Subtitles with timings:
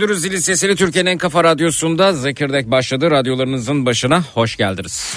[0.00, 3.10] Duydunuz zilin sesini Türkiye'nin en kafa radyosunda Zekirdek başladı.
[3.10, 5.16] Radyolarınızın başına hoş geldiniz.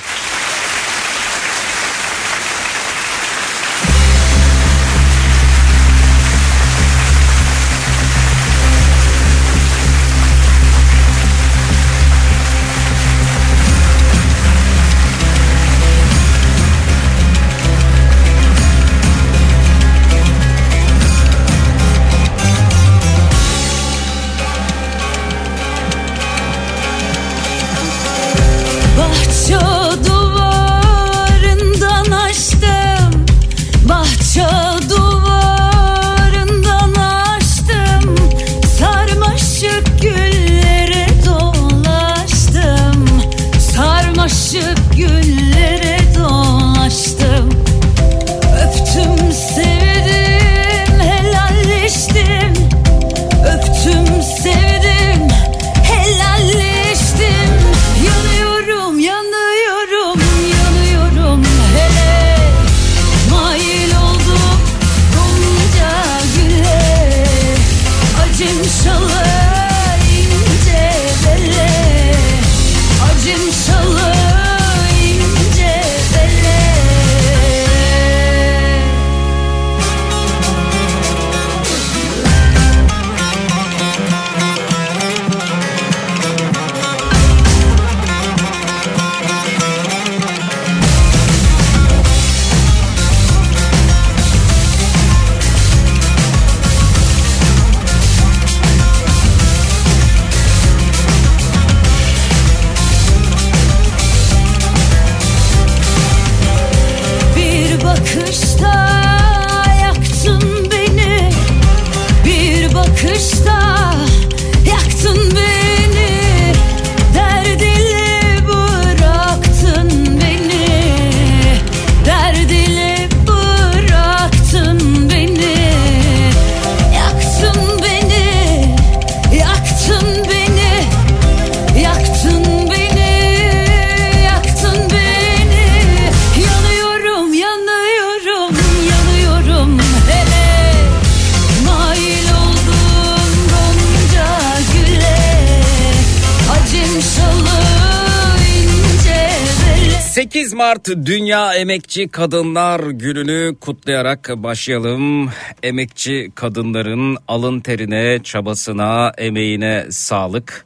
[151.60, 155.30] Emekçi Kadınlar Günü'nü kutlayarak başlayalım.
[155.64, 160.66] Emekçi kadınların alın terine, çabasına, emeğine sağlık.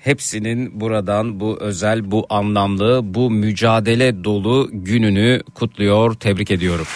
[0.00, 6.86] Hepsinin buradan bu özel, bu anlamlı, bu mücadele dolu gününü kutluyor, tebrik ediyorum.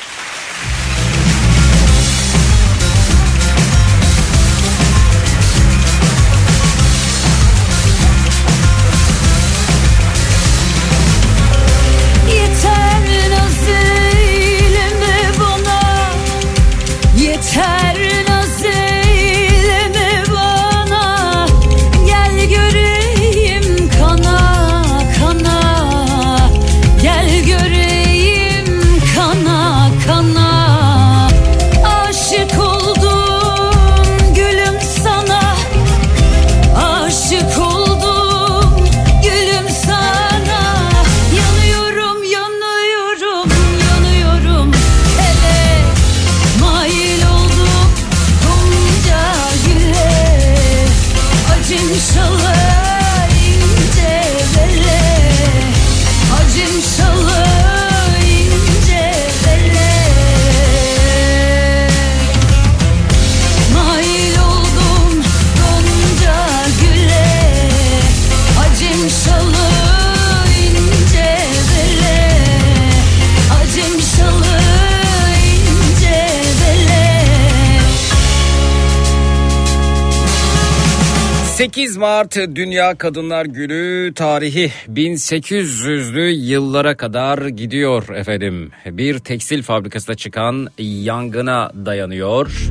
[82.17, 88.71] Mart Dünya Kadınlar Günü tarihi 1800'lü yıllara kadar gidiyor efendim.
[88.87, 92.71] Bir tekstil fabrikasında çıkan yangına dayanıyor.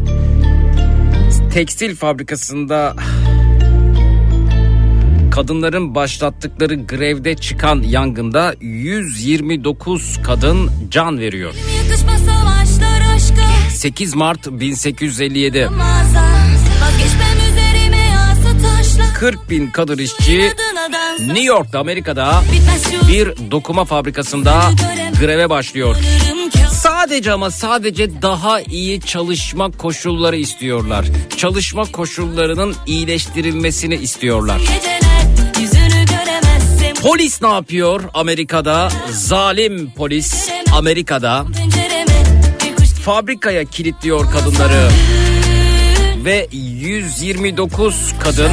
[1.54, 2.96] Tekstil fabrikasında
[5.32, 11.54] kadınların başlattıkları grevde çıkan yangında 129 kadın can veriyor.
[13.70, 15.70] 8 Mart 1857.
[19.20, 20.54] 40 bin kadın işçi
[21.20, 22.44] New York'ta Amerika'da
[23.08, 24.72] bir dokuma fabrikasında
[25.20, 25.96] greve başlıyor.
[26.72, 31.06] Sadece ama sadece daha iyi çalışma koşulları istiyorlar.
[31.38, 34.62] Çalışma koşullarının iyileştirilmesini istiyorlar.
[37.02, 38.90] Polis ne yapıyor Amerika'da?
[39.12, 41.46] Zalim polis Amerika'da
[43.06, 44.90] fabrikaya kilitliyor kadınları
[46.26, 48.52] ve 129 kadın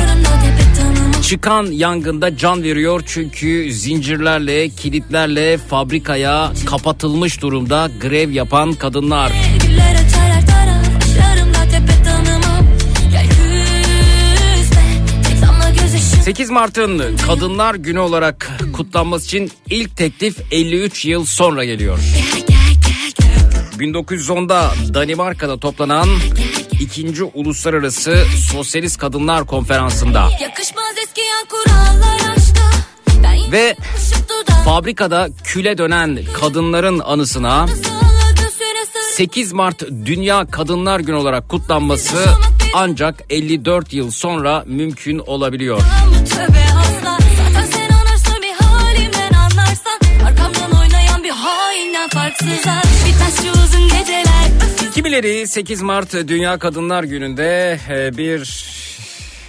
[1.32, 9.32] çıkan yangında can veriyor çünkü zincirlerle, kilitlerle fabrikaya kapatılmış durumda grev yapan kadınlar.
[16.22, 21.98] 8 Mart'ın Kadınlar Günü olarak kutlanması için ilk teklif 53 yıl sonra geliyor.
[23.78, 26.08] 1910'da Danimarka'da toplanan
[26.80, 30.28] ikinci Uluslararası Sosyalist Kadınlar Konferansı'nda
[33.52, 33.76] ve
[34.64, 37.66] fabrikada küle dönen kadınların anısına
[39.12, 42.24] 8 Mart Dünya Kadınlar Günü olarak kutlanması
[42.74, 45.80] ancak 54 yıl sonra mümkün olabiliyor.
[54.94, 58.72] Kimileri 8 Mart Dünya Kadınlar Günü'nde e, bir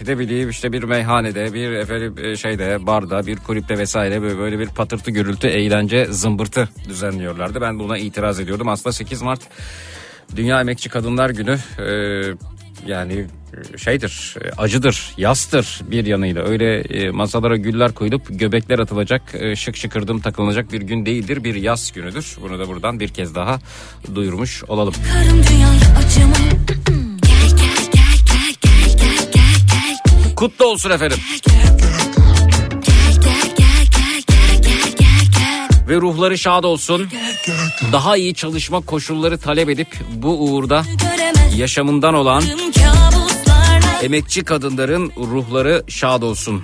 [0.07, 4.67] ne bileyim işte bir meyhanede, bir efendim e, şeyde, barda, bir kulüpte vesaire böyle, bir
[4.67, 7.61] patırtı gürültü, eğlence, zımbırtı düzenliyorlardı.
[7.61, 8.67] Ben buna itiraz ediyordum.
[8.67, 9.41] Aslında 8 Mart
[10.35, 11.87] Dünya Emekçi Kadınlar Günü e,
[12.87, 13.25] yani
[13.73, 16.43] e, şeydir, e, acıdır, yastır bir yanıyla.
[16.43, 19.21] Öyle masalara güller koyulup göbekler atılacak,
[19.55, 21.43] şık şıkırdım takılacak bir gün değildir.
[21.43, 22.37] Bir yaz günüdür.
[22.41, 23.59] Bunu da buradan bir kez daha
[24.15, 24.93] duyurmuş olalım.
[30.43, 31.17] Kutlu olsun efendim.
[35.89, 37.07] Ve ruhları şad olsun.
[37.91, 40.83] Daha iyi çalışma koşulları talep edip bu uğurda
[41.55, 42.43] yaşamından olan
[44.01, 46.63] emekçi kadınların ruhları şad olsun.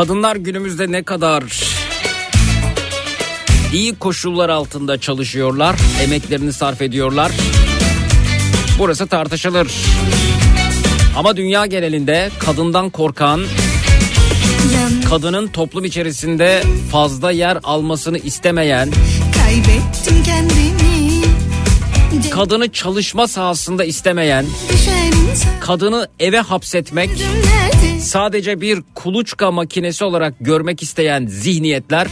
[0.00, 1.44] Kadınlar günümüzde ne kadar
[3.72, 7.32] iyi koşullar altında çalışıyorlar, emeklerini sarf ediyorlar.
[8.78, 9.72] Burası tartışılır.
[11.16, 13.40] Ama dünya genelinde kadından korkan,
[15.08, 18.90] kadının toplum içerisinde fazla yer almasını istemeyen.
[22.30, 24.46] Kadını çalışma sahasında istemeyen,
[25.60, 27.10] kadını eve hapsetmek,
[28.02, 32.08] sadece bir kuluçka makinesi olarak görmek isteyen zihniyetler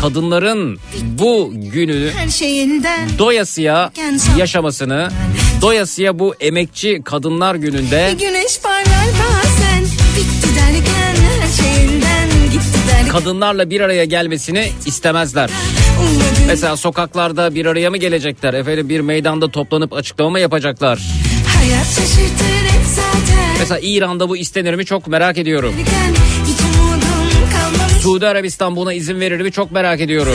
[0.00, 2.10] kadınların bu günü
[3.18, 3.92] doyasıya
[4.36, 5.08] yaşamasını
[5.62, 8.14] doyasıya bu emekçi kadınlar gününde
[13.12, 15.50] kadınlarla bir araya gelmesini istemezler.
[16.46, 18.54] Mesela sokaklarda bir araya mı gelecekler?
[18.54, 20.98] Efendim bir meydanda toplanıp açıklama mı yapacaklar?
[21.58, 22.77] Hayat şaşırtır.
[23.70, 25.74] Mesela İran'da bu istenir mi çok merak ediyorum.
[28.02, 30.32] Suudi Arabistan buna izin verir mi çok merak ediyorum.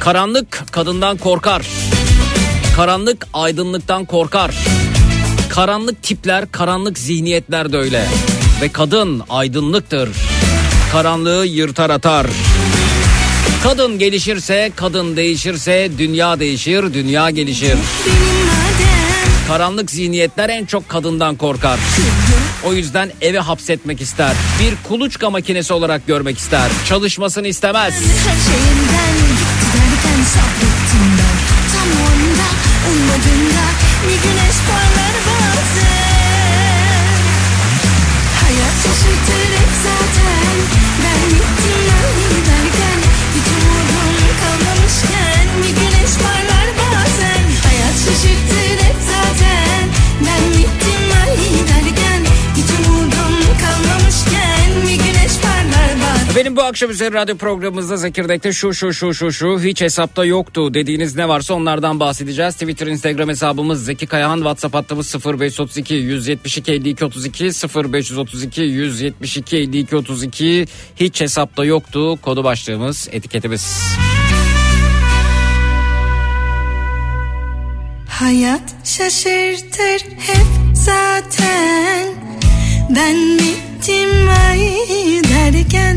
[0.00, 1.66] Karanlık kadından korkar.
[2.76, 4.54] Karanlık aydınlıktan korkar.
[5.48, 8.06] Karanlık tipler, karanlık zihniyetler de öyle.
[8.62, 10.08] Ve kadın aydınlıktır.
[10.92, 12.26] Karanlığı yırtar atar.
[13.66, 17.74] Kadın gelişirse, kadın değişirse dünya değişir, dünya gelişir.
[19.48, 21.80] Karanlık zihniyetler en çok kadından korkar.
[22.64, 24.32] O yüzden eve hapsetmek ister.
[24.60, 26.70] Bir kuluçka makinesi olarak görmek ister.
[26.88, 27.94] Çalışmasını istemez.
[27.94, 29.05] Her şeyinden
[56.56, 61.16] bu akşam üzeri radyo programımızda Zekirdek'te şu şu şu şu şu hiç hesapta yoktu dediğiniz
[61.16, 62.54] ne varsa onlardan bahsedeceğiz.
[62.54, 70.66] Twitter, Instagram hesabımız Zeki Kayahan, WhatsApp hattımız 0532 172 52 32 0532 172 52 32
[70.96, 73.96] hiç hesapta yoktu kodu başlığımız etiketimiz.
[78.08, 82.06] Hayat şaşırtır hep zaten
[82.90, 84.60] Ben bittim ay
[85.22, 85.96] derken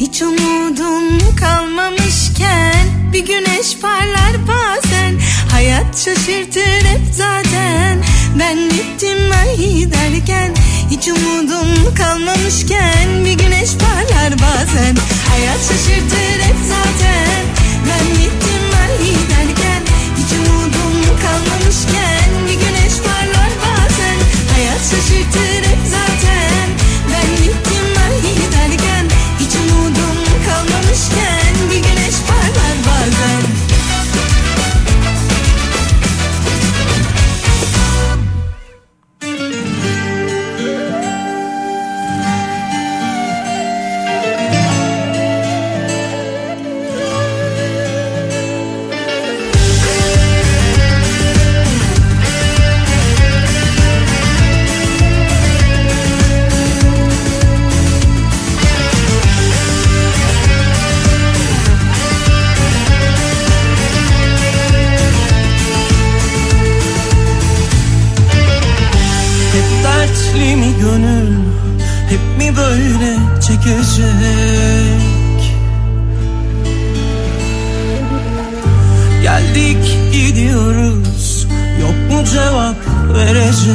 [0.00, 5.20] Hiç umudum kalmamışken Bir güneş parlar bazen.
[5.50, 7.98] Hayat şaşırtır hep zaten.
[8.38, 10.54] Ben bittim ay derken
[10.90, 14.96] Hiç umudum kalmamışken Bir güneş parlar bazen.
[15.28, 17.44] Hayat şaşırtır hep zaten.
[17.88, 19.37] Ben bittim ay derken
[73.68, 75.02] çekecek
[79.22, 81.46] Geldik gidiyoruz.
[81.80, 82.76] Yok mu cevap
[83.14, 83.68] verecek?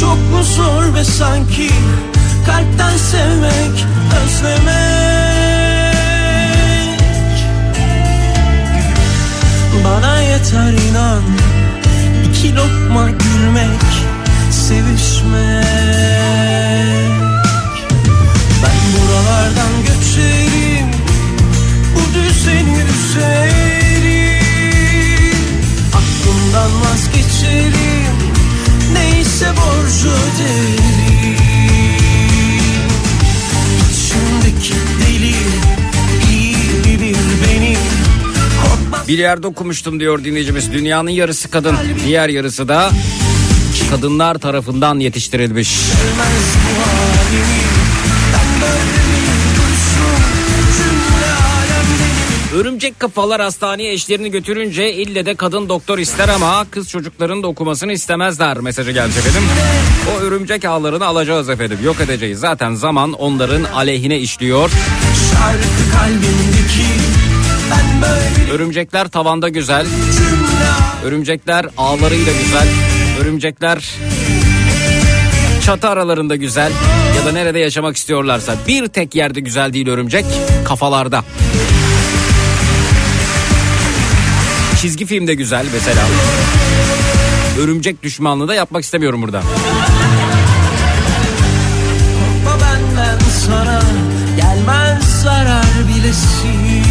[0.00, 1.70] Çok mu zor be sanki
[2.46, 3.86] Kalpten sevmek
[4.24, 4.72] Özlemek?
[9.84, 11.22] Bana yeter inan
[12.28, 13.91] iki lokma gülmek
[14.72, 15.64] Sevişmek.
[18.62, 20.86] Ben buralardan göçerim
[21.94, 24.32] Bu düzeni üzerim.
[25.88, 28.16] Aklımdan vazgeçerim
[28.92, 31.36] Neyse borcu öderim.
[33.92, 35.34] İçimdeki deli
[39.08, 40.72] Bir yerde okumuştum diyor dinleyicimiz.
[40.72, 42.90] Dünyanın yarısı kadın, diğer yarısı da
[43.96, 45.78] kadınlar tarafından yetiştirilmiş.
[52.54, 57.92] Örümcek kafalar hastaneye eşlerini götürünce ille de kadın doktor ister ama kız çocukların da okumasını
[57.92, 59.42] istemezler mesajı gelmiş efendim.
[60.12, 62.40] O örümcek ağlarını alacağız efendim yok edeceğiz.
[62.40, 64.70] Zaten zaman onların aleyhine işliyor.
[68.52, 69.86] Örümcekler tavanda güzel,
[71.04, 72.68] örümcekler ağlarıyla güzel,
[73.22, 73.94] örümcekler
[75.64, 76.72] çatı aralarında güzel
[77.16, 80.24] ya da nerede yaşamak istiyorlarsa bir tek yerde güzel değil örümcek
[80.64, 81.24] kafalarda.
[84.80, 86.02] Çizgi filmde güzel mesela.
[87.60, 89.42] Örümcek düşmanlığı da yapmak istemiyorum burada.
[92.42, 93.82] Korkma benden sana
[94.36, 96.82] Gelmez zarar bilesin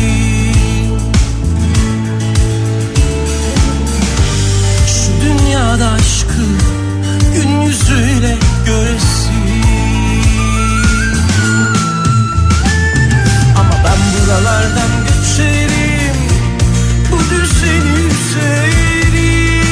[4.87, 6.20] Şu dünyada aşkı
[14.31, 16.15] buralardan göçerim
[17.11, 19.67] Bu düzeni üzerim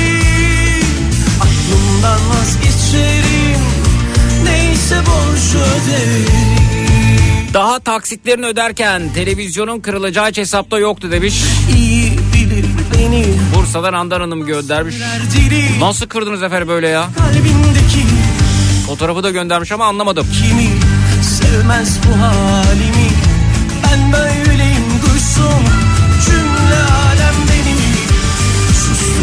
[1.41, 3.61] Aklımdan vazgeçerim
[4.43, 6.57] Neyse borcu öderim
[7.53, 11.43] Daha taksitlerini öderken televizyonun kırılacağı hiç hesapta yoktu demiş.
[11.75, 12.65] İyi bilir
[12.97, 14.95] beni Bursa'dan Handan Hanım göndermiş.
[15.79, 17.07] Nasıl kırdınız efendim böyle ya?
[17.17, 18.05] kalbindeki
[18.87, 20.27] Fotoğrafı da göndermiş ama anlamadım.
[20.33, 20.69] kimi
[21.23, 23.09] sevmez bu halimi
[23.83, 24.38] Ben böyleyim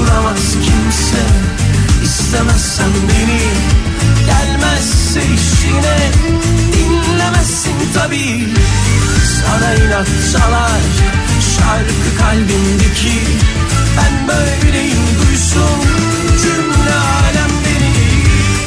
[0.07, 1.23] Susturamaz kimse.
[2.05, 3.41] İstemezsen beni.
[4.27, 5.99] Gelmezse işine.
[6.73, 8.45] Dinlemezsin tabi
[9.41, 10.07] Sana inat
[11.57, 13.19] şarkı kalbimdeki
[13.97, 15.81] Ben böyleyim duysun
[16.43, 17.51] cümle alem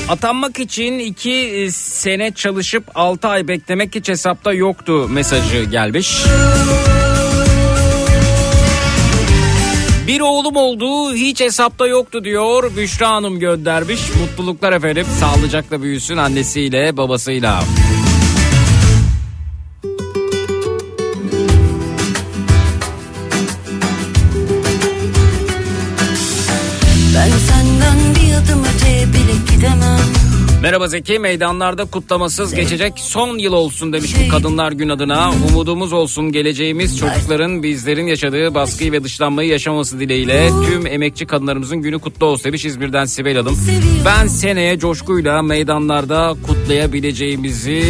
[0.09, 6.23] Atanmak için 2 sene çalışıp 6 ay beklemek hiç hesapta yoktu mesajı gelmiş.
[10.09, 14.01] Bir oğlum oldu hiç hesapta yoktu diyor Büşra Hanım göndermiş.
[14.21, 17.63] Mutluluklar efendim sağlıcakla büyüsün annesiyle babasıyla.
[30.61, 35.31] Merhaba Zeki meydanlarda kutlamasız geçecek son yıl olsun demiş bu Kadınlar Gün adına.
[35.49, 41.99] Umudumuz olsun geleceğimiz çocukların bizlerin yaşadığı baskıyı ve dışlanmayı yaşaması dileğiyle tüm emekçi kadınlarımızın günü
[41.99, 43.57] kutlu olsun demiş İzmir'den Sibel Hanım.
[44.05, 47.83] Ben seneye coşkuyla meydanlarda kutlayabileceğimizi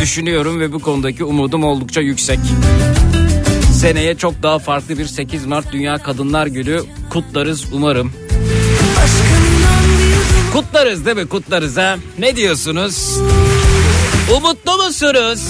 [0.00, 2.38] düşünüyorum ve bu konudaki umudum oldukça yüksek.
[3.72, 8.12] Seneye çok daha farklı bir 8 Mart Dünya Kadınlar Günü kutlarız umarım.
[10.52, 11.28] Kutlarız değil mi?
[11.28, 11.96] Kutlarız ha.
[12.18, 13.18] Ne diyorsunuz?
[14.36, 15.40] Umutlu musunuz?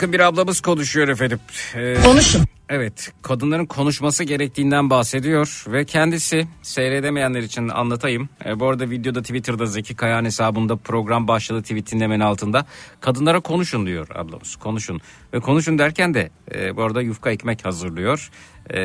[0.00, 1.38] Bakın bir ablamız konuşuyor efendim.
[1.74, 2.42] Ee, Konuşun.
[2.68, 8.28] Evet, kadınların konuşması gerektiğinden bahsediyor ve kendisi seyredemeyenler için anlatayım.
[8.44, 12.66] E, bu arada videoda Twitter'da Zeki Kayan hesabında program başladı tweetin hemen altında.
[13.00, 15.00] Kadınlara konuşun diyor ablamız, konuşun.
[15.34, 18.30] Ve konuşun derken de e, bu arada yufka ekmek hazırlıyor.
[18.70, 18.78] E,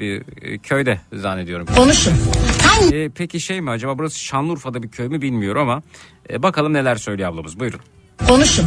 [0.00, 1.66] bir e, köyde zannediyorum.
[1.76, 2.14] Konuşun.
[2.62, 5.82] Hangi E, peki şey mi acaba burası Şanlıurfa'da bir köy mü bilmiyorum ama
[6.30, 7.80] e, bakalım neler söylüyor ablamız buyurun.
[8.28, 8.66] konuşun.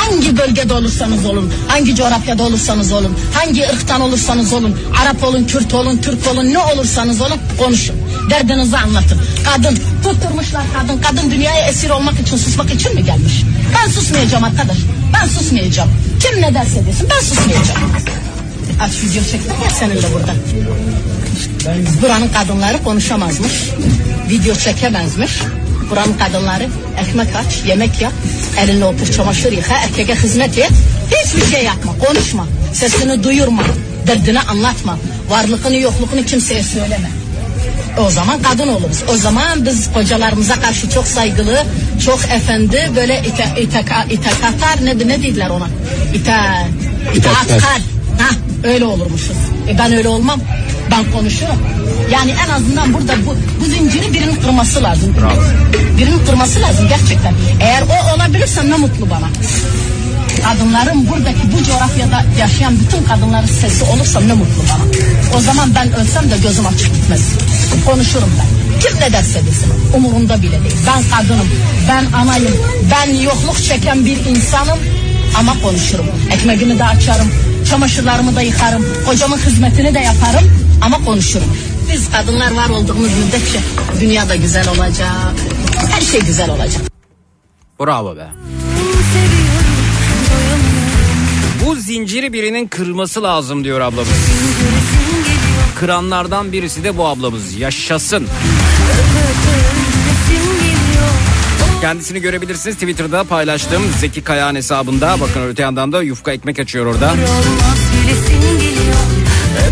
[0.00, 5.74] Hangi bölgede olursanız olun, hangi coğrafyada olursanız olun, hangi ırktan olursanız olun, Arap olun, Kürt
[5.74, 7.96] olun, Türk olun, ne olursanız olun konuşun.
[8.30, 9.20] Derdinizi anlatın.
[9.44, 11.00] Kadın, tutturmuşlar kadın.
[11.00, 13.42] Kadın dünyaya esir olmak için, susmak için mi gelmiş?
[13.74, 14.76] Ben susmayacağım arkadaş.
[15.14, 15.90] Ben susmayacağım.
[16.20, 17.80] Kim ne derse desin ben susmayacağım.
[18.80, 20.34] Aç video çektim ya seninle burada.
[22.02, 23.52] Buranın kadınları konuşamazmış.
[24.30, 25.32] Video çekemezmiş.
[25.90, 26.68] Buranın kadınları
[27.00, 28.12] ekmek aç, yemek yap,
[28.60, 30.70] elinle otur çamaşır yıka, erkeğe hizmet et.
[31.10, 32.46] Hiçbir şey yapma, konuşma.
[32.72, 33.62] Sesini duyurma,
[34.06, 34.98] derdini anlatma.
[35.30, 37.10] Varlığını yokluğunu kimseye söyleme.
[37.98, 39.02] O zaman kadın oluruz.
[39.14, 41.64] O zaman biz kocalarımıza karşı çok saygılı,
[42.04, 45.66] çok efendi, böyle ite, iteka, itekatar ne, ne dediler ona?
[46.14, 46.68] İta,
[47.14, 47.80] itaatkar.
[48.18, 48.28] Ha,
[48.64, 49.36] öyle olurmuşuz.
[49.68, 50.40] E ben öyle olmam.
[50.90, 51.56] Ben konuşurum.
[52.12, 55.14] Yani en azından burada bu, bu zinciri birinin kırması lazım.
[55.98, 57.34] Birinin kırması lazım gerçekten.
[57.60, 59.28] Eğer o olabilirse ne mutlu bana.
[60.44, 64.84] Kadınların buradaki bu coğrafyada yaşayan bütün kadınların sesi olursa ne mutlu bana.
[65.38, 67.20] O zaman ben ölsem de gözüm açık gitmez.
[67.86, 68.80] Konuşurum ben.
[68.80, 69.72] Kim ne derse desin.
[69.94, 70.76] Umurumda bile değil.
[70.86, 71.48] Ben kadınım.
[71.88, 72.56] Ben anayım.
[72.90, 74.78] Ben yokluk çeken bir insanım.
[75.38, 76.06] Ama konuşurum.
[76.32, 77.30] Ekmeğimi de açarım.
[77.70, 78.86] Çamaşırlarımı da yıkarım.
[79.06, 80.50] Kocamın hizmetini de yaparım.
[80.82, 81.56] Ama konuşurum.
[81.92, 83.60] Biz kadınlar var olduğumuz müddetçe
[84.00, 85.08] dünya da güzel olacak.
[85.90, 86.82] Her şey güzel olacak.
[87.80, 88.26] Bravo be.
[91.66, 94.08] Bu zinciri birinin kırması lazım diyor ablamız.
[95.74, 97.54] Kıranlardan birisi de bu ablamız.
[97.58, 98.26] Yaşasın.
[101.80, 105.20] Kendisini görebilirsiniz Twitter'da paylaştım Zeki Kayağan hesabında.
[105.20, 107.14] Bakın öte yandan da yufka ekmek açıyor orada.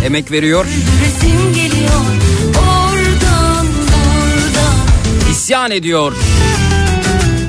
[0.05, 0.67] Emek veriyor.
[5.31, 6.13] İsyan ediyor.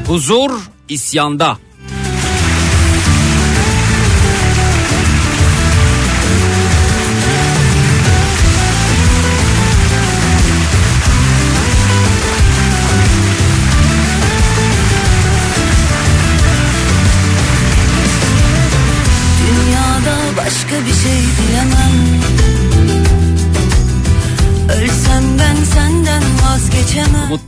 [0.08, 0.52] Huzur
[0.90, 1.58] isyanda.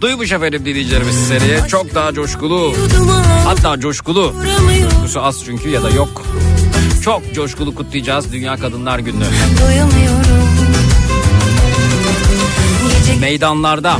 [0.01, 1.67] Mutluymuş efendim dinleyicilerimiz seriye.
[1.67, 2.73] Çok daha coşkulu.
[3.45, 4.33] Hatta coşkulu.
[4.83, 6.23] Coşkusu az çünkü ya da yok.
[7.03, 9.25] Çok coşkulu kutlayacağız Dünya Kadınlar Günü'nü.
[13.19, 13.99] Meydanlarda.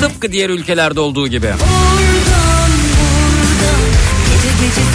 [0.00, 1.46] Tıpkı diğer ülkelerde olduğu gibi.
[1.46, 3.80] Oradan buradan
[4.32, 4.89] Gece gece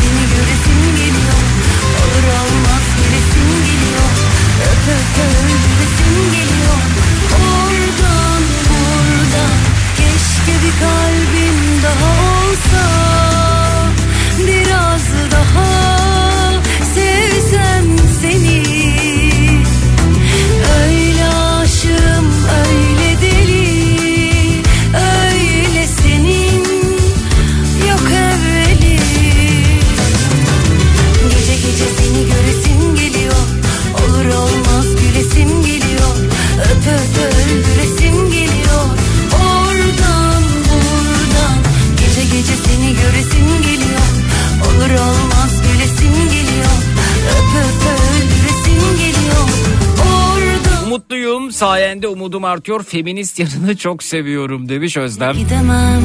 [51.66, 52.84] sayende umudum artıyor.
[52.84, 55.34] Feminist yanını çok seviyorum demiş Özlem.
[55.34, 56.02] Gidemem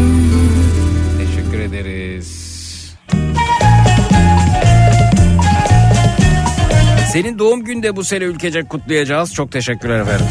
[1.19, 2.51] Teşekkür ederiz.
[7.13, 9.35] Senin doğum günü de bu sene ülkece kutlayacağız.
[9.35, 10.27] Çok teşekkürler efendim.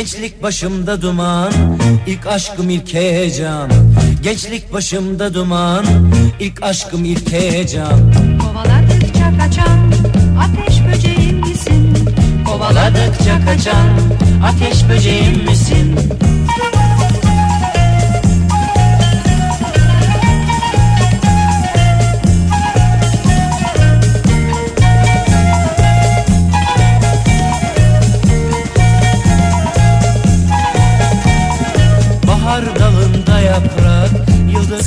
[0.00, 1.52] Gençlik başımda duman,
[2.06, 3.70] ilk aşkım ilk heyecan.
[4.22, 5.84] Gençlik başımda duman,
[6.40, 8.12] ilk aşkım ilk heyecan.
[8.40, 9.92] Kovaladıkça kaçan
[10.40, 12.08] ateş böceğim misin?
[12.46, 13.88] Kovaladıkça kaçan
[14.44, 15.96] ateş böceğim misin?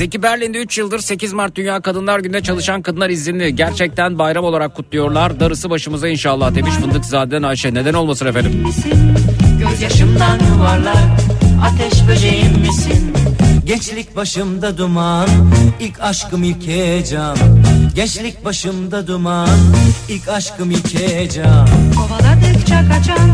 [0.03, 3.55] Zeki Berlin'de 3 yıldır 8 Mart Dünya Kadınlar Günü'nde çalışan kadınlar izinli.
[3.55, 5.39] Gerçekten bayram olarak kutluyorlar.
[5.39, 7.73] Darısı başımıza inşallah demiş Fındıkzade'den Ayşe.
[7.73, 8.63] Neden olmasın efendim?
[8.65, 9.15] Misin?
[9.59, 10.97] Gözyaşımdan yuvarlak
[11.63, 13.13] ateş böceğim misin?
[13.65, 15.27] Gençlik başımda duman,
[15.79, 17.37] ilk aşkım ilk heyecan.
[17.95, 19.49] Gençlik başımda duman,
[20.09, 21.67] ilk aşkım ilk heyecan.
[21.95, 23.29] Kovaladıkça kaçan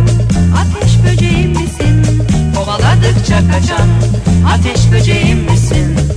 [0.58, 2.24] ateş böceğim misin?
[2.56, 3.90] Kovaladıkça kaçan
[4.54, 6.09] ateş böceğim misin?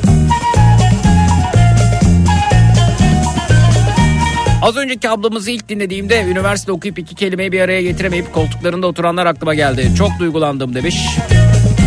[4.62, 9.54] Az önceki ablamızı ilk dinlediğimde üniversite okuyup iki kelimeyi bir araya getiremeyip koltuklarında oturanlar aklıma
[9.54, 9.92] geldi.
[9.98, 11.06] Çok duygulandım demiş.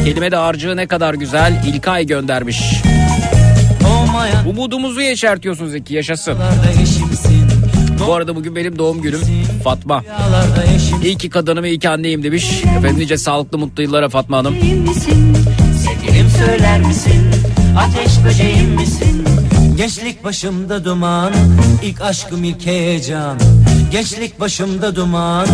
[0.06, 2.82] Kelime de harcığı ne kadar güzel İlkay göndermiş.
[3.84, 6.38] Doğmayan Umudumuzu yeşertiyorsun Zeki yaşasın.
[8.08, 9.22] Bu arada bugün benim doğum günüm
[9.64, 10.04] Fatma.
[11.04, 12.64] İyi ki kadınım iyi ki anneyim demiş.
[12.78, 14.56] Efendim nice sağlıklı mutlu yıllara Fatma Hanım.
[15.86, 17.32] Sevgilim söyler misin?
[17.78, 19.14] Ateş böceğim misin?
[19.78, 21.34] Gençlik başımda duman,
[21.84, 23.38] ilk aşkım ilk heyecan.
[23.92, 25.48] Gençlik başımda duman,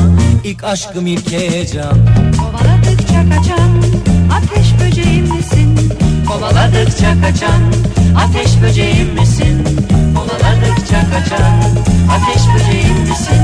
[0.44, 1.98] ilk aşkım ilk heyecan.
[2.40, 3.72] Kovaladıkça kaçan
[4.38, 5.94] ateş böceğim misin?
[6.28, 7.62] Kovaladıkça kaçan
[8.18, 9.64] ateş böceğim misin?
[10.16, 11.62] Kovaladıkça kaçan
[12.12, 13.42] ateş böceğim misin?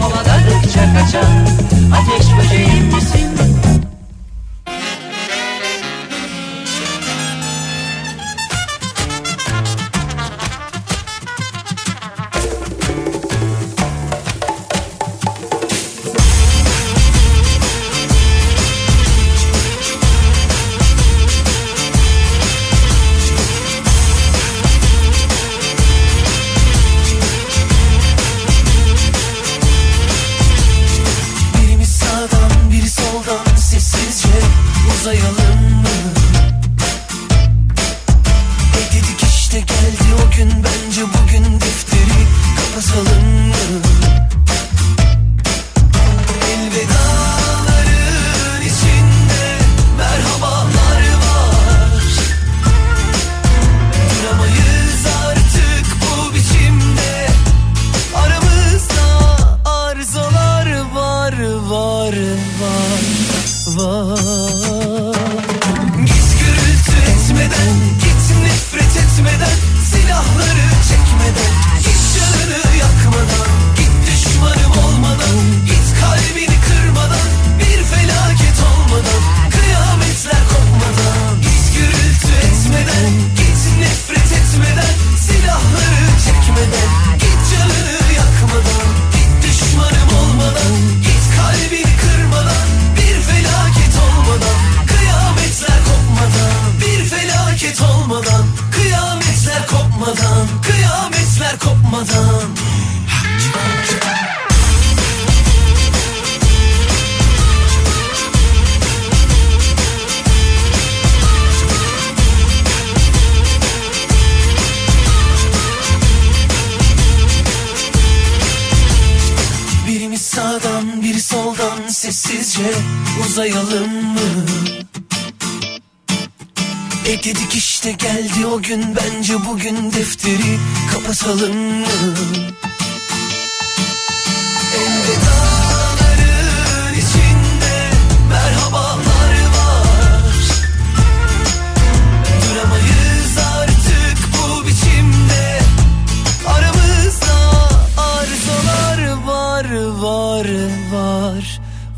[0.00, 1.32] Kovaladıkça kaçan
[1.92, 2.87] ateş böceğim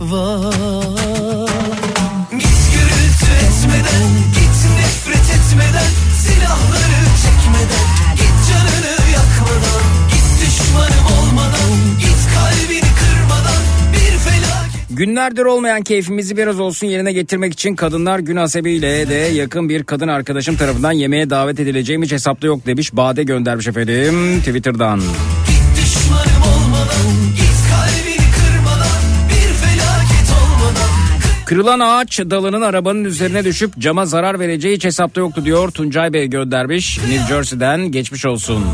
[0.00, 0.54] var
[2.30, 12.20] Git gürültü etmeden Git nefret etmeden Silahları çekmeden Git canını yakmadan Git düşmanım olmadan Git
[12.34, 19.08] kalbini kırmadan Bir felaket Günlerdir olmayan keyfimizi biraz olsun yerine getirmek için kadınlar gün hasebiyle
[19.08, 22.92] de yakın bir kadın arkadaşım tarafından yemeğe davet edileceğim hiç hesapta yok demiş.
[22.92, 24.98] Bade göndermiş efendim Twitter'dan.
[24.98, 25.49] Müzik
[31.50, 35.70] Kırılan ağaç dalının arabanın üzerine düşüp cama zarar vereceği hiç hesapta yoktu diyor.
[35.70, 38.64] Tuncay Bey göndermiş New Jersey'den geçmiş olsun.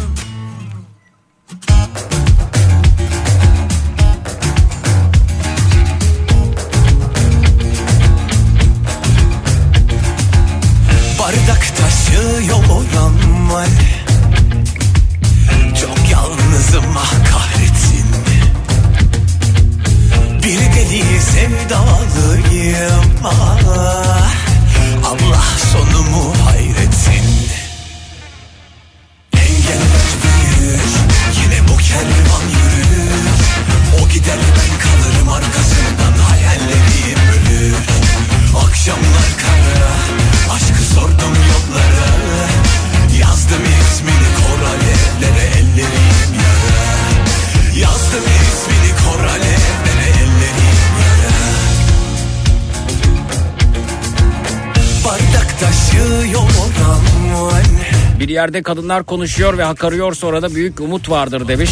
[58.47, 61.71] Bir yerde kadınlar konuşuyor ve hakarıyor sonra da büyük umut vardır demiş.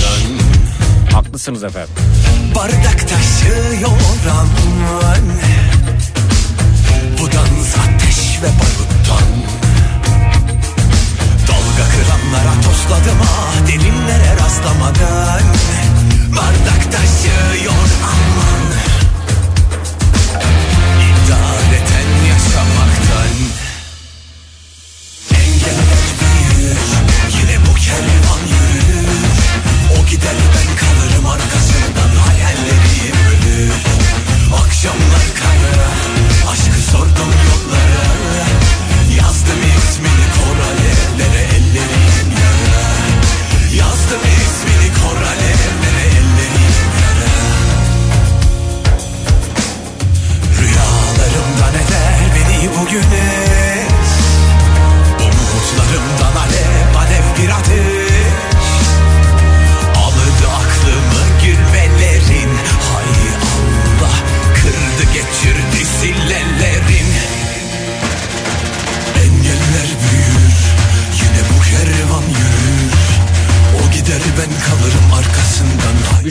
[1.12, 1.94] Haklısınız efendim.
[2.54, 3.90] Bardak taşıyor
[4.26, 5.22] aman
[7.20, 9.28] Bu dans ateş ve baruttan
[11.48, 15.42] Dalga kıranlara tosladım ah Derinlere rastlamadan
[16.36, 18.33] Bardak taşıyor aman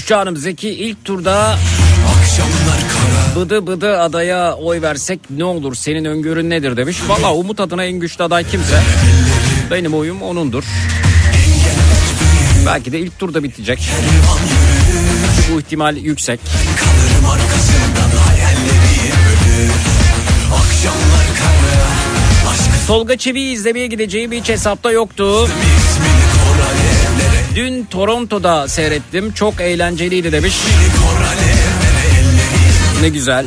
[0.04, 1.58] Büşra Hanım Zeki ilk turda
[3.36, 6.97] bıdı bıdı adaya oy versek ne olur senin öngörün nedir demiş.
[7.08, 8.82] Valla Umut adına en güçlü aday kimse
[9.72, 10.64] benim oyum onundur.
[12.66, 13.89] Belki de ilk turda bitecek.
[15.54, 16.39] Bu ihtimal yüksek.
[16.78, 18.14] Kalırım arkasından
[22.88, 25.43] Tolga Çevik'i izlemeye gideceğim hiç hesapta yoktu.
[25.43, 26.22] ismini
[27.56, 29.32] Dün Toronto'da seyrettim.
[29.34, 30.56] Çok eğlenceliydi demiş.
[33.01, 33.45] Ne güzel.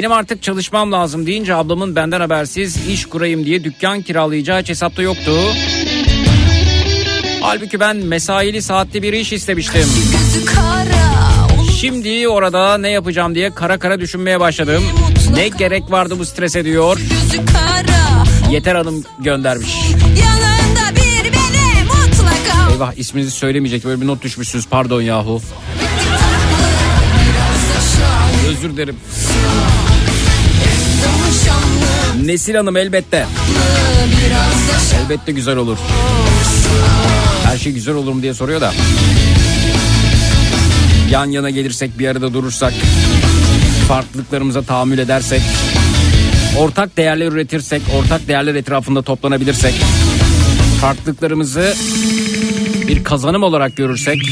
[0.00, 5.02] Benim artık çalışmam lazım deyince ablamın benden habersiz iş kurayım diye dükkan kiralayacağı hiç hesapta
[5.02, 5.32] yoktu.
[7.40, 9.84] Halbuki ben mesaili saatli bir iş istemiştim.
[11.80, 14.82] Şimdi orada ne yapacağım diye kara kara düşünmeye başladım.
[15.34, 16.98] Ne gerek vardı bu strese diyor.
[18.50, 19.76] Yeter Hanım göndermiş.
[22.72, 25.40] Eyvah isminizi söylemeyecek böyle bir not düşmüşsünüz pardon yahu.
[28.48, 28.96] Özür dilerim.
[32.24, 33.26] Nesil Hanım elbette.
[35.04, 35.78] Elbette güzel olur.
[37.44, 38.72] Her şey güzel olur mu diye soruyor da.
[41.10, 42.72] Yan yana gelirsek bir arada durursak
[43.88, 45.42] farklılıklarımıza tahammül edersek
[46.58, 49.74] ortak değerler üretirsek, ortak değerler etrafında toplanabilirsek,
[50.80, 51.74] farklılıklarımızı
[52.88, 54.22] bir kazanım olarak görürsek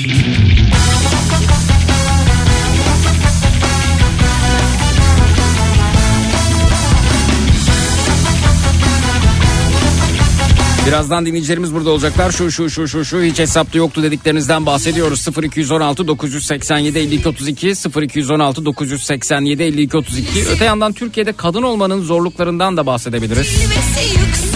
[10.88, 12.30] Birazdan dinleyicilerimiz burada olacaklar.
[12.30, 15.26] Şu şu şu şu şu hiç hesapta yoktu dediklerinizden bahsediyoruz.
[15.42, 17.72] 0216 987 52 32
[18.02, 20.48] 0216 987 52 32.
[20.48, 23.70] Öte yandan Türkiye'de kadın olmanın zorluklarından da bahsedebiliriz.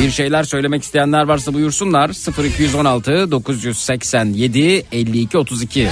[0.00, 2.10] Bir şeyler söylemek isteyenler varsa buyursunlar.
[2.44, 5.88] 0216 987 52 32.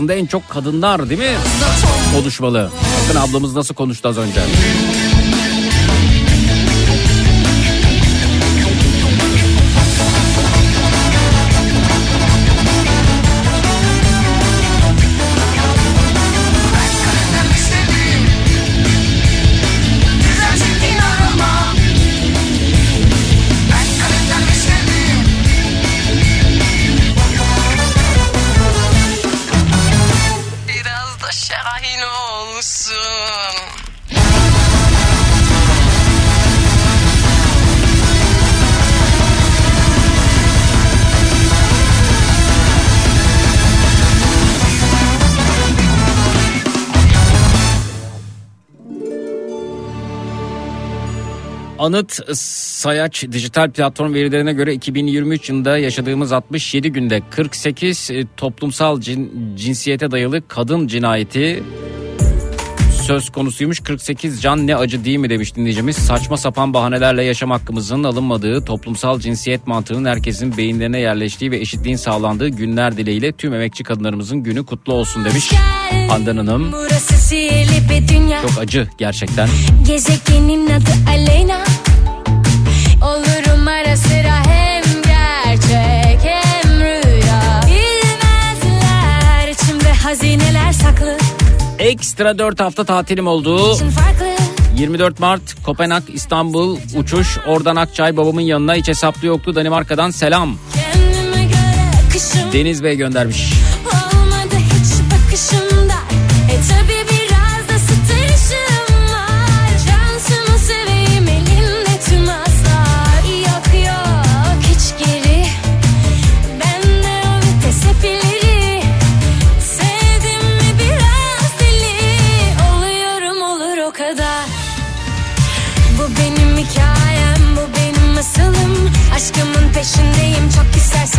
[0.00, 1.36] Aslında en çok kadınlar değil mi?
[2.14, 2.70] Konuşmalı.
[3.08, 4.40] Bakın ablamız nasıl konuştu az önce.
[51.90, 59.56] Anıt Sayaç dijital platform verilerine göre 2023 yılında yaşadığımız 67 günde 48 e, toplumsal cin-
[59.56, 61.62] cinsiyete dayalı kadın cinayeti
[63.10, 63.80] söz konusuymuş.
[63.80, 65.96] 48 can ne acı değil mi demiş dinleyicimiz.
[65.96, 72.48] Saçma sapan bahanelerle yaşam hakkımızın alınmadığı, toplumsal cinsiyet mantığının herkesin beyinlerine yerleştiği ve eşitliğin sağlandığı
[72.48, 75.52] günler dileğiyle tüm emekçi kadınlarımızın günü kutlu olsun demiş.
[76.08, 76.72] Handan Hanım.
[78.42, 79.48] Çok acı gerçekten.
[79.86, 81.64] Gezegenin adı Aleyna
[91.78, 93.74] Ekstra 4 hafta tatilim oldu.
[93.74, 94.26] için farklı.
[94.76, 97.38] 24 Mart Kopenhag İstanbul uçuş.
[97.46, 98.74] Oradan Akçay babamın yanına.
[98.74, 99.54] Hiç hesaplı yoktu.
[99.54, 100.56] Danimarka'dan selam.
[102.52, 103.52] Deniz Bey göndermiş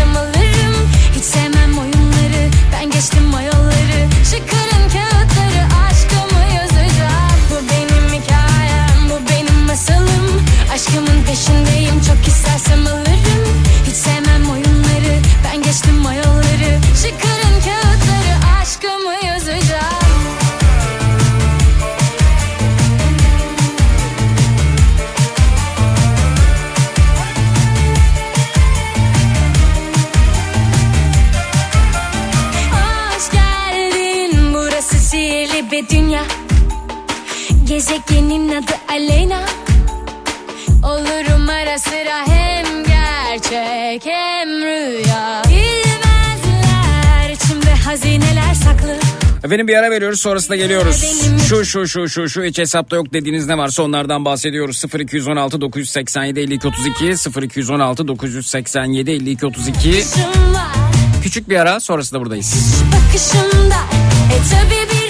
[0.01, 0.30] çok
[37.81, 39.45] Gezegenin adı Aleyna
[40.83, 48.95] Olurum ara sıra hem gerçek hem rüya Bilmezler içimde hazineler saklı
[49.43, 51.05] Efendim bir ara veriyoruz sonrasında geliyoruz.
[51.49, 54.83] Şu şu şu şu şu hiç hesapta yok dediğiniz ne varsa onlardan bahsediyoruz.
[54.99, 60.71] 0216 987 52 32 0216 987 52 32 Bakışım var
[61.23, 62.83] Küçük bir ara sonrasında buradayız.
[62.91, 63.75] bakışımda
[64.33, 65.00] E tabi biraz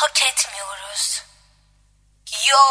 [0.00, 1.22] hak etmiyoruz.
[2.50, 2.62] Yo,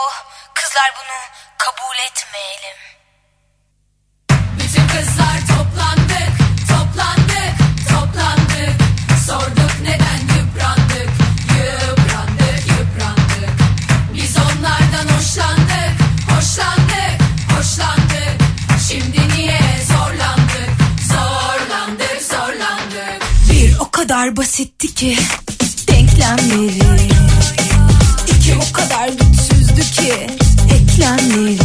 [0.54, 1.20] kızlar bunu
[1.58, 2.80] kabul etmeyelim.
[4.60, 6.34] Bütün kızlar toplandık,
[6.70, 7.54] toplandık,
[7.90, 8.76] toplandık.
[9.28, 11.10] Sorduk neden yıprandık,
[11.58, 13.50] yıprandık, yıprandık.
[14.14, 15.94] Biz onlardan hoşlandık,
[16.32, 17.22] hoşlandık,
[17.58, 18.36] hoşlandık.
[18.88, 20.70] Şimdi niye zorlandık,
[21.12, 23.22] zorlandık, zorlandık.
[23.50, 25.18] Bir o kadar basitti ki
[26.30, 27.10] eklemleri
[28.28, 30.28] İki o kadar güçsüzdü ki
[30.76, 31.58] eklemleri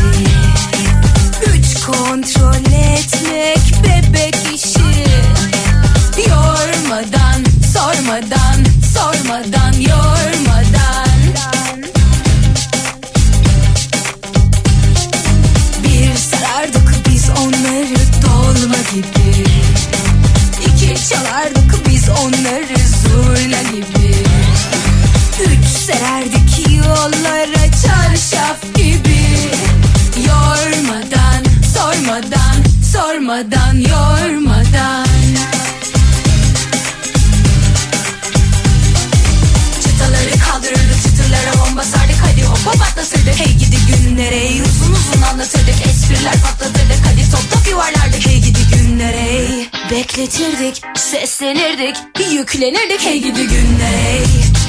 [1.47, 5.05] Üç kontrol etmek bebek işi
[6.29, 11.09] Yormadan, sormadan, sormadan, yormadan
[15.85, 19.45] Bir sarardık biz onları dolma gibi
[20.61, 23.94] İki çalardık biz onları zurna gibi
[25.87, 29.25] Serdik yollara çarşaf gibi.
[30.29, 32.57] Yormadan, sormadan,
[32.93, 35.04] sormadan, yormadan
[42.55, 43.41] hoppa patlatırdık.
[43.41, 45.87] Hey gidi günlere ey, uzun uzun anlatırdık.
[45.87, 47.01] Espriler patlatırdık.
[47.07, 48.27] Hadi top top yuvarlardık.
[48.27, 49.17] Hey gidi günlere.
[49.17, 51.97] Ey, bekletirdik Seslenirdik
[52.33, 53.01] yüklenirdik.
[53.01, 54.09] Hey gidi günlere.
[54.09, 54.25] Ey,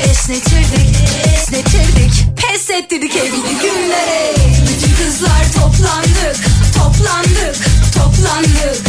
[0.10, 0.96] esnetirdik
[1.36, 2.14] esnetirdik.
[2.38, 3.16] Pes ettirdik.
[3.16, 4.34] Hey gidi günlere.
[4.36, 4.36] Ey.
[4.68, 6.36] Bütün kızlar toplandık
[6.78, 7.56] toplandık
[7.94, 8.82] toplandık.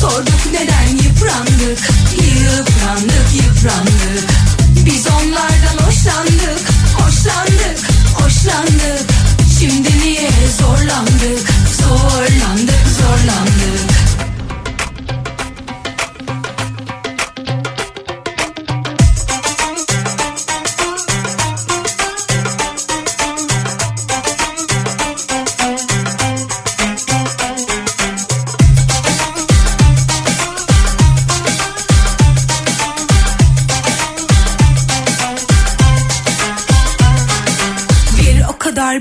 [0.00, 1.78] Sorduk neden yıprandık?
[2.12, 4.28] Yıprandık yıprandık.
[4.86, 6.60] Biz onlardan hoşlandık,
[6.98, 7.78] hoşlandık,
[8.20, 9.10] hoşlandık.
[9.58, 11.48] Şimdi niye zorlandık,
[11.82, 13.97] zorlandık, zorlandık.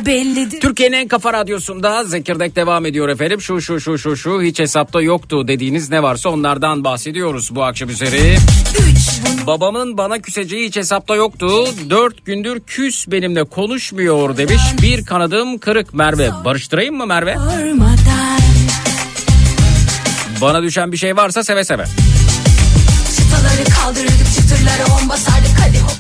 [0.07, 0.59] Bellidir.
[0.59, 3.41] Türkiye'nin en kafa radyosunda Zekirdek devam ediyor efendim.
[3.41, 7.89] Şu şu şu şu şu hiç hesapta yoktu dediğiniz ne varsa onlardan bahsediyoruz bu akşam
[7.89, 8.37] üzeri.
[9.47, 11.65] Babamın bana küseceği hiç hesapta yoktu.
[11.89, 14.61] Dört gündür küs benimle konuşmuyor demiş.
[14.81, 16.31] Bir kanadım kırık Merve.
[16.45, 17.35] Barıştırayım mı Merve?
[20.41, 21.85] Bana düşen bir şey varsa seve seve.
[23.15, 25.46] çıtaları kaldırırdık çıtırlara bomba sardık hadi hop.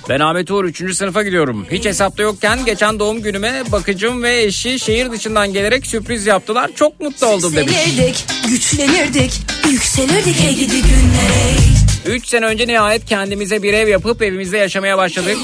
[0.09, 0.95] Ben Ahmet Uğur 3.
[0.95, 1.65] sınıfa gidiyorum.
[1.71, 6.71] Hiç hesapta yokken geçen doğum günüme bakıcım ve eşi şehir dışından gelerek sürpriz yaptılar.
[6.75, 7.73] Çok mutlu oldum demiş.
[7.73, 9.41] Seslenirdik, güçlenirdik,
[9.71, 11.57] yükselirdik hey gidi günlere.
[12.05, 15.37] 3 sene önce nihayet kendimize bir ev yapıp evimizde yaşamaya başladık.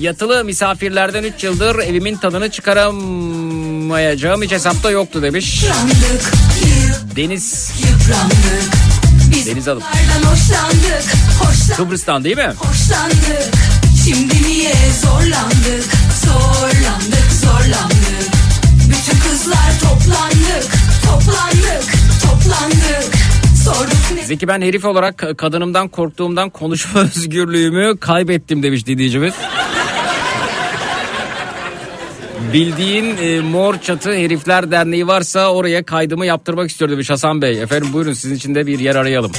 [0.00, 5.62] Yatılı misafirlerden 3 yıldır evimin tadını çıkaramayacağım hiç hesapta yoktu demiş.
[5.62, 6.32] Yıprandık,
[7.16, 8.81] Deniz yıprandık.
[9.32, 9.82] Biz Deniz Hanım.
[10.24, 11.04] hoşlandık,
[11.38, 12.52] hoşlandık, Kıbrıs'tan değil mi?
[12.56, 13.54] hoşlandık.
[14.04, 15.84] Şimdi niye zorlandık,
[16.24, 18.32] zorlandık, zorlandık.
[18.88, 20.72] Bütün kızlar toplandık,
[21.04, 23.12] toplandık, toplandık.
[24.26, 29.34] Zeki ben herif olarak kadınımdan korktuğumdan konuşma özgürlüğümü kaybettim demiş dinleyicimiz.
[32.52, 37.62] Bildiğin e, mor çatı herifler derneği varsa oraya kaydımı yaptırmak istiyor demiş Hasan Bey.
[37.62, 39.32] Efendim buyurun sizin için de bir yer arayalım.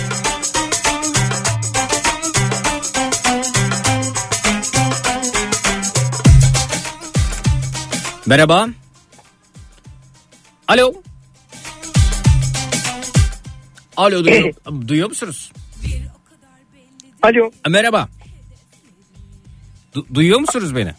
[8.26, 8.68] Merhaba.
[10.68, 10.94] Alo.
[13.98, 14.54] Alo duyuyor,
[14.88, 15.52] duyuyor musunuz?
[17.22, 18.10] Alo, Merhaba.
[19.96, 20.94] Du- duyuyor musunuz beni?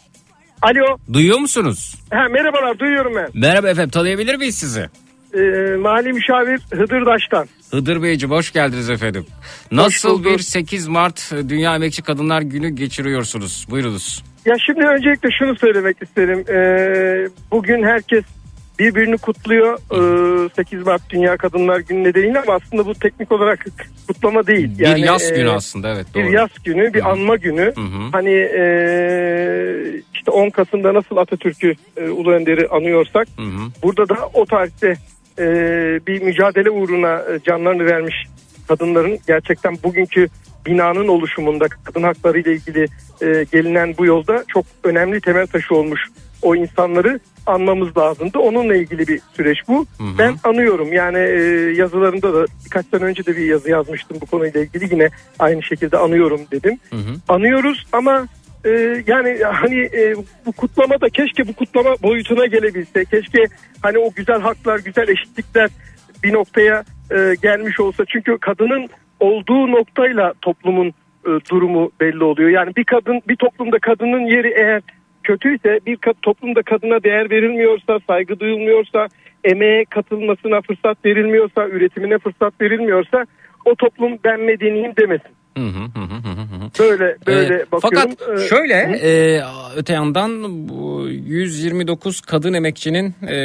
[0.61, 0.97] Alo.
[1.13, 1.95] Duyuyor musunuz?
[2.13, 3.27] Ha, merhabalar, duyuyorum ben.
[3.33, 4.89] Merhaba efendim tanıyabilir miyiz sizi?
[5.33, 5.39] Ee,
[5.79, 7.47] mali müşavir Hıdırdaş'tan.
[7.71, 9.25] Hıdır Beyciğim hoş geldiniz efendim.
[9.71, 13.67] Nasıl bir 8 Mart Dünya Emekçi Kadınlar Günü geçiriyorsunuz?
[13.69, 14.23] Buyurunuz.
[14.45, 16.45] Ya şimdi öncelikle şunu söylemek isterim.
[16.49, 18.23] Ee, bugün herkes
[18.79, 19.77] birbirini kutluyor.
[20.45, 23.65] Ee, 8 Mart Dünya Kadınlar Günü nedeniyle ama aslında bu teknik olarak
[24.07, 24.79] kutlama değil.
[24.79, 26.23] bir yaz e, günü aslında evet doğru.
[26.23, 27.73] Bir yaz günü, bir anma günü.
[27.75, 28.09] Hı hı.
[28.11, 28.63] Hani e,
[30.13, 33.71] işte 10 Kasım'da nasıl Atatürk'ü e, Ulu Önder'i anıyorsak Hı hı.
[33.83, 34.93] burada da o tarihte
[35.39, 35.45] e,
[36.07, 38.15] bir mücadele uğruna e, canlarını vermiş
[38.67, 40.27] kadınların gerçekten bugünkü
[40.65, 42.85] binanın oluşumunda kadın hakları ile ilgili
[43.21, 46.01] e, gelinen bu yolda çok önemli temel taşı olmuş
[46.41, 48.39] o insanları anmamız lazımdı.
[48.39, 49.85] Onunla ilgili bir süreç bu.
[49.97, 50.17] Hı hı.
[50.17, 51.39] Ben anıyorum yani e,
[51.75, 55.97] yazılarında da birkaç sene önce de bir yazı yazmıştım bu konuyla ilgili yine aynı şekilde
[55.97, 56.79] anıyorum dedim.
[56.89, 57.15] Hı hı.
[57.27, 58.27] Anıyoruz ama
[58.65, 60.15] e, yani hani e,
[60.45, 63.05] bu kutlama da keşke bu kutlama boyutuna gelebilse.
[63.05, 63.45] Keşke
[63.81, 65.69] hani o güzel haklar, güzel eşitlikler
[66.23, 68.03] bir noktaya e, gelmiş olsa.
[68.07, 68.89] Çünkü kadının
[69.19, 70.93] olduğu noktayla toplumun
[71.25, 72.49] e, durumu belli oluyor.
[72.49, 74.81] Yani bir kadın bir toplumda kadının yeri eğer
[75.25, 79.07] kötüyse bir toplumda kadına değer verilmiyorsa, saygı duyulmuyorsa,
[79.43, 83.25] emeğe katılmasına fırsat verilmiyorsa, üretimine fırsat verilmiyorsa
[83.65, 85.35] o toplum ben medeniyim demesin.
[85.57, 86.69] Hı hı hı hı hı hı.
[86.79, 87.79] Böyle böyle Ee, bakıyorum.
[87.81, 88.73] Fakat Ee, şöyle
[89.03, 89.41] e,
[89.77, 90.31] öte yandan
[90.69, 93.37] bu 129 kadın emekçinin e,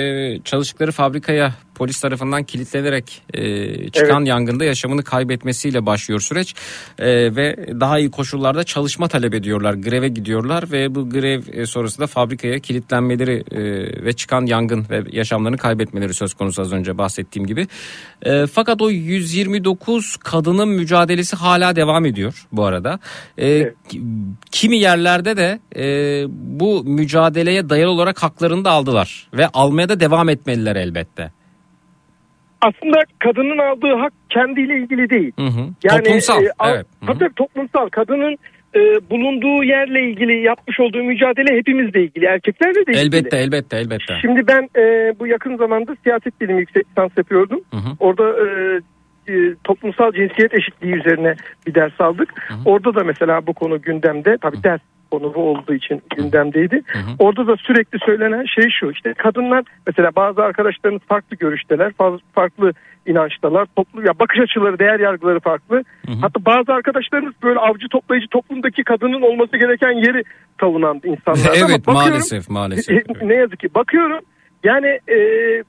[0.44, 6.54] çalıştıkları fabrikaya polis tarafından kilitlenerek e, çıkan yangında yaşamını kaybetmesiyle başlıyor süreç.
[6.98, 12.06] E, ve daha iyi koşullarda çalışma talep ediyorlar greve gidiyorlar ve bu grev e, sonrasında
[12.06, 13.60] fabrikaya kilitlenmeleri e,
[14.04, 17.66] ve çıkan yangın ve yaşamlarını kaybetmeleri söz konusu az önce bahsettiğim gibi.
[18.22, 22.98] E, fakat o 129 kadının mücadelesi hala devam ediyor bu arada.
[23.38, 24.02] E, ki-
[24.50, 25.84] kimi yerlerde de e,
[26.60, 31.39] bu mücadeleye dayalı olarak haklarını da aldılar ve almaya da devam etmeliler elbette.
[32.62, 35.32] Aslında kadının aldığı hak kendiyle ilgili değil.
[35.38, 35.60] Hı hı.
[35.84, 36.44] Yani Toplumsal.
[36.44, 36.86] e, al- evet.
[37.04, 37.18] Hı hı.
[37.18, 37.88] tabii toplumsal.
[37.88, 38.36] Kadının
[38.74, 38.80] e,
[39.10, 42.24] bulunduğu yerle ilgili yapmış olduğu mücadele hepimizle ilgili.
[42.24, 42.98] Erkeklerle de ilgili.
[42.98, 44.14] Elbette elbette elbette.
[44.20, 47.60] Şimdi ben e, bu yakın zamanda siyaset bilimi yüksek lisans yapıyordum.
[47.70, 47.90] Hı hı.
[48.00, 48.80] Orada e,
[49.32, 51.34] e, toplumsal cinsiyet eşitliği üzerine
[51.66, 52.34] bir ders aldık.
[52.64, 54.36] Orada da mesela bu konu gündemde.
[54.42, 54.80] Tabii ders
[55.10, 56.82] konu bu olduğu için gündemdeydi.
[57.18, 58.90] Orada da sürekli söylenen şey şu.
[58.90, 61.92] işte kadınlar mesela bazı arkadaşlarımız farklı görüşteler.
[62.34, 62.72] Farklı
[63.06, 63.66] inançtalar.
[63.76, 65.82] Toplu, ya bakış açıları, değer yargıları farklı.
[66.20, 70.22] Hatta bazı arkadaşlarımız böyle avcı toplayıcı toplumdaki kadının olması gereken yeri
[70.60, 71.40] savunan insanlar.
[71.56, 72.96] Ama Evet bakıyorum- maalesef maalesef.
[73.22, 74.20] ne yazık ki bakıyorum
[74.64, 75.16] yani e,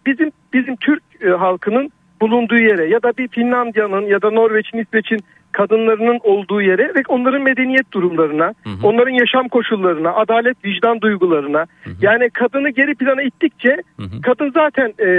[0.05, 1.89] bizim bizim Türk e, halkının
[2.21, 5.19] bulunduğu yere ya da bir Finlandiya'nın ya da Norveç'in İsveç'in
[5.51, 11.65] kadınlarının olduğu yere ve onların medeniyet durumlarına, onların yaşam koşullarına, adalet vicdan duygularına
[12.01, 13.77] yani kadını geri plana ittikçe
[14.23, 15.09] kadın zaten e,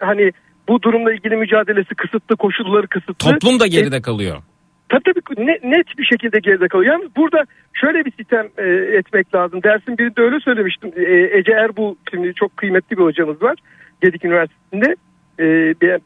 [0.00, 0.30] hani
[0.68, 3.30] bu durumla ilgili mücadelesi kısıtlı, koşulları kısıtlı.
[3.30, 4.36] Toplum da E, geride kalıyor.
[4.88, 6.92] Tabii tabii ne- net bir şekilde geride kalıyor.
[6.92, 8.68] Yalnız burada şöyle bir sistem e,
[8.98, 9.62] etmek lazım.
[9.62, 10.92] Dersin birinde öyle söylemiştim.
[10.96, 13.56] E, Ece Erbu şimdi çok kıymetli bir hocamız var.
[14.02, 14.96] Gedik Üniversitesi'nde.
[15.40, 15.44] E,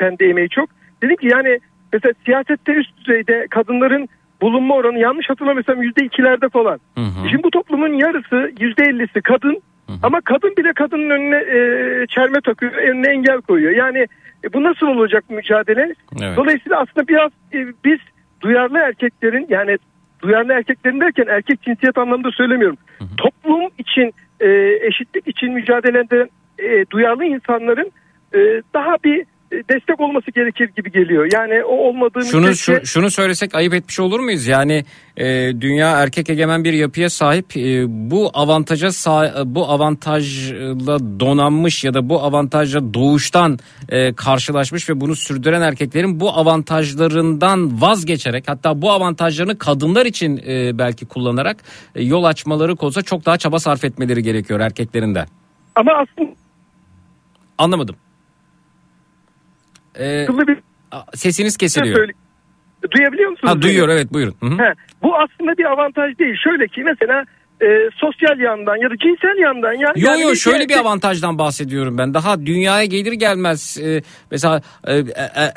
[0.01, 0.69] ben de emeği çok.
[1.03, 1.59] Dedim ki yani
[1.93, 4.09] mesela siyasette üst düzeyde kadınların
[4.43, 6.81] bulunma oranı yanlış hatırlamıyorsam yüzde ikilerde falan.
[6.95, 7.29] Hı hı.
[7.31, 9.63] Şimdi bu toplumun yarısı yüzde ellisi kadın
[10.03, 13.73] ama kadın bile kadının önüne e, çelme takıyor, önüne engel koyuyor.
[13.73, 14.07] Yani
[14.45, 15.95] e, bu nasıl olacak bu mücadele?
[16.23, 16.37] Evet.
[16.37, 17.99] Dolayısıyla aslında biraz e, biz
[18.41, 19.79] duyarlı erkeklerin yani
[20.23, 22.77] duyarlı erkeklerin derken erkek cinsiyet anlamında söylemiyorum.
[23.17, 24.49] Toplum için e,
[24.83, 26.29] eşitlik için mücadelede
[26.59, 27.93] e, duyarlı insanların
[28.35, 28.39] e,
[28.75, 31.29] daha bir destek olması gerekir gibi geliyor.
[31.33, 34.47] Yani o olmadığı Şunu müddetçe- şu, şunu söylesek ayıp etmiş olur muyuz?
[34.47, 34.85] Yani
[35.17, 35.25] e,
[35.61, 37.57] dünya erkek egemen bir yapıya sahip.
[37.57, 45.01] E, bu avantaja sa- bu avantajla donanmış ya da bu avantajla doğuştan e, karşılaşmış ve
[45.01, 51.57] bunu sürdüren erkeklerin bu avantajlarından vazgeçerek hatta bu avantajlarını kadınlar için e, belki kullanarak
[51.95, 55.25] e, yol açmaları konusunda çok daha çaba sarf etmeleri gerekiyor erkeklerin de.
[55.77, 56.31] ama aslında
[57.59, 57.97] Anlamadım.
[59.99, 60.59] E, akıllı bir
[61.15, 62.09] sesiniz kesiliyor.
[62.91, 63.51] Duyabiliyor musunuz?
[63.51, 63.63] Ha beni?
[63.63, 64.35] duyuyor evet buyurun.
[64.41, 64.63] Hı hı.
[64.63, 66.37] He, bu aslında bir avantaj değil.
[66.45, 67.25] Şöyle ki mesela
[67.63, 69.93] e, sosyal yandan ya da cinsel yandan ya.
[69.97, 72.15] Yo yani yo şöyle bir avantajdan bahsediyorum ben.
[72.15, 75.53] Daha dünyaya gelir gelmez e, mesela e, e, e,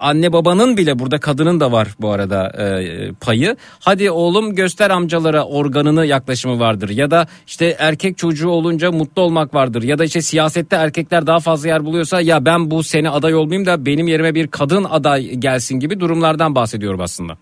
[0.00, 3.56] anne babanın bile burada kadının da var bu arada e, payı.
[3.80, 6.88] Hadi oğlum göster amcalara organını yaklaşımı vardır.
[6.88, 9.82] Ya da işte erkek çocuğu olunca mutlu olmak vardır.
[9.82, 13.66] Ya da işte siyasette erkekler daha fazla yer buluyorsa ya ben bu sene aday olmayayım
[13.66, 17.36] da benim yerime bir kadın aday gelsin gibi durumlardan bahsediyorum aslında.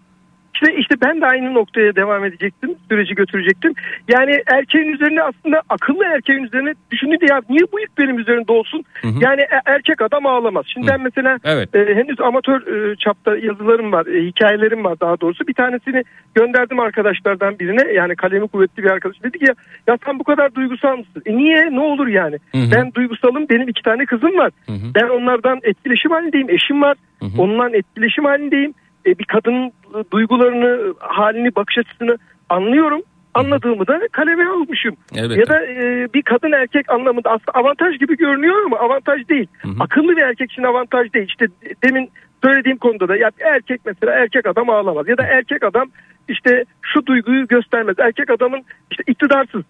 [0.63, 2.75] İşte, işte ben de aynı noktaya devam edecektim.
[2.91, 3.73] Süreci götürecektim.
[4.09, 8.85] Yani erkeğin üzerine aslında akıllı erkeğin üzerine düşündüğünde ya niye bu yük benim üzerinde olsun?
[9.21, 10.65] Yani e- erkek adam ağlamaz.
[10.69, 11.75] Şimdi ben mesela Evet.
[11.75, 15.47] e, henüz amatör e, çapta yazılarım var, e, hikayelerim var daha doğrusu.
[15.47, 16.03] Bir tanesini
[16.35, 17.93] gönderdim arkadaşlardan birine.
[17.93, 19.23] Yani kalemi kuvvetli bir arkadaş.
[19.23, 19.55] Dedi ki ya,
[19.87, 21.23] ya sen bu kadar duygusal mısın?
[21.27, 21.69] E niye?
[21.71, 22.37] Ne olur yani?
[22.55, 23.49] Ben duygusalım.
[23.51, 24.51] Benim iki tane kızım var.
[24.95, 26.51] Ben onlardan etkileşim halindeyim.
[26.51, 26.97] Eşim var.
[27.39, 28.75] Onunla etkileşim halindeyim.
[29.07, 33.03] E, bir kadının e, duygularını, halini, bakış açısını anlıyorum.
[33.35, 34.97] Anladığımı da kaleme almışım.
[35.15, 35.41] Elbette.
[35.41, 39.47] Ya da e, bir kadın erkek anlamında aslında avantaj gibi görünüyor ama avantaj değil.
[39.81, 41.27] Akıllı bir erkek için avantaj değil.
[41.29, 41.47] İşte
[41.85, 42.11] demin
[42.45, 45.89] söylediğim konuda da ya erkek mesela erkek adam ağlamaz ya da erkek adam
[46.29, 47.97] işte şu duyguyu göstermez.
[47.99, 49.63] Erkek adamın işte iktidarsız.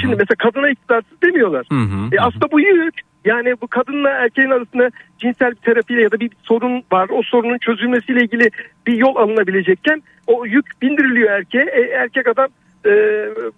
[0.00, 1.66] Şimdi mesela kadına iktidarsız demiyorlar.
[1.72, 2.94] Hı hı, E aslında bu yük.
[3.28, 7.08] Yani bu kadınla erkeğin arasında cinsel bir terapiyle ya da bir sorun var.
[7.08, 8.50] O sorunun çözülmesiyle ilgili
[8.86, 11.64] bir yol alınabilecekken o yük bindiriliyor erkeğe.
[11.64, 12.48] E, erkek adam
[12.86, 12.90] e,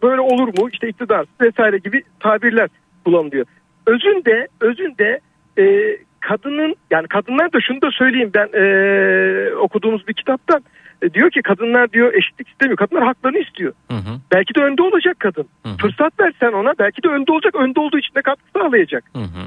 [0.03, 0.69] böyle olur mu?
[0.73, 2.69] İşte iktidar vesaire gibi tabirler
[3.05, 3.47] kullanılıyor.
[3.87, 5.21] Özünde özünde
[5.59, 10.63] e, kadının yani kadınlar da şunu da söyleyeyim ben e, okuduğumuz bir kitaptan
[11.03, 12.77] e, diyor ki kadınlar diyor eşitlik istemiyor.
[12.77, 13.73] Kadınlar haklarını istiyor.
[13.91, 14.21] Hı hı.
[14.33, 15.49] Belki de önde olacak kadın.
[15.81, 17.55] Fırsat versen ona belki de önde olacak.
[17.55, 19.05] Önde olduğu için de katkı sağlayacak.
[19.13, 19.45] Hı hı.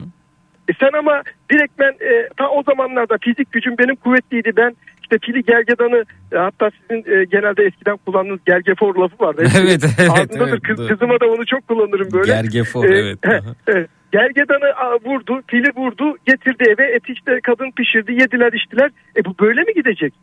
[0.70, 4.52] E sen ama direkt ben e, ta o zamanlarda fizik gücüm benim kuvvetliydi.
[4.58, 9.44] Ben işte pili gergedanı e, hatta sizin e, genelde eskiden kullandığınız gergefor lafı vardı.
[9.62, 10.50] Evet, evet, Ağzımdadır.
[10.52, 10.88] evet, Kız, doğru.
[10.88, 12.26] kızıma da onu çok kullanırım böyle.
[12.26, 13.18] Gergefor, E, evet.
[13.26, 13.90] he, evet.
[14.12, 14.74] Gergedanı
[15.06, 16.92] vurdu, fili vurdu, getirdi eve.
[16.96, 18.90] Eti işte kadın pişirdi, yediler, içtiler.
[19.18, 20.14] E bu böyle mi gidecek?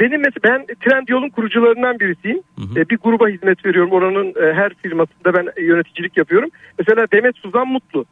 [0.00, 2.40] Benim mesela ben Trendyol'un kurucularından birisiyim.
[2.76, 3.92] E, bir gruba hizmet veriyorum.
[3.92, 6.50] Oranın e, her firmasında ben yöneticilik yapıyorum.
[6.78, 8.04] Mesela Demet Suzan Mutlu.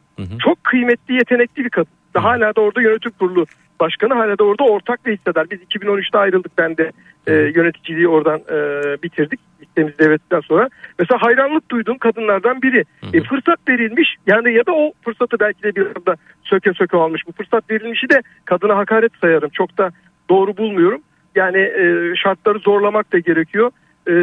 [0.45, 1.91] Çok kıymetli, yetenekli bir kadın.
[2.15, 3.45] Ve Hala da orada yönetim kurulu
[3.83, 5.49] başkanı, hala da orada ortak ve hissedar.
[5.51, 6.91] Biz 2013'te ayrıldık ben de
[7.27, 8.57] e, yöneticiliği oradan e,
[9.03, 9.39] bitirdik.
[9.61, 10.69] Listemizi devrettikten sonra.
[10.99, 12.83] Mesela hayranlık duyduğum kadınlardan biri.
[13.13, 17.27] E, fırsat verilmiş yani ya da o fırsatı belki de bir anda söke söke almış.
[17.27, 19.49] Bu fırsat verilmişi de kadına hakaret sayarım.
[19.49, 19.91] Çok da
[20.29, 21.01] doğru bulmuyorum.
[21.35, 23.71] Yani e, şartları zorlamak da gerekiyor.
[24.07, 24.13] E,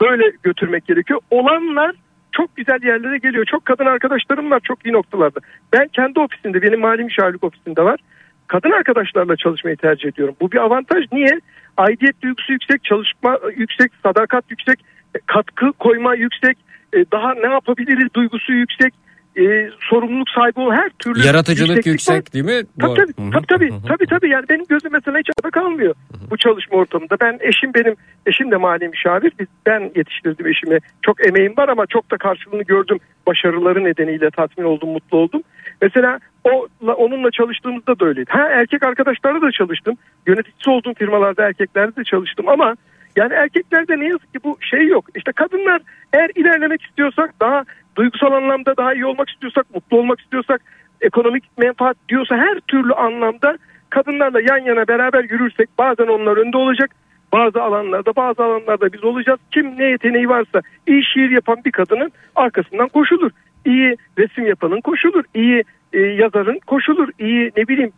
[0.00, 1.20] böyle götürmek gerekiyor.
[1.30, 1.92] Olanlar
[2.32, 3.44] çok güzel yerlere geliyor.
[3.44, 5.40] Çok kadın arkadaşlarım var çok iyi noktalarda.
[5.72, 8.00] Ben kendi ofisinde benim mali müşavirlik ofisinde var.
[8.46, 10.36] Kadın arkadaşlarla çalışmayı tercih ediyorum.
[10.40, 11.04] Bu bir avantaj.
[11.12, 11.40] Niye?
[11.76, 14.80] Aidiyet duygusu yüksek, çalışma yüksek, sadakat yüksek,
[15.26, 16.58] katkı koyma yüksek,
[16.92, 18.94] e, daha ne yapabiliriz duygusu yüksek,
[19.36, 22.62] e, sorumluluk sahibi ol her türlü Yaratıcılık yüksek değil mi?
[22.80, 25.94] Tabii tabii, tabii tabii, tabii tabii yani benim gözüm mesela hiç arada kalmıyor
[26.30, 27.16] bu çalışma ortamında.
[27.20, 29.32] Ben eşim benim eşim de mali müşavir.
[29.40, 30.78] Biz, ben yetiştirdim eşimi.
[31.02, 32.98] Çok emeğim var ama çok da karşılığını gördüm.
[33.26, 35.42] Başarıları nedeniyle tatmin oldum, mutlu oldum.
[35.82, 38.30] Mesela o onunla çalıştığımızda da öyleydi.
[38.30, 39.96] Ha erkek arkadaşlarla da çalıştım.
[40.26, 42.76] Yöneticisi olduğum firmalarda erkeklerle de çalıştım ama
[43.16, 45.04] yani erkeklerde ne yazık ki bu şey yok.
[45.16, 45.82] İşte kadınlar
[46.12, 47.64] eğer ilerlemek istiyorsak daha
[47.96, 50.60] duygusal anlamda daha iyi olmak istiyorsak, mutlu olmak istiyorsak,
[51.00, 53.58] ekonomik menfaat diyorsa her türlü anlamda
[53.90, 56.90] kadınlarla yan yana beraber yürürsek bazen onlar önde olacak.
[57.32, 59.40] Bazı alanlarda bazı alanlarda biz olacağız.
[59.52, 63.30] Kim ne yeteneği varsa iyi şiir yapan bir kadının arkasından koşulur.
[63.64, 65.24] İyi resim yapanın koşulur.
[65.34, 67.08] İyi e, yazarın koşulur.
[67.18, 67.92] İyi ne bileyim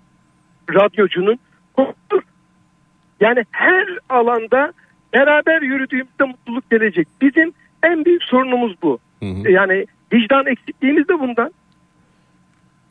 [0.74, 1.38] radyocunun
[1.76, 2.22] koşulur.
[3.20, 4.72] Yani her alanda
[5.12, 7.08] beraber yürüdüğümüzde mutluluk gelecek.
[7.22, 8.98] Bizim en büyük sorunumuz bu.
[9.50, 11.50] Yani vicdan eksikliğimiz de bundan.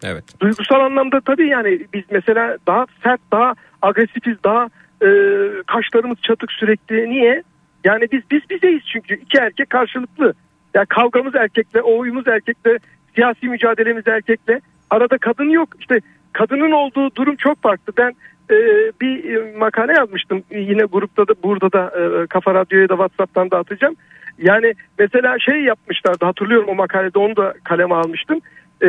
[0.04, 0.24] Evet.
[0.40, 4.70] Duygusal anlamda tabii yani biz mesela daha sert, daha agresifiz, daha
[5.02, 5.10] e,
[5.68, 7.10] kaşlarımız çatık sürekli.
[7.10, 7.44] Niye?
[7.84, 10.34] Yani biz biz bizeyiz çünkü iki erkek karşılıklı.
[10.74, 12.80] Yani kavgamız erkekle, oyumuz erkekle,
[13.16, 14.62] siyasi mücadelemiz erkekle.
[14.90, 15.70] Arada kadın yok.
[15.80, 16.00] İşte
[16.34, 17.94] kadının olduğu durum çok farklı.
[17.98, 18.14] Ben
[18.52, 18.56] e,
[19.02, 20.44] bir e, makale yazmıştım.
[20.52, 23.96] Yine grupta da burada da e, Kafa Radyo'ya da WhatsApp'tan da atacağım.
[24.38, 28.40] Yani mesela şey yapmışlardı hatırlıyorum o makalede onu da kaleme almıştım.
[28.84, 28.88] E,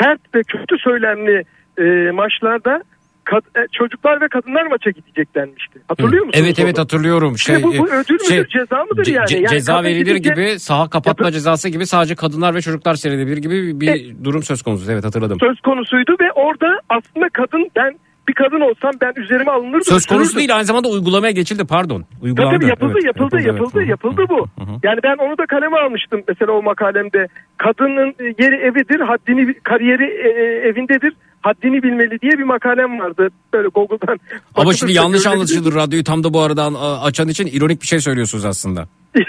[0.00, 1.44] sert ve kötü söylemli
[1.78, 2.82] e, maçlarda
[3.24, 5.80] kad- e, çocuklar ve kadınlar maça gidecek denmişti.
[5.88, 6.44] Hatırlıyor musunuz?
[6.46, 6.82] Evet evet onu?
[6.84, 7.38] hatırlıyorum.
[7.38, 9.24] Şey, Şimdi bu, bu ödül müdür şey, ceza mıdır yani?
[9.26, 13.36] ce- yani ceza verilir gidince- gibi saha kapatma cezası gibi sadece kadınlar ve çocuklar seyredebilir
[13.36, 14.92] gibi bir durum söz konusu.
[14.92, 15.38] Evet hatırladım.
[15.40, 17.98] söz konusuydu ve orada aslında kadın ben
[18.28, 19.84] bir kadın olsam ben üzerime alınırdım.
[19.84, 20.38] Söz konusu sürürdüm.
[20.38, 22.04] değil aynı zamanda uygulamaya geçildi pardon.
[22.22, 22.54] Uygulandı.
[22.54, 23.88] tabii yapıldı, Evet, yapıldı, yapıldı, evet.
[23.88, 24.46] yapıldı, bu.
[24.82, 27.26] Yani ben onu da kaleme almıştım mesela o makalemde.
[27.58, 30.30] Kadının e, yeri evidir, haddini kariyeri e,
[30.68, 33.28] evindedir, haddini bilmeli diye bir makalem vardı.
[33.52, 34.18] Böyle Google'dan.
[34.54, 36.64] Ama şimdi yanlış anlaşılır radyoyu tam da bu arada
[37.02, 38.88] açan için ironik bir şey söylüyorsunuz aslında.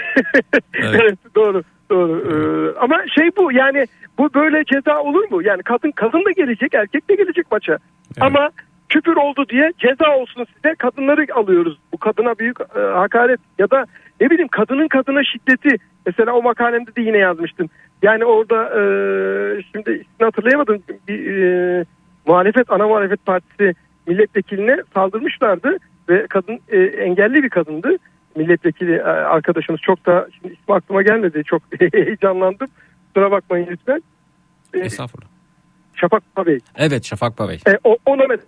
[0.74, 1.18] evet.
[1.36, 1.62] doğru
[1.92, 2.14] doğru.
[2.30, 3.86] Ee, ama şey bu yani
[4.18, 5.42] bu böyle ceza olur mu?
[5.42, 7.78] Yani kadın kadın da gelecek, erkek de gelecek maça.
[8.20, 8.50] Ama
[8.92, 11.78] küfür oldu diye ceza olsun size kadınları alıyoruz.
[11.92, 13.84] Bu kadına büyük e, hakaret ya da
[14.20, 15.76] ne bileyim kadının kadına şiddeti.
[16.06, 17.68] Mesela o makalemde de yine yazmıştım.
[18.02, 18.82] Yani orada e,
[19.72, 20.82] şimdi ismini hatırlayamadım.
[21.08, 21.84] Bir e,
[22.26, 23.74] muhalefet ana muhalefet partisi
[24.06, 25.76] milletvekiline saldırmışlardı
[26.08, 27.96] ve kadın e, engelli bir kadındı.
[28.36, 31.42] Milletvekili e, arkadaşımız çok da şimdi ismi aklıma gelmedi.
[31.44, 31.62] Çok
[31.92, 32.68] heyecanlandım.
[33.06, 34.02] Kusura bakmayın lütfen.
[34.74, 35.28] E, Estağfurullah.
[35.94, 36.58] Şafak Bey.
[36.76, 37.58] Evet Şafak Bey.
[37.66, 38.46] E, o, ona mes-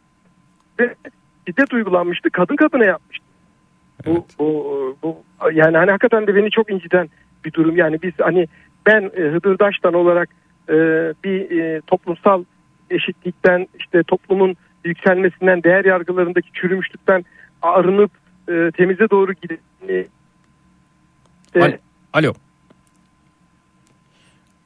[0.81, 0.95] ve
[1.47, 2.31] şiddet uygulanmıştı.
[2.31, 3.25] Kadın kadına yapmıştı.
[4.07, 5.23] Bu, bu, bu
[5.53, 7.09] yani hani hakikaten de beni çok inciten
[7.45, 7.77] bir durum.
[7.77, 8.49] Yani biz hani
[8.87, 10.29] ben e, Hıdırdaş'tan olarak
[10.69, 10.75] e,
[11.25, 12.45] bir e, toplumsal
[12.91, 17.25] eşitlikten işte toplumun yükselmesinden değer yargılarındaki çürümüşlükten
[17.63, 18.11] arınıp
[18.49, 20.07] e, temize doğru gidip e,
[21.61, 21.79] Al-
[22.13, 22.33] Alo.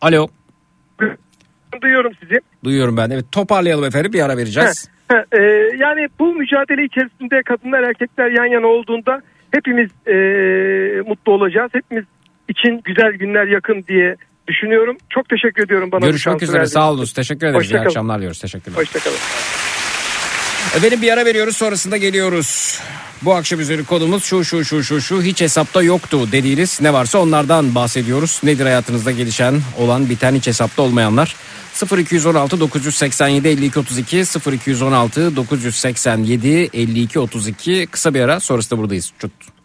[0.00, 0.28] Alo.
[1.82, 2.40] duyuyorum sizi.
[2.64, 3.11] Duyuyorum ben.
[3.11, 4.88] Evet toparlayalım efendim bir ara vereceğiz.
[4.88, 4.97] Ha,
[5.32, 5.42] e,
[5.78, 10.14] yani bu mücadele içerisinde kadınlar erkekler yan yana olduğunda hepimiz e,
[11.09, 11.70] mutlu olacağız.
[11.74, 12.04] Hepimiz
[12.48, 14.16] için güzel günler yakın diye
[14.48, 14.96] düşünüyorum.
[15.11, 17.04] Çok teşekkür ediyorum bana Görüşmek üzere sağ olun.
[17.16, 17.70] Teşekkür ederiz.
[17.70, 18.40] İyi akşamlar diliyoruz.
[18.40, 18.76] Teşekkürler.
[18.76, 19.67] Hoşçakalın.
[20.76, 22.78] Efendim bir ara veriyoruz sonrasında geliyoruz.
[23.22, 27.18] Bu akşam üzeri konumuz şu şu şu şu şu hiç hesapta yoktu dediğiniz ne varsa
[27.18, 28.40] onlardan bahsediyoruz.
[28.42, 31.36] Nedir hayatınızda gelişen olan biten hiç hesapta olmayanlar.
[31.98, 39.12] 0216 987 52 32 0216 987 52 32 kısa bir ara sonrasında buradayız.
[39.18, 39.57] Çut.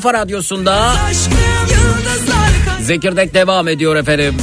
[0.00, 0.92] Kafa radyosunda
[2.80, 4.34] Zekirdek devam ediyor efendim.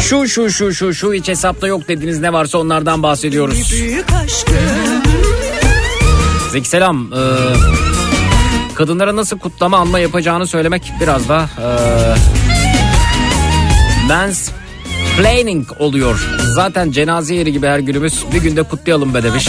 [0.00, 3.74] Şu şu şu şu şu hiç hesapta yok dediğiniz ne varsa onlardan bahsediyoruz.
[6.52, 7.12] Zeki selam.
[7.12, 7.16] Ee,
[8.74, 11.68] kadınlara nasıl kutlama anma yapacağını söylemek biraz da ee,
[14.08, 14.50] mens
[15.16, 16.28] planning oluyor.
[16.54, 19.48] Zaten cenaze yeri gibi her günümüz bir günde kutlayalım be demiş.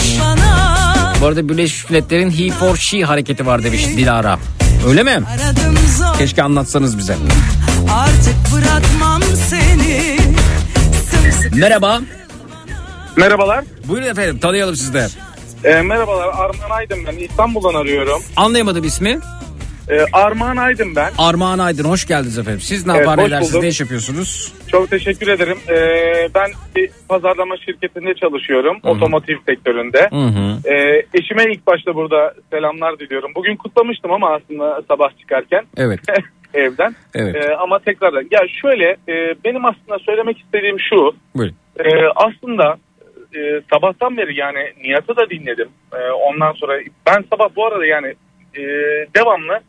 [1.22, 4.38] Bu arada Birleşmiş Milletler'in He for She hareketi var demiş Dilara.
[4.88, 5.20] Öyle mi?
[6.18, 7.16] Keşke anlatsanız bize.
[7.92, 10.16] Artık bırakmam seni
[11.54, 12.00] Merhaba.
[13.16, 13.64] Merhabalar.
[13.88, 15.08] Buyurun efendim tanıyalım sizi de.
[15.64, 18.22] Ee, merhabalar Armağan Aydın ben İstanbul'dan arıyorum.
[18.36, 19.18] Anlayamadım ismi.
[19.88, 21.10] Ee, Armağan Aydın ben.
[21.18, 22.60] Armağan Aydın hoş geldiniz efendim.
[22.60, 24.54] Siz ne Evet, yapar ne iş yapıyorsunuz?
[24.70, 25.58] Çok teşekkür ederim.
[25.68, 28.78] Ee, ben bir pazarlama şirketinde çalışıyorum.
[28.82, 30.08] Otomotiv sektöründe.
[30.10, 30.74] Hı hı.
[30.74, 33.32] Ee, eşime ilk başta burada selamlar diliyorum.
[33.36, 36.00] Bugün kutlamıştım ama aslında sabah çıkarken Evet.
[36.54, 36.94] evden.
[37.14, 37.36] Evet.
[37.36, 38.24] Ee, ama tekrardan.
[38.30, 41.14] Ya şöyle e, benim aslında söylemek istediğim şu.
[41.36, 41.54] Buyurun.
[42.16, 42.76] Aslında
[43.36, 45.68] e, sabahtan beri yani Nihat'ı da dinledim.
[46.28, 46.72] Ondan sonra
[47.06, 48.14] ben sabah bu arada yani
[48.54, 48.62] e,
[49.16, 49.60] devamlı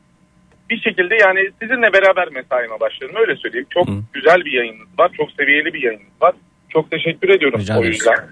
[0.69, 3.67] bir şekilde yani sizinle beraber mesaime başladım öyle söyleyeyim.
[3.69, 5.11] Çok güzel bir yayınınız var.
[5.17, 6.33] Çok seviyeli bir yayınınız var.
[6.69, 8.27] Çok teşekkür ediyorum Rica o yüzden.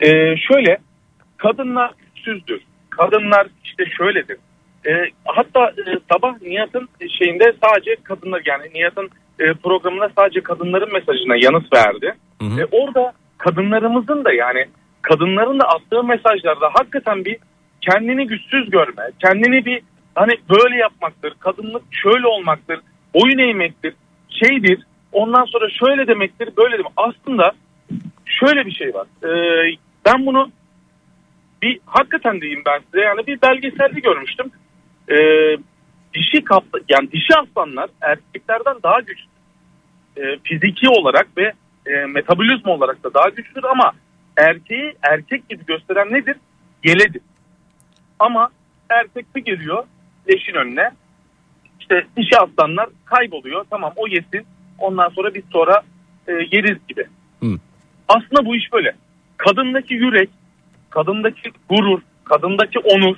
[0.00, 0.78] Ee, şöyle
[1.36, 2.62] kadınlar süzdür.
[2.90, 4.36] Kadınlar işte şöyledir.
[4.86, 6.88] Ee, hatta e, sabah Nihat'ın
[7.18, 12.14] şeyinde sadece kadınlar yani Nihat'ın e, programında sadece kadınların mesajına yanıt verdi.
[12.42, 14.66] E, orada kadınlarımızın da yani
[15.02, 17.36] kadınların da attığı mesajlarda hakikaten bir
[17.80, 19.82] kendini güçsüz görme, kendini bir
[20.14, 22.80] hani böyle yapmaktır, kadınlık şöyle olmaktır,
[23.14, 23.94] boyun eğmektir,
[24.28, 24.86] şeydir.
[25.12, 26.92] Ondan sonra şöyle demektir, böyle demek.
[26.96, 27.52] Aslında
[28.26, 29.06] şöyle bir şey var.
[29.24, 30.50] Ee, ben bunu
[31.62, 34.50] bir hakikaten diyeyim ben size yani bir belgeselde görmüştüm.
[35.08, 35.16] Ee,
[36.14, 39.30] dişi kaplı yani dişi aslanlar erkeklerden daha güçlü.
[40.16, 41.52] Ee, fiziki olarak ve
[41.86, 43.92] e, metabolizma olarak da daha güçlüdür ama
[44.36, 46.36] erkeği erkek gibi gösteren nedir?
[46.84, 47.22] Yeledir.
[48.18, 48.48] Ama
[48.90, 49.84] erkek bir geliyor
[50.28, 50.90] leşin önüne.
[51.80, 53.64] İşte dişi aslanlar kayboluyor.
[53.70, 54.46] Tamam o yesin.
[54.78, 55.82] Ondan sonra biz sonra
[56.28, 57.06] e, yeriz gibi.
[58.08, 58.94] Aslında bu iş böyle.
[59.36, 60.30] Kadındaki yürek,
[60.90, 63.16] kadındaki gurur, kadındaki onur,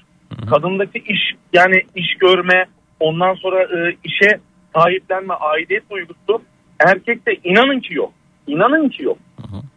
[0.50, 1.20] kadındaki iş
[1.52, 2.64] yani iş görme,
[3.00, 4.40] ondan sonra e, işe
[4.74, 6.42] sahiplenme, aidiyet duygusu
[6.80, 8.12] erkekte inanın ki yok.
[8.46, 9.18] İnanın ki yok.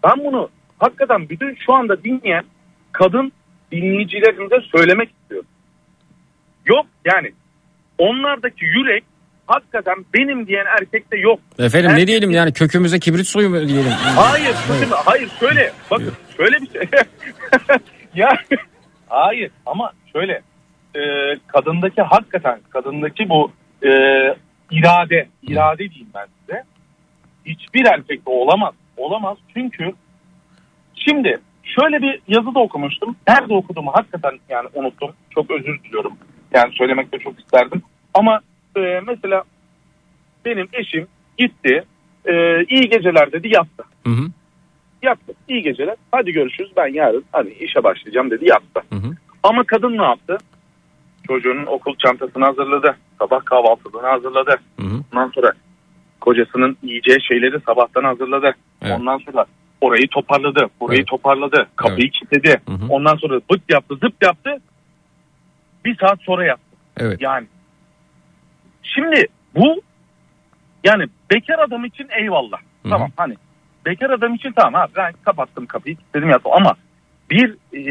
[0.03, 0.49] Ben bunu
[0.80, 2.43] hakikaten bütün şu anda dinleyen
[2.91, 3.32] kadın
[3.71, 5.47] dinleyicilerimize söylemek istiyorum.
[6.66, 7.32] Yok yani
[7.97, 9.03] onlardaki yürek
[9.47, 11.39] hakikaten benim diyen erkekte yok.
[11.59, 13.91] Efendim Erkek- ne diyelim yani kökümüze kibrit suyu mu diyelim?
[14.16, 15.72] Hayır, bakın, hayır şöyle.
[15.91, 16.82] Bakın şöyle bir şey.
[18.16, 18.38] ya
[19.07, 20.41] hayır ama şöyle.
[20.95, 21.01] e,
[21.47, 23.51] kadındaki hakikaten kadındaki bu
[23.84, 23.89] e,
[24.72, 26.63] irade, irade diyeyim ben size.
[27.45, 28.74] Hiçbir erkekte olamaz.
[28.97, 29.91] Olamaz çünkü
[30.95, 33.16] şimdi şöyle bir yazı da okumuştum.
[33.28, 35.11] Nerede okuduğumu hakikaten yani unuttum.
[35.36, 36.18] Çok özür diliyorum.
[36.53, 37.81] Yani söylemek de çok isterdim.
[38.13, 38.39] Ama
[38.77, 39.43] e, mesela
[40.45, 41.83] benim eşim gitti.
[42.25, 43.83] E, iyi geceler dedi yattı.
[44.07, 44.27] Hı hı.
[45.01, 45.33] Yattı.
[45.47, 45.95] İyi geceler.
[46.11, 46.71] Hadi görüşürüz.
[46.77, 48.81] Ben yarın hani işe başlayacağım dedi yattı.
[49.43, 50.37] Ama kadın ne yaptı?
[51.27, 52.97] Çocuğunun okul çantasını hazırladı.
[53.19, 54.59] Sabah kahvaltılığını hazırladı.
[55.13, 55.51] Ondan sonra
[56.21, 58.55] kocasının yiyeceği şeyleri sabahtan hazırladı.
[58.91, 59.45] Ondan sonra
[59.81, 60.67] orayı toparladı.
[60.79, 61.67] Burayı toparladı.
[61.75, 62.61] Kapıyı kilitledi.
[62.89, 64.57] Ondan sonra bıt yaptı zıp yaptı.
[65.86, 66.77] Bir saat sonra yaptı.
[66.97, 67.21] Evet.
[67.21, 67.47] Yani
[68.83, 69.81] şimdi bu
[70.83, 72.57] yani bekar adam için eyvallah.
[72.89, 73.36] Tamam hani
[73.86, 76.75] bekar adam için tamam abi ben kapattım kapıyı kilitledim yattım ama
[77.29, 77.83] bir e,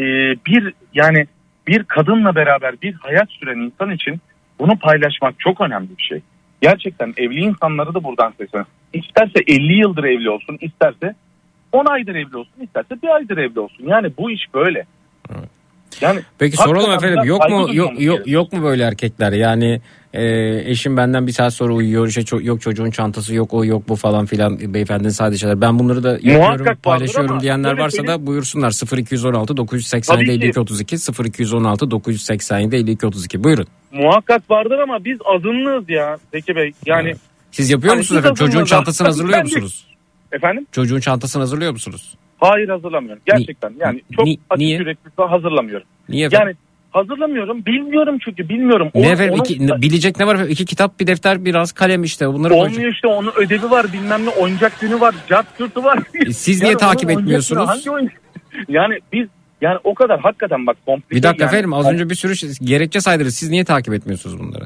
[0.46, 1.26] bir yani
[1.66, 4.20] bir kadınla beraber bir hayat süren insan için
[4.58, 6.20] bunu paylaşmak çok önemli bir şey.
[6.60, 8.72] Gerçekten evli insanları da buradan sesleniyorum.
[8.92, 11.14] İsterse 50 yıldır evli olsun, isterse
[11.72, 13.86] 10 aydır evli olsun, isterse bir aydır evli olsun.
[13.86, 14.86] Yani bu iş böyle.
[16.00, 19.80] Yani Peki soralım efendim da yok mu yok, yok, yok mu böyle erkekler yani
[20.14, 20.24] e,
[20.70, 23.96] eşim benden bir saat sonra uyuyor işte ço- yok çocuğun çantası yok o yok bu
[23.96, 28.26] falan filan beyefendinin sadece şeyler ben bunları da yapıyorum paylaşıyorum diyenler varsa da söyleyeyim.
[28.26, 30.44] buyursunlar 0216 987 Tabii ki.
[30.46, 33.66] 52 32 0216 987 52 32 buyurun.
[33.92, 36.72] Muhakkak vardır ama biz azınlığız ya Zeki Bey.
[36.86, 37.14] Yani
[37.52, 39.86] Siz yapıyor Hani musunuz efendim çocuğun çantasını hazırlıyor musunuz?
[40.32, 40.66] Efendim?
[40.72, 42.14] Çocuğun çantasını hazırlıyor musunuz?
[42.50, 43.22] Hayır hazırlamıyorum.
[43.26, 44.78] Gerçekten yani çok Ni- açık niye?
[44.78, 45.86] yürekli hazırlamıyorum.
[46.08, 46.46] Niye efendim?
[46.46, 46.56] Yani
[46.90, 47.66] hazırlamıyorum.
[47.66, 48.90] Bilmiyorum çünkü bilmiyorum.
[48.94, 50.52] ne O- efendim onun- iki, bilecek ne var efendim?
[50.52, 52.72] İki kitap bir defter biraz kalem işte bunları koyacak.
[52.76, 55.98] Olmuyor işte onun ödevi var bilmem ne oyuncak günü var cart kürtü var.
[56.26, 57.68] E, siz niye takip onun oyuncak etmiyorsunuz?
[57.68, 58.08] Hangi?
[58.68, 59.28] Yani biz
[59.60, 61.16] Yani o kadar hakikaten bak komplike.
[61.16, 63.36] Bir dakika yani, efendim az önce bir sürü şey- gerekçe saydınız.
[63.36, 64.64] Siz niye takip etmiyorsunuz bunları?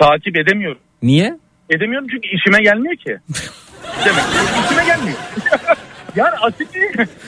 [0.00, 0.78] takip edemiyorum.
[1.02, 1.38] Niye?
[1.70, 3.16] Edemiyorum çünkü işime gelmiyor ki.
[4.04, 5.18] Demek ki işime gelmiyor.
[6.16, 6.68] yani açık.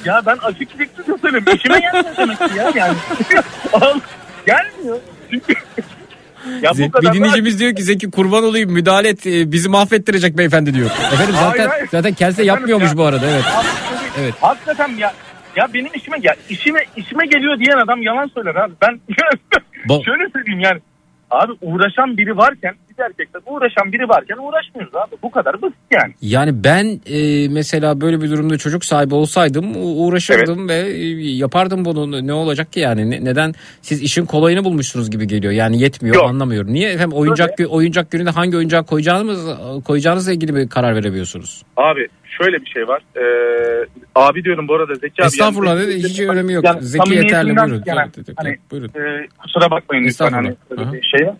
[0.05, 1.45] Ya ben açık yürekli de söyleyeyim.
[1.55, 2.97] İşime gelmiyor demek ki ya yani.
[4.47, 4.99] Gelmiyor.
[5.31, 5.55] Çünkü
[6.63, 9.69] ya bu Ze- kadar bir dinleyicimiz diyor ki Zeki kurban olayım müdahale et e, bizi
[9.69, 10.91] mahvettirecek beyefendi diyor.
[11.13, 11.89] Efendim Hayır, zaten hayır.
[11.91, 12.97] zaten kendisi yapmıyormuş ya.
[12.97, 13.45] bu arada evet.
[14.21, 14.35] Evet.
[14.41, 15.13] Hakikaten ya
[15.57, 18.73] ya benim işime ya işime işime geliyor diyen adam yalan söyler abi.
[18.83, 19.01] Ben
[20.05, 20.81] şöyle söyleyeyim yani.
[21.31, 25.15] Abi uğraşan biri varken erkekler uğraşan biri varken uğraşmıyoruz abi.
[25.23, 26.15] Bu kadar basit yani.
[26.23, 31.05] Yani ben e, mesela böyle bir durumda çocuk sahibi olsaydım uğraşırdım ve e,
[31.37, 32.27] yapardım bunu.
[32.27, 33.11] Ne olacak ki yani?
[33.11, 35.53] Ne- neden siz işin kolayını bulmuşsunuz gibi geliyor.
[35.53, 36.25] Yani yetmiyor Yok.
[36.29, 36.73] anlamıyorum.
[36.73, 39.47] Niye efendim oyuncak gü- oyuncak gününde hangi oyuncak koyacağınız
[39.85, 41.63] koyacağınızla ilgili bir karar veremiyorsunuz.
[41.77, 42.09] Abi
[42.43, 43.03] şöyle bir şey var.
[43.17, 45.27] Ee, abi diyorum bu arada Zeki abi.
[45.27, 46.65] Estağfurullah yani- dedi, hiç önemi yok.
[46.65, 47.83] Yani Zeki yeterli buyurun.
[47.87, 48.89] yani Evet, evet, hani, buyurun.
[48.89, 51.35] e, kusura bakmayın lütfen hani öyle şey var.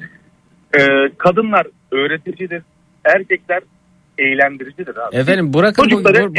[0.79, 0.81] Ee,
[1.19, 2.63] kadınlar öğreticidir.
[3.05, 3.61] Erkekler
[4.19, 5.17] eğlendiricidir abi.
[5.17, 6.35] Efendim bırakın bu, Çocukları bu,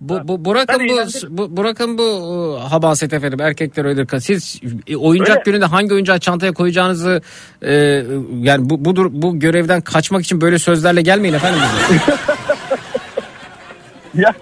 [0.00, 0.28] bu, abi.
[0.28, 1.28] bu bırakın Ben bu, eğlendiririm.
[1.38, 4.20] bu bırakın bu e, habaset efendim erkekler öyledir.
[4.20, 5.42] Siz e, oyuncak Öyle.
[5.44, 7.20] gününde hangi oyuncağı çantaya koyacağınızı
[7.62, 7.74] e,
[8.40, 11.60] yani bu, bu bu görevden kaçmak için böyle sözlerle gelmeyin efendim.
[14.14, 14.32] Ya,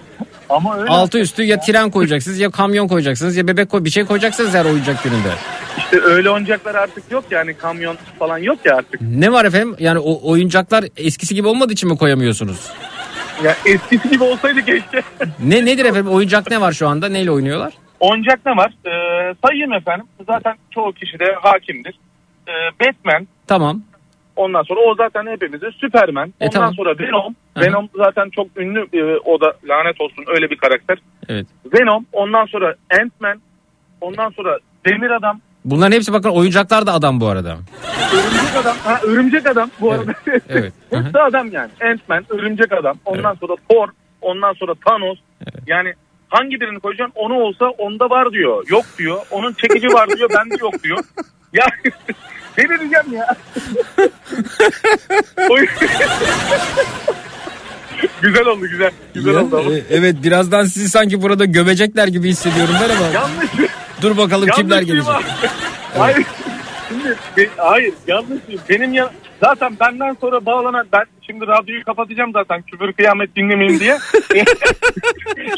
[0.52, 0.90] ama öyle.
[0.90, 4.64] Altı üstü ya tren koyacaksınız ya kamyon koyacaksınız ya bebek koy bir şey koyacaksınız her
[4.64, 5.28] oyuncak gününde.
[5.78, 9.00] İşte öyle oyuncaklar artık yok yani kamyon falan yok ya artık.
[9.00, 9.76] Ne var efendim?
[9.78, 12.70] Yani o oyuncaklar eskisi gibi olmadığı için mi koyamıyorsunuz?
[13.44, 15.02] Ya eskisi gibi olsaydı keşke.
[15.44, 16.12] Ne nedir efendim?
[16.12, 17.08] Oyuncak ne var şu anda?
[17.08, 17.72] Neyle oynuyorlar?
[18.00, 18.72] Oyuncak ne var?
[18.86, 20.06] Ee, sayayım efendim.
[20.26, 21.94] Zaten çoğu kişi de hakimdir.
[22.48, 23.26] Ee, Batman.
[23.46, 23.82] Tamam.
[24.36, 26.28] Ondan sonra o zaten hepimizin Superman.
[26.40, 26.74] E, Ondan tamam.
[26.74, 27.34] sonra Venom.
[27.54, 27.64] Aha.
[27.64, 30.98] Venom zaten çok ünlü e, o da lanet olsun öyle bir karakter.
[31.28, 31.46] Evet.
[31.74, 32.06] Venom.
[32.12, 33.40] Ondan sonra Ant-Man.
[34.00, 35.40] Ondan sonra Demir Adam.
[35.64, 37.56] Bunların hepsi bakın oyuncaklar da adam bu arada.
[38.12, 38.76] Örümcek Adam.
[38.84, 40.12] Ha, örümcek Adam bu arada.
[40.48, 40.72] Evet.
[40.90, 41.70] Hepsi adam yani.
[41.84, 42.98] Ant-Man, Örümcek Adam.
[43.04, 43.88] Ondan sonra Thor.
[44.20, 45.18] Ondan sonra Thanos.
[45.66, 45.94] Yani
[46.28, 47.12] hangi birini koyacaksın?
[47.16, 48.64] Onu olsa onda var diyor.
[48.68, 49.18] Yok diyor.
[49.30, 50.30] Onun çekici var diyor.
[50.36, 50.98] Bende yok diyor.
[51.52, 51.66] Ya
[52.58, 53.36] ne diyeceğim ya?
[58.22, 58.90] Güzel oldu güzel.
[59.14, 59.74] Güzel oldu ama.
[59.74, 63.06] e, evet birazdan sizi sanki burada gömecekler gibi hissediyorum ben ama.
[63.06, 63.70] Yanlış.
[64.02, 65.14] Dur bakalım kimler yanlışım gelecek.
[65.14, 65.24] var.
[65.98, 66.26] Hayır.
[66.88, 67.16] Şimdi,
[67.56, 68.40] hayır yanlışım.
[68.68, 69.10] Benim ya
[69.44, 73.98] zaten benden sonra bağlanan ben şimdi radyoyu kapatacağım zaten küfür kıyamet dinlemeyeyim diye.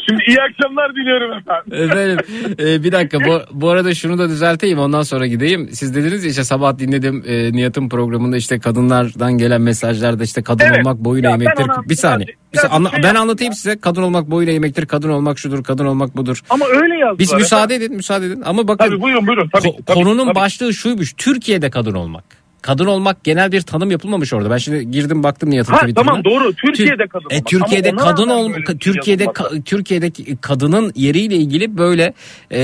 [0.07, 1.89] şimdi iyi akşamlar diliyorum efendim.
[1.89, 2.17] Efendim
[2.59, 5.69] e, bir dakika bu, bu arada şunu da düzelteyim ondan sonra gideyim.
[5.71, 10.65] Siz dediniz ya işte sabah dinledim e, Nihat'ın programında işte kadınlardan gelen mesajlarda işte kadın
[10.65, 10.77] Evet.
[10.79, 11.63] olmak boyun eğmektir.
[11.63, 12.27] ona Bir saniye.
[12.53, 13.79] Bir saniye, anla- şey ben anlatayım size.
[13.79, 14.85] Kadın olmak boyun eğmektir.
[14.85, 15.63] Kadın olmak şudur.
[15.63, 16.41] Kadın olmak budur.
[16.49, 17.19] Ama öyle yazdılar.
[17.19, 17.43] Biz efendim.
[17.43, 18.41] müsaade edin müsaade edin.
[18.45, 19.49] Ama bakın Tabii buyurun buyurun.
[19.53, 20.35] Tabii, ko- tabii, konunun tabii.
[20.35, 21.13] başlığı şuymuş.
[21.13, 22.44] Türkiye'de kadın olmak.
[22.65, 24.49] Kadın olmak genel bir tanım yapılmamış orada.
[24.49, 25.93] Ben şimdi girdim baktım Ha, Twitter'ına.
[25.93, 26.53] tamam doğru.
[26.53, 27.43] Türkiye'de Tür- kadın E.
[27.43, 32.13] Türkiye'de Ama kadın ol şey Türkiye'de ka- Türkiye'deki kadının yeriyle ilgili böyle
[32.51, 32.61] e,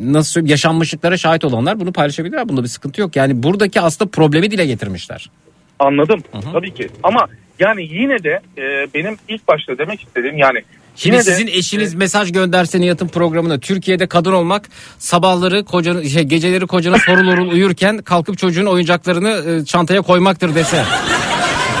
[0.00, 2.48] nasıl söyleyeyim yaşanmışlıklara şahit olanlar bunu paylaşabilirler.
[2.48, 3.16] Bunda bir sıkıntı yok.
[3.16, 5.30] Yani buradaki aslında problemi dile getirmişler.
[5.78, 6.22] Anladım.
[6.52, 6.88] Tabii ki.
[7.02, 7.26] Ama
[7.58, 8.62] yani yine de e,
[8.94, 10.62] benim ilk başta demek istediğim yani
[10.98, 14.68] Şimdi yine de- sizin eşiniz mesaj gönderse Nihat'ın programına Türkiye'de kadın olmak
[14.98, 20.84] sabahları kocanın şey, geceleri kocanın sorul orul uyurken kalkıp çocuğun oyuncaklarını e, çantaya koymaktır dese.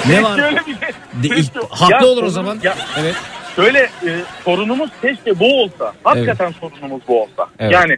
[0.08, 0.38] ne var?
[0.38, 1.30] Şey.
[1.30, 2.58] De- haklı Ya olur o zaman.
[2.62, 3.14] Ya, Evet.
[3.56, 4.10] Şöyle e,
[4.44, 5.92] sorunumuz keşke bu olsa.
[6.04, 7.46] Hakikaten sorunumuz bu olsa.
[7.58, 7.72] Evet.
[7.72, 7.96] Yani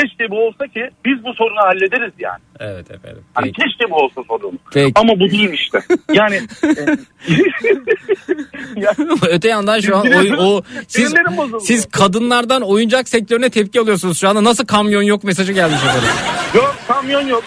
[0.00, 2.40] keşke bu olsa ki biz bu sorunu hallederiz yani.
[2.60, 3.24] Evet efendim.
[3.34, 3.62] Hani Peki.
[3.62, 4.60] keşke bu olsa sorunumuz.
[4.72, 4.92] Peki.
[4.94, 5.78] Ama bu değil işte.
[6.12, 6.68] Yani e,
[8.80, 8.92] ya,
[9.30, 10.06] Öte yandan şu an
[10.38, 11.14] o, o siz
[11.60, 14.44] siz kadınlardan oyuncak sektörüne tepki alıyorsunuz şu anda.
[14.44, 16.08] Nasıl kamyon yok mesajı gelmiş efendim.
[16.54, 17.44] yok kamyon yok.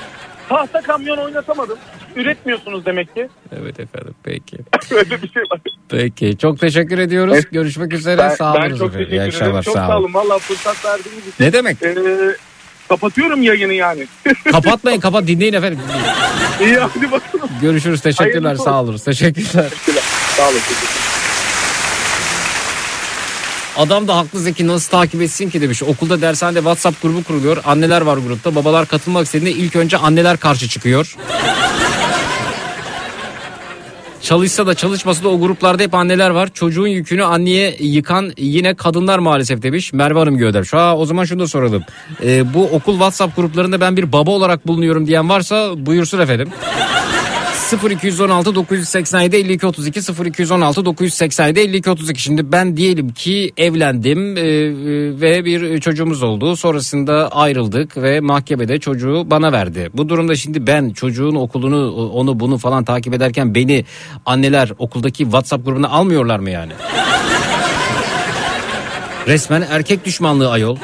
[0.50, 1.78] Tahta kamyon oynatamadım.
[2.16, 3.30] Üretmiyorsunuz demek ki.
[3.62, 4.58] Evet efendim peki.
[4.91, 5.60] Öyle bir şey var.
[5.89, 7.45] Peki çok teşekkür ediyoruz.
[7.52, 8.18] Görüşmek üzere.
[8.18, 9.10] Ben, sağ ben olun çok efendim.
[9.10, 9.62] Teşekkür ederim.
[9.62, 10.14] Çok sağ olun.
[10.14, 11.34] Valla fırsat verdiğiniz için.
[11.39, 11.84] Ne demek?
[11.84, 11.95] Ee,
[12.89, 14.08] kapatıyorum yayını yani.
[14.52, 15.80] Kapatmayın kapat dinleyin efendim.
[16.62, 17.50] İyi hadi bakalım.
[17.62, 18.97] Görüşürüz teşekkürler Hayırlısı sağ olun.
[18.97, 19.70] Teşekkürler.
[20.38, 20.60] Sağ olun.
[23.80, 25.84] Adam da haklı Zeki nasıl takip etsin ki demiş.
[25.84, 27.58] Okulda dershanede WhatsApp grubu kuruluyor.
[27.66, 28.56] Anneler var grupta.
[28.56, 31.16] Babalar katılmak istediğinde ilk önce anneler karşı çıkıyor.
[34.22, 36.50] Çalışsa da çalışmasa da o gruplarda hep anneler var.
[36.54, 39.94] Çocuğun yükünü anneye yıkan yine kadınlar maalesef demiş.
[39.94, 40.74] Merve Hanım göndermiş.
[40.74, 41.84] Ha o zaman şunu da soralım.
[42.24, 46.50] Ee, bu okul WhatsApp gruplarında ben bir baba olarak bulunuyorum diyen varsa buyursun efendim.
[47.78, 54.45] 0216 987 52 32 0216 987 52 32 şimdi ben diyelim ki evlendim e, e,
[55.22, 59.89] ve bir çocuğumuz oldu sonrasında ayrıldık ve mahkemede çocuğu bana verdi.
[59.93, 63.86] Bu durumda şimdi ben çocuğun okulunu onu bunu falan takip ederken beni
[64.26, 66.72] anneler okuldaki WhatsApp grubuna almıyorlar mı yani?
[69.28, 70.78] Resmen erkek düşmanlığı ayol.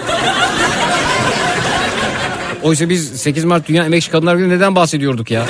[2.63, 5.45] Oysa biz 8 Mart Dünya Emekçi Kadınlar Günü neden bahsediyorduk ya?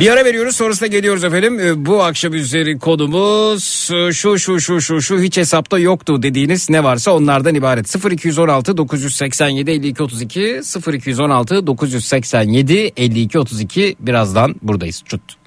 [0.00, 1.60] Bir ara veriyoruz sonrasında geliyoruz efendim.
[1.60, 6.70] Ee, Bu akşam üzeri konumuz e, şu şu şu şu şu hiç hesapta yoktu dediğiniz
[6.70, 8.12] ne varsa onlardan ibaret.
[8.12, 10.60] 0216 987 52 32
[10.92, 15.02] 0216 987 52 32 birazdan buradayız.
[15.06, 15.39] Çut.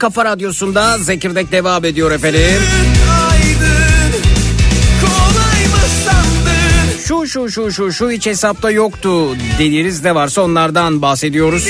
[0.00, 2.62] Kafa radyosunda Zekirdek devam ediyor efendim.
[7.06, 11.68] Şu şu şu şu şu hiç hesapta yoktu dediğiniz ne varsa onlardan bahsediyoruz.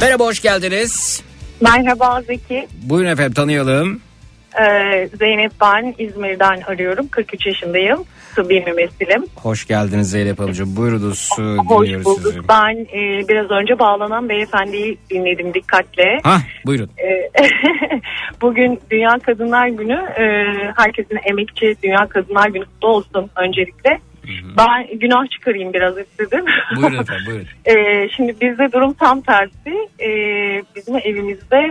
[0.00, 1.22] Merhaba hoş geldiniz.
[1.60, 2.68] Merhaba Zeki.
[2.82, 4.00] Buyurun efendim tanıyalım.
[4.60, 7.08] Ee, Zeynep ben İzmir'den arıyorum.
[7.08, 8.04] 43 yaşındayım.
[8.36, 9.24] Tıbbi mümessilim.
[9.36, 10.76] Hoş geldiniz Zeynep Hanımcığım.
[10.76, 12.22] Buyurunuz e, Hoş dinliyoruz bulduk.
[12.22, 12.48] sizi.
[12.48, 16.18] Ben e, biraz önce bağlanan beyefendiyi dinledim dikkatle.
[16.24, 16.90] Hah buyurun.
[16.98, 17.30] Ee,
[18.40, 20.02] Bugün Dünya Kadınlar Günü.
[20.18, 20.44] Ee,
[20.76, 23.98] herkesin emekçi Dünya Kadınlar Günü kutlu olsun öncelikle.
[24.58, 26.44] Ben günah çıkarayım biraz istedim.
[26.76, 27.46] Buyurun efendim buyurun.
[27.66, 29.88] Ee, şimdi bizde durum tam tersi.
[30.00, 31.70] Ee, bizim evimizde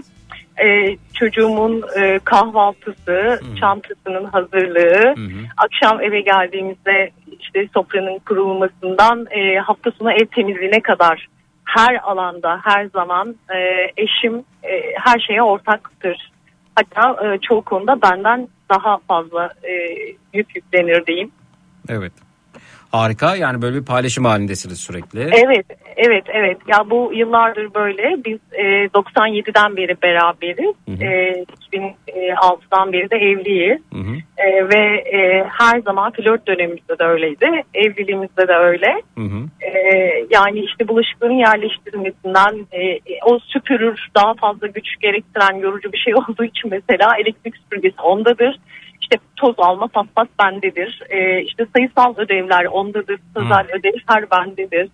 [0.58, 5.16] e, çocuğumun e, kahvaltısı, çantasının hazırlığı,
[5.58, 11.28] akşam eve geldiğimizde işte sofranın kurulmasından e, hafta sonu ev temizliğine kadar
[11.66, 16.32] her alanda, her zaman e, eşim e, her şeye ortaktır.
[16.76, 19.74] Hatta e, çoğu konuda benden daha fazla e,
[20.34, 21.32] yük yüklenir diyeyim.
[21.90, 22.14] Evet.
[22.92, 25.22] Harika yani böyle bir paylaşım halindesiniz sürekli.
[25.22, 25.66] Evet,
[25.98, 26.58] evet, evet.
[26.68, 28.16] Ya bu yıllardır böyle.
[28.26, 30.76] Biz e, 97'den beri beraberiz.
[31.02, 33.82] E, 2006'dan beri de evliyiz.
[34.38, 37.64] E, ve e, her zaman flört dönemimizde de öyleydi.
[37.74, 39.02] Evliliğimizde de öyle.
[39.62, 39.72] E,
[40.30, 46.44] yani işte bulaşıkların yerleştirilmesinden e, o süpürür daha fazla güç gerektiren yorucu bir şey olduğu
[46.44, 48.60] için mesela elektrik süpürgesi ondadır.
[49.12, 51.02] İşte toz alma paspas bendedir.
[51.10, 53.20] E, işte sayısal ödevler ondadır.
[53.38, 54.90] Sözel ödev her bendedir.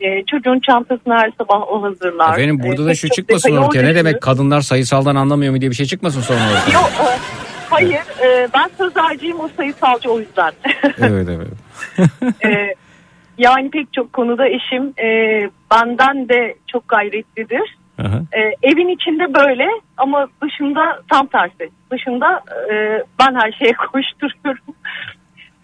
[0.00, 2.32] E, çocuğun çantasını her sabah o hazırlar.
[2.32, 3.82] Efendim burada E, da şu çıkmasın ortaya.
[3.82, 6.72] Ne demek kadınlar sayısaldan anlamıyor mu diye bir şey çıkmasın sonra ortaya.
[6.80, 7.18] Yok, e,
[7.70, 10.52] hayır e, ben sözelciyim o sayısalcı o yüzden.
[10.98, 11.48] evet evet.
[12.44, 12.74] E,
[13.38, 15.08] yani pek çok konuda eşim e,
[15.70, 17.76] benden de çok gayretlidir.
[17.98, 18.22] Aha.
[18.32, 19.66] E, evin içinde böyle
[19.96, 21.70] ama dışında tam tersi.
[21.90, 22.42] Dışında
[22.72, 24.74] e, ben her şeye koşturuyorum.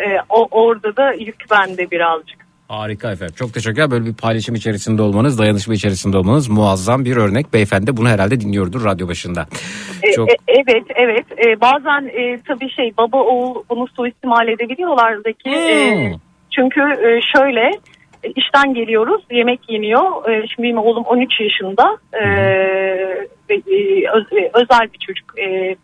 [0.00, 2.40] E, o orada da yük bende birazcık.
[2.68, 3.34] Harika efendim.
[3.38, 3.90] Çok teşekkürler.
[3.90, 7.52] Böyle bir paylaşım içerisinde olmanız, dayanışma içerisinde olmanız muazzam bir örnek.
[7.52, 9.46] Beyefendi bunu herhalde dinliyordur radyo başında.
[10.02, 15.16] E, Çok e, evet evet E, bazen e, tabii şey baba oğul bunu suistimal edebiliyorlar
[15.26, 15.50] Zeki.
[15.50, 16.12] E,
[16.50, 17.80] çünkü e, şöyle e,
[18.36, 20.30] işten geliyoruz yemek yeniyor.
[20.30, 22.26] E, şimdi benim oğlum 13 yaşında E,
[23.50, 25.38] ve, e, öz- e, özel bir çocuk.
[25.38, 25.76] E,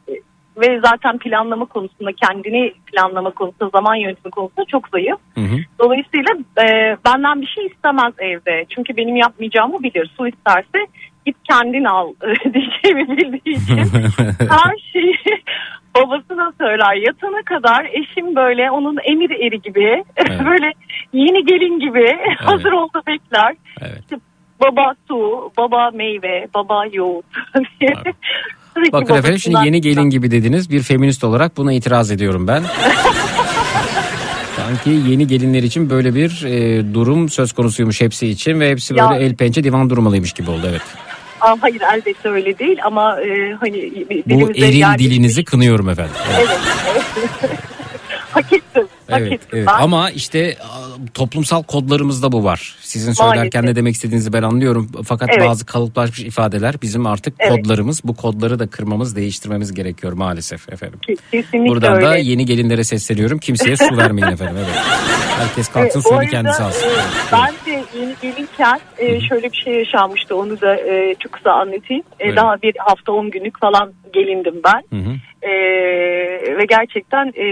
[0.57, 5.19] ve zaten planlama konusunda kendini planlama konusunda zaman yönetimi konusunda çok zayıf.
[5.35, 5.57] Hı hı.
[5.79, 6.33] Dolayısıyla
[6.63, 8.65] e, benden bir şey istemez evde.
[8.69, 10.11] Çünkü benim yapmayacağımı bilir.
[10.17, 10.87] Su isterse
[11.27, 12.15] git kendin al
[12.55, 13.77] diyeceğimi bildiği için
[14.51, 15.15] her şeyi
[15.97, 16.95] babasına söyler.
[17.07, 20.05] Yatana kadar eşim böyle onun emir eri gibi
[20.51, 20.73] böyle
[21.13, 23.55] yeni gelin gibi hazır oldu bekler.
[24.01, 24.17] İşte
[24.61, 27.25] baba su, baba meyve, baba yoğurt
[27.81, 27.95] diye.
[28.75, 30.71] Sürekli Bakın efendim şimdi yeni gelin gibi dediniz.
[30.71, 32.63] Bir feminist olarak buna itiraz ediyorum ben.
[34.57, 39.11] Sanki yeni gelinler için böyle bir e, durum söz konusuymuş hepsi için ve hepsi Ya-
[39.11, 40.83] böyle el pençe divan durmalıymış gibi oldu evet.
[41.41, 43.77] Aa, hayır elbette öyle değil ama e, hani
[44.27, 46.13] Bu eril yerleşmiş- dilinizi kınıyorum efendim.
[46.39, 46.49] Evet,
[47.43, 47.59] evet.
[48.31, 48.89] hak ettim.
[49.09, 49.69] Evet, evet.
[49.69, 50.57] ama işte
[51.15, 52.77] toplumsal kodlarımızda bu var.
[52.81, 54.91] Sizin söylerken ne demek istediğinizi ben anlıyorum.
[55.05, 55.49] Fakat Evet.
[55.49, 57.53] bazı kalıplaşmış ifadeler bizim artık Evet.
[57.53, 58.01] kodlarımız.
[58.05, 60.99] Bu kodları da kırmamız, değiştirmemiz gerekiyor maalesef efendim.
[61.33, 62.07] Kesinlikle Buradan öyle.
[62.07, 63.39] da yeni gelinlere sesleniyorum.
[63.39, 64.57] Kimseye su vermeyin efendim.
[64.59, 64.77] Evet.
[65.39, 66.89] Herkes kalksın Evet, suyunu kendisi alsın.
[66.89, 67.05] e, Evet.
[67.33, 70.37] ben de yeni gelinken e, şöyle bir şey yaşanmıştı.
[70.37, 72.03] Onu da e, çok kısa anlatayım.
[72.21, 72.37] E, Buyurun.
[72.37, 74.99] daha bir hafta 10 günlük falan gelindim ben.
[74.99, 75.15] Hı hı.
[75.43, 75.53] E,
[76.59, 77.47] ve gerçekten e,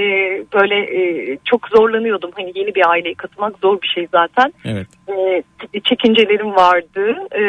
[0.55, 2.31] böyle e, çok zorlanıyordum.
[2.37, 4.53] Hani yeni bir aileye katılmak zor bir şey zaten.
[4.65, 4.87] Evet.
[5.09, 7.17] E, çekincelerim vardı.
[7.33, 7.43] E,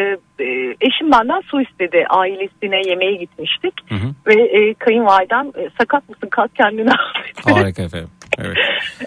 [0.43, 2.05] e, eşim benden su istedi.
[2.09, 3.73] Ailesine yemeğe gitmiştik.
[3.89, 4.07] Hı hı.
[4.27, 7.59] Ve e, kayınvalidem e, sakat mısın kalk kendini al dedi.
[7.59, 8.09] Harika efendim.
[8.39, 8.57] Evet.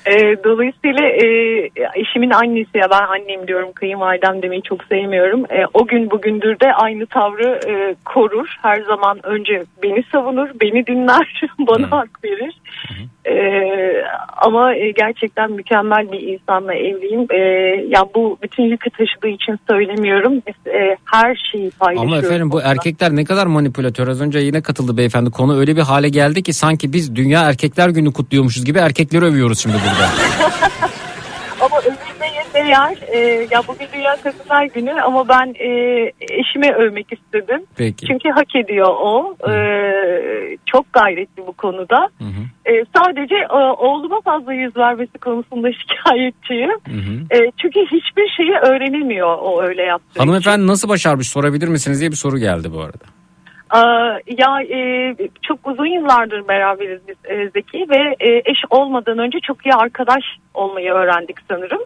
[0.06, 1.27] E, dolayısıyla e,
[1.94, 5.44] eşimin annesi ya ben annem diyorum kayınvalidem demeyi çok sevmiyorum.
[5.51, 8.56] E, o gün bugündür de aynı tavrı e, korur.
[8.62, 12.55] Her zaman önce beni savunur, beni dinler, bana hak verir.
[13.30, 13.38] E,
[14.36, 17.26] ama e, gerçekten mükemmel bir insanla evliyim.
[17.30, 17.38] E,
[17.88, 20.32] ya bu bütün yükü taşıdığı için söylemiyorum.
[20.46, 22.12] Biz e, her şeyi paylaşıyoruz.
[22.12, 24.09] Ama efendim bu erkekler ne kadar manipülatör.
[24.09, 25.30] Az önce yine katıldı beyefendi.
[25.30, 29.59] Konu öyle bir hale geldi ki sanki biz Dünya Erkekler Günü kutluyormuşuz gibi erkekleri övüyoruz
[29.59, 30.09] şimdi burada.
[32.64, 32.98] Değer.
[33.12, 33.18] E,
[33.51, 35.68] ya bugün Dünya Kadınlar Günü ama ben e,
[36.20, 37.66] eşime övmek istedim.
[37.76, 38.06] Peki.
[38.06, 39.36] Çünkü hak ediyor o.
[39.51, 39.52] E,
[40.66, 42.09] çok gayretli bu konuda.
[42.66, 46.70] E, sadece e, oğluma fazla yüz vermesi konusunda şikayetçiyim.
[47.30, 52.16] E, çünkü hiçbir şeyi öğrenemiyor o öyle yaptığı Hanımefendi nasıl başarmış sorabilir misiniz diye bir
[52.16, 53.05] soru geldi bu arada.
[54.26, 59.66] Ya e, çok uzun yıllardır beraberiz biz e, Zeki ve e, eş olmadan önce çok
[59.66, 60.24] iyi arkadaş
[60.55, 61.80] olmayı öğrendik sanırım.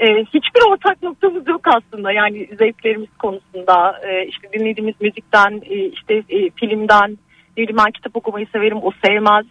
[0.00, 6.14] E, hiçbir ortak noktamız yok aslında yani zevklerimiz konusunda e, işte dinlediğimiz müzikten e, işte
[6.14, 7.18] e, filmden
[7.56, 9.46] ne bileyim ben kitap okumayı severim o sevmez.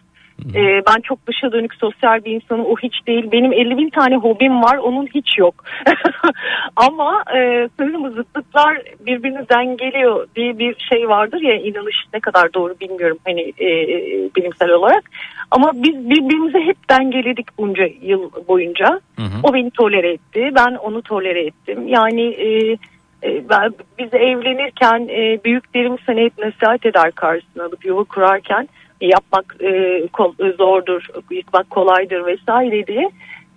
[0.54, 3.32] E, ben çok dışa dönük sosyal bir insanım o hiç değil.
[3.32, 5.64] Benim 50 bin tane hobim var onun hiç yok.
[6.76, 12.74] Ama e, sanırım zıtlıklar birbirini dengeliyor diye bir şey vardır ya inanış ne kadar doğru
[12.80, 13.96] bilmiyorum hani e, e,
[14.36, 15.04] bilimsel olarak.
[15.50, 19.00] Ama biz birbirimizi hep dengeledik bunca yıl boyunca.
[19.42, 21.88] O beni tolere etti ben onu tolere ettim.
[21.88, 22.76] Yani e,
[23.22, 28.68] e, ben, biz evlenirken e, büyüklerimiz hani hep nasihat eder karşısına alıp yuva kurarken
[29.00, 33.10] yapmak e, kol- zordur, yıkmak kolaydır vesaire diye.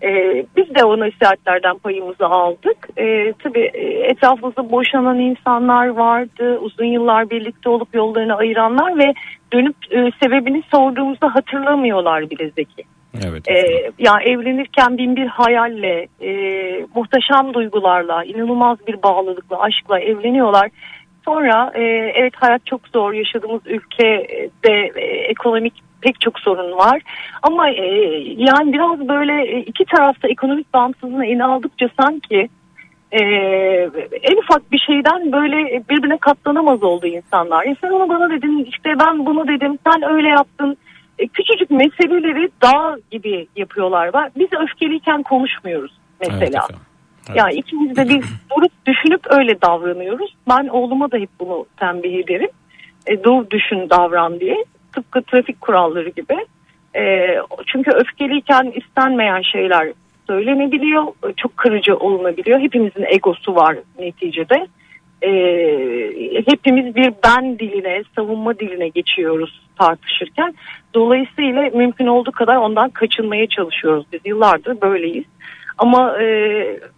[0.04, 2.90] E, biz de o nasihatlerden payımızı aldık.
[2.98, 6.60] E, tabii e, etrafımızda boşanan insanlar vardı.
[6.62, 9.14] Uzun yıllar birlikte olup yollarını ayıranlar ve
[9.54, 12.84] dönüp e, sebebini sorduğumuzda hatırlamıyorlar bile Zeki.
[13.28, 13.50] Evet.
[13.50, 16.32] Ee, ya evlenirken bin bir hayalle, e,
[16.96, 20.70] muhteşem duygularla, inanılmaz bir bağlılıkla, aşkla evleniyorlar.
[21.26, 21.82] Sonra e,
[22.16, 27.02] evet hayat çok zor, yaşadığımız ülkede e, ekonomik pek çok sorun var.
[27.42, 27.86] Ama e,
[28.38, 32.50] yani biraz böyle e, iki tarafta ekonomik bağımsızlığına ele aldıkça sanki
[33.12, 33.22] e,
[34.22, 37.66] en ufak bir şeyden böyle birbirine katlanamaz oldu insanlar.
[37.66, 40.78] E sen onu bana dedin, işte ben bunu dedim, sen öyle yaptın.
[41.20, 44.12] E, küçücük meseleleri dağ gibi yapıyorlar.
[44.36, 45.92] Biz öfkeliyken konuşmuyoruz
[46.22, 46.68] mesela.
[47.36, 48.24] Yani ikimiz de bir
[48.56, 50.36] durup düşünüp öyle davranıyoruz.
[50.50, 52.50] Ben oğluma da hep bunu tembih ederim.
[53.08, 54.66] E, dur düşün davran diye.
[54.94, 56.46] Tıpkı trafik kuralları gibi.
[56.96, 57.36] E,
[57.66, 59.92] çünkü öfkeliyken istenmeyen şeyler
[60.28, 61.04] söylenebiliyor.
[61.04, 62.60] e, Çok kırıcı olunabiliyor.
[62.60, 64.68] Hepimizin egosu var neticede.
[65.22, 65.32] E,
[66.48, 70.56] hepimiz bir ben diline, savunma diline geçiyoruz tartışırken.
[70.94, 74.06] Dolayısıyla mümkün olduğu kadar ondan kaçınmaya çalışıyoruz.
[74.14, 75.26] Biz yıllardır böyleyiz.
[75.82, 76.26] Ama e,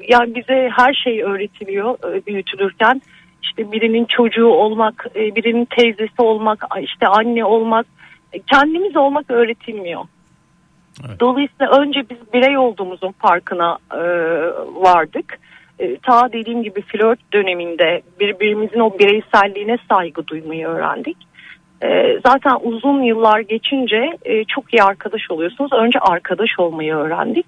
[0.10, 3.01] yani bize her şey öğretiliyor e, büyütülürken.
[3.43, 7.85] İşte birinin çocuğu olmak, e, birinin teyzesi olmak, işte anne olmak,
[8.34, 10.01] e, kendimiz olmak öğretilmiyor.
[11.19, 14.01] Dolayısıyla önce biz birey olduğumuzun farkına e,
[14.81, 15.39] vardık.
[15.80, 21.18] E, ta dediğim gibi flört döneminde birbirimizin o bireyselliğine saygı duymayı öğrendik.
[21.84, 25.73] Ee, zaten uzun yıllar geçince e, çok iyi arkadaş oluyorsunuz.
[25.73, 27.45] Önce arkadaş olmayı öğrendik.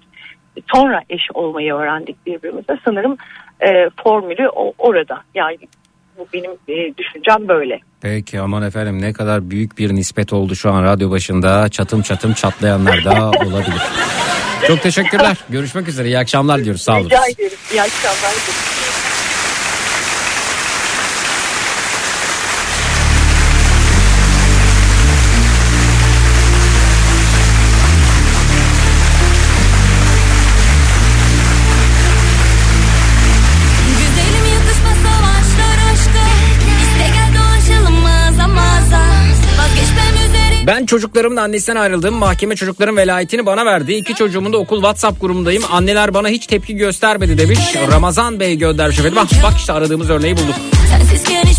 [0.74, 2.78] Sonra eş olmayı öğrendik birbirimize.
[2.84, 3.16] Sanırım
[3.60, 5.22] e, formülü o, orada.
[5.34, 5.58] Yani
[6.18, 7.80] bu benim e, düşüncem böyle.
[8.00, 11.68] Peki aman efendim ne kadar büyük bir nispet oldu şu an radyo başında.
[11.68, 13.82] Çatım çatım çatlayanlar da olabilir.
[14.66, 15.36] Çok teşekkürler.
[15.48, 16.08] Görüşmek üzere.
[16.08, 16.82] İyi akşamlar diyoruz.
[16.82, 17.04] Sağ olun.
[17.04, 17.58] Rica ederim.
[17.72, 18.32] İyi akşamlar.
[40.66, 42.14] Ben çocuklarımın annesinden ayrıldım.
[42.14, 43.94] Mahkeme çocukların velayetini bana verdi.
[43.94, 45.62] İki çocuğumun da okul WhatsApp grubundayım.
[45.70, 47.58] Anneler bana hiç tepki göstermedi demiş.
[47.92, 49.16] Ramazan Bey göndermiş efendim.
[49.16, 50.54] Bak, bak işte aradığımız örneği bulduk.
[50.90, 51.58] Sensizken hiç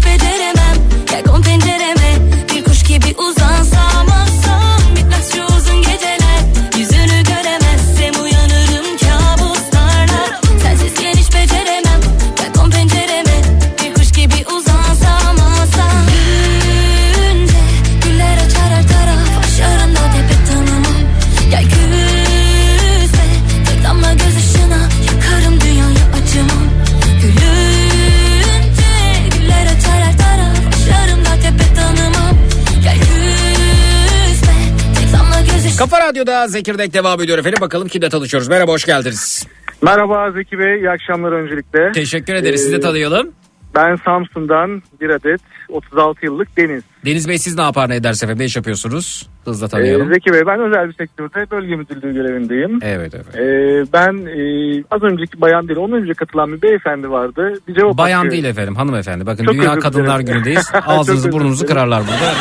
[36.17, 37.61] Radyo'da Zekirdek devam ediyor efendim.
[37.61, 38.47] Bakalım kimle tanışıyoruz.
[38.49, 39.47] Merhaba hoş geldiniz.
[39.81, 41.91] Merhaba Zeki Bey, iyi akşamlar öncelikle.
[41.91, 42.61] Teşekkür ederiz.
[42.61, 43.31] Sizi de Ee, tanıyalım.
[43.75, 46.83] Ben Samsun'dan bir adet 36 yıllık Deniz.
[47.05, 49.29] Deniz Bey siz ne yapar ne ederse efendim ne iş yapıyorsunuz?
[49.45, 50.13] Hızla Ee, tanıyalım.
[50.13, 52.79] Zeki Bey ben özel bir sektörde bölge müdürlüğü görevindeyim.
[52.83, 53.35] Evet evet.
[53.35, 57.53] Ee, ben e, az önceki bayan değil, ondan önce katılan bir beyefendi vardı.
[57.67, 59.25] Bir cevap Bayan hakkı- değil efendim hanımefendi.
[59.25, 60.25] Bakın Çok Dünya Kadınlar dilerim.
[60.33, 60.71] Günü'ndeyiz.
[60.85, 62.31] Ağzınızı burnunuzu kırarlar burada.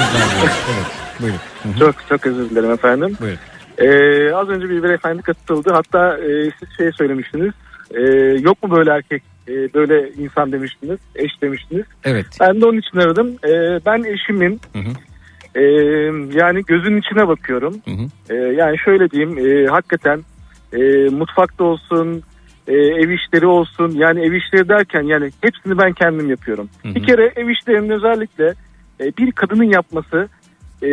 [0.74, 0.86] Evet
[1.20, 1.38] buyurun.
[1.62, 1.78] Hı hı.
[1.78, 3.16] Çok çok özür dilerim efendim.
[3.20, 3.38] Buyurun.
[3.78, 5.70] Ee, az önce bir beyefendi katıldı.
[5.72, 7.52] Hatta e, siz şey söylemiştiniz.
[7.94, 8.00] Ee,
[8.40, 11.84] yok mu böyle erkek, e, böyle insan demiştiniz, eş demiştiniz.
[12.04, 12.26] Evet.
[12.40, 13.36] Ben de onun için aradım.
[13.44, 14.60] Ee, ben eşimin
[15.54, 15.62] e,
[16.38, 17.74] yani gözünün içine bakıyorum.
[18.30, 20.20] Ee, yani şöyle diyeyim e, hakikaten
[20.72, 20.78] e,
[21.10, 22.22] mutfakta olsun
[22.68, 26.68] e, ev işleri olsun yani ev işleri derken yani hepsini ben kendim yapıyorum.
[26.84, 28.54] Bir kere ev işlerinin özellikle
[29.00, 30.28] e, bir kadının yapması
[30.82, 30.88] e,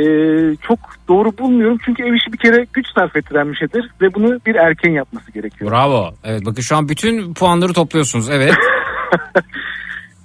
[0.68, 1.78] çok doğru bulmuyorum.
[1.86, 5.32] Çünkü ev işi bir kere güç sarf ettiren bir şeydir ve bunu bir erkeğin yapması
[5.32, 5.72] gerekiyor.
[5.72, 6.10] Bravo.
[6.24, 8.30] Evet bakın şu an bütün puanları topluyorsunuz.
[8.30, 8.54] Evet.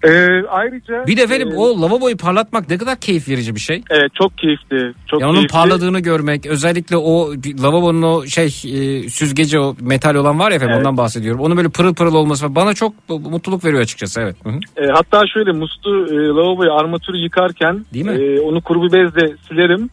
[0.04, 3.82] Ee, ayrıca Bir de efendim e, o lavaboyu parlatmak ne kadar keyif verici bir şey.
[3.90, 4.92] Evet çok keyifli.
[5.06, 5.52] Çok ya onun keyifli.
[5.52, 7.30] parladığını görmek özellikle o
[7.62, 10.86] lavabonun o şey e, süzgeci o metal olan var ya efendim Evet.
[10.86, 11.40] ondan bahsediyorum.
[11.40, 14.36] Onun böyle pırıl pırıl olması bana çok mutluluk veriyor açıkçası evet.
[14.44, 14.84] Hı hı.
[14.84, 18.12] E, hatta şöyle muslu e, lavaboyu armatürü yıkarken Değil mi?
[18.12, 19.90] e, onu kuru bir bezle silerim.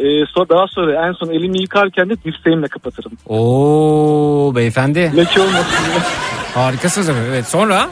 [0.00, 3.12] E, sonra daha sonra en son elimi yıkarken de dirseğimle kapatırım.
[3.28, 4.98] Oo beyefendi.
[5.16, 5.98] Leke olmasın diye.
[6.54, 7.30] Harikasınız efendim.
[7.34, 7.88] Evet sonra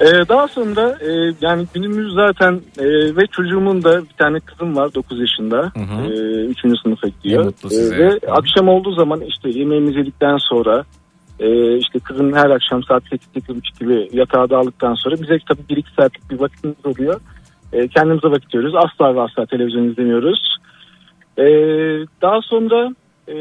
[0.00, 2.86] E, daha sonra e, yani günümüz zaten e,
[3.16, 5.72] ve çocuğumun da bir tane kızım var 9 yaşında.
[5.76, 6.10] E,
[6.44, 7.42] üçüncü sınıfa gidiyor.
[7.42, 7.94] Ne mutlu size.
[7.94, 10.84] E, ve akşam olduğu zaman işte yemeğimizi yedikten sonra
[11.40, 16.30] e, işte kızım her akşam saat 8-8.30 gibi yatağa dağıldıktan sonra bize tabii 1-2 saatlik
[16.30, 17.20] bir vakitimiz oluyor.
[17.72, 18.84] E, kendimize vakit ayırıyoruz.
[18.84, 20.56] Asla ve asla televizyon izlemiyoruz.
[21.38, 21.44] E,
[22.22, 22.94] daha sonra
[23.28, 23.36] e,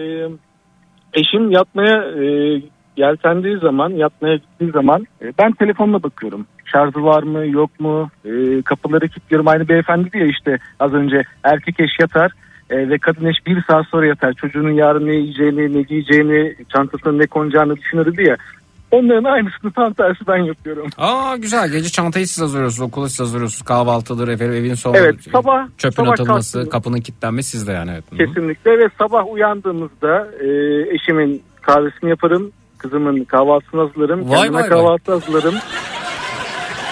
[1.13, 2.61] eşim yatmaya e,
[2.99, 6.45] yeltendiği zaman, yatmaya gittiği zaman e, ben telefonla bakıyorum.
[6.65, 8.09] Şarjı var mı, yok mu?
[8.25, 9.47] E, kapıları kilitliyorum.
[9.47, 12.31] Aynı beyefendi diye işte az önce erkek eş yatar
[12.69, 14.33] e, ve kadın eş bir saat sonra yatar.
[14.33, 18.35] Çocuğunun yarın ne yiyeceğini, ne giyeceğini, çantasına ne konacağını düşünür diye.
[18.91, 20.87] Onların aynısını tam tersi ben yapıyorum.
[20.97, 25.67] Aa güzel gece çantayı siz hazırlıyorsunuz okula siz hazırlıyorsunuz kahvaltıdır efendim evin son Evet, sabah-
[25.77, 26.71] çöpün sabah atılması kalktım.
[26.71, 28.03] kapının kilitlenmesi sizde yani evet.
[28.17, 30.47] Kesinlikle ve sabah uyandığımızda e,
[30.95, 32.51] eşimin kahvesini yaparım.
[32.79, 34.29] Kızımın kahvaltısını hazırlarım.
[34.29, 34.69] Vay kendime vay vay.
[34.69, 35.55] kahvaltı hazırlarım.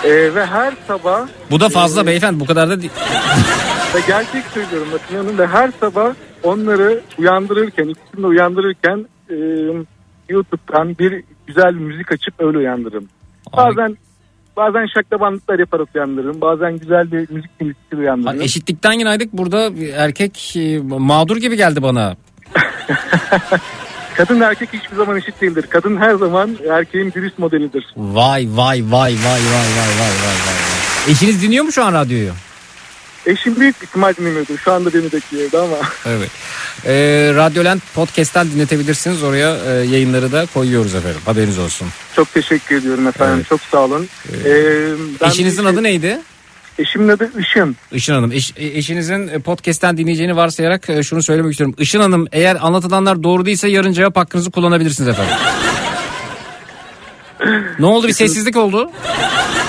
[0.03, 2.91] E, ve her sabah Bu da fazla e, beyefendi bu kadar da değil.
[3.95, 9.35] Ve gerçek söylüyorum bakın yanım ve her sabah onları uyandırırken ikisini de uyandırırken e,
[10.30, 13.07] YouTube'dan bir güzel bir müzik açıp öyle uyandırırım.
[13.57, 13.97] Bazen
[14.57, 16.41] bazen şaklabanlıklar yaparak uyandırırım.
[16.41, 18.39] Bazen güzel bir müzik dinletip uyandırırım.
[18.39, 22.15] Ay, Eşitlikten yanaydık burada erkek e, mağdur gibi geldi bana.
[24.18, 25.65] Kadın erkek hiçbir zaman eşit değildir.
[25.69, 27.85] Kadın her zaman erkeğin bir üst modelidir.
[27.98, 31.11] Vay vay vay vay vay vay vay vay vay.
[31.11, 32.31] Eşiniz dinliyor mu şu an radyoyu?
[33.26, 34.57] Eşim büyük ihtimal dinlemiyordur.
[34.57, 35.77] Şu anda beni bekliyordu ama.
[36.06, 36.30] Evet.
[36.85, 36.91] Ee,
[37.35, 39.23] Radyoland Podcast'ten dinletebilirsiniz.
[39.23, 41.19] Oraya e, yayınları da koyuyoruz efendim.
[41.26, 41.88] Haberiniz olsun.
[42.15, 43.35] Çok teşekkür ediyorum efendim.
[43.38, 43.48] Evet.
[43.49, 44.07] Çok sağ olun.
[44.45, 44.49] Ee,
[45.22, 46.19] ben Eşinizin bir- adı neydi?
[46.80, 47.76] Eşimin adı Işın.
[47.91, 51.76] Işın Hanım eş- e, eşinizin e, podcast'ten dinleyeceğini varsayarak e, şunu söylemek istiyorum.
[51.80, 55.34] Işın Hanım eğer anlatılanlar doğru değilse yarın cevap hakkınızı kullanabilirsiniz efendim.
[57.80, 58.91] ne oldu bir sessizlik oldu?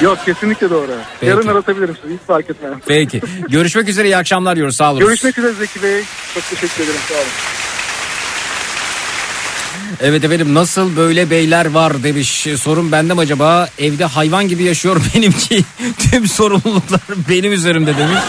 [0.01, 0.91] Yok kesinlikle doğru.
[1.21, 1.31] Peki.
[1.31, 2.73] Yarın aratabilirim sizi hiç fark etmez.
[2.87, 3.21] Peki.
[3.49, 4.77] Görüşmek üzere iyi akşamlar diyoruz.
[4.77, 5.01] Sağ olun.
[5.01, 6.01] Görüşmek üzere Zeki Bey.
[6.35, 7.01] Çok teşekkür ederim.
[7.09, 7.25] Sağ olun.
[10.01, 12.47] Evet efendim nasıl böyle beyler var demiş.
[12.57, 13.69] Sorun bende mi acaba?
[13.79, 15.65] Evde hayvan gibi yaşıyor benimki.
[15.99, 18.19] Tüm sorumluluklar benim üzerimde demiş.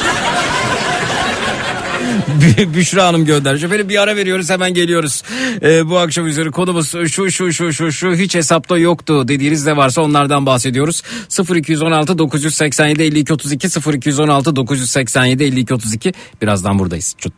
[2.42, 3.64] Bü- Büşra Hanım göndermiş.
[3.64, 5.24] Efendim bir ara veriyoruz hemen geliyoruz.
[5.62, 9.78] Ee, bu akşam üzeri konumuz şu şu şu şu şu hiç hesapta yoktu dediğiniz ne
[9.78, 11.02] varsa onlardan bahsediyoruz.
[11.56, 17.16] 0216 987 52 32 0216 987 52 32 birazdan buradayız.
[17.18, 17.34] Çut.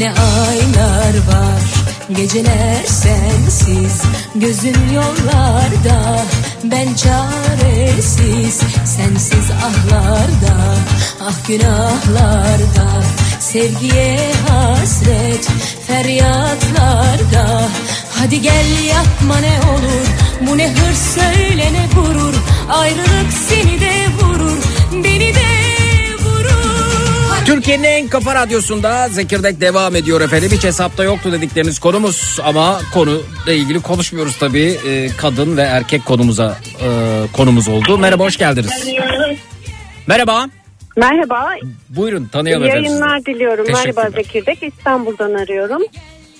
[0.00, 1.62] Yine aylar var
[2.16, 4.02] Geceler sensiz.
[4.34, 6.24] Gözüm yollarda
[6.64, 8.60] Ben çaresiz.
[8.84, 10.56] Sensiz ahlarda
[11.22, 13.02] Ah günahlarda.
[13.40, 14.18] Sevgiye
[14.48, 15.48] hasret
[15.86, 17.68] Feryatlarda.
[18.18, 20.06] Hadi gel yapma ne olur
[20.40, 22.34] Bu ne hırs söyle ne gurur.
[22.72, 24.58] Ayrılık seni de vurur
[25.04, 25.59] Beni de
[27.50, 30.50] Türkiye'nin en kafa radyosunda Zekirdek devam ediyor efendim.
[30.52, 34.78] Hiç hesapta yoktu dedikleriniz konumuz ama konuyla ilgili konuşmuyoruz tabii.
[34.86, 36.86] Ee, kadın ve erkek konumuza e,
[37.32, 37.98] konumuz oldu.
[37.98, 38.88] Merhaba hoş geldiniz.
[40.06, 40.46] Merhaba.
[40.96, 41.48] Merhaba.
[41.88, 42.76] Buyurun İyi tanıyalım sizi.
[42.76, 43.66] yayınlar diliyorum.
[43.72, 44.10] Merhaba.
[44.10, 44.62] Zekirdek.
[44.62, 45.82] İstanbul'dan arıyorum.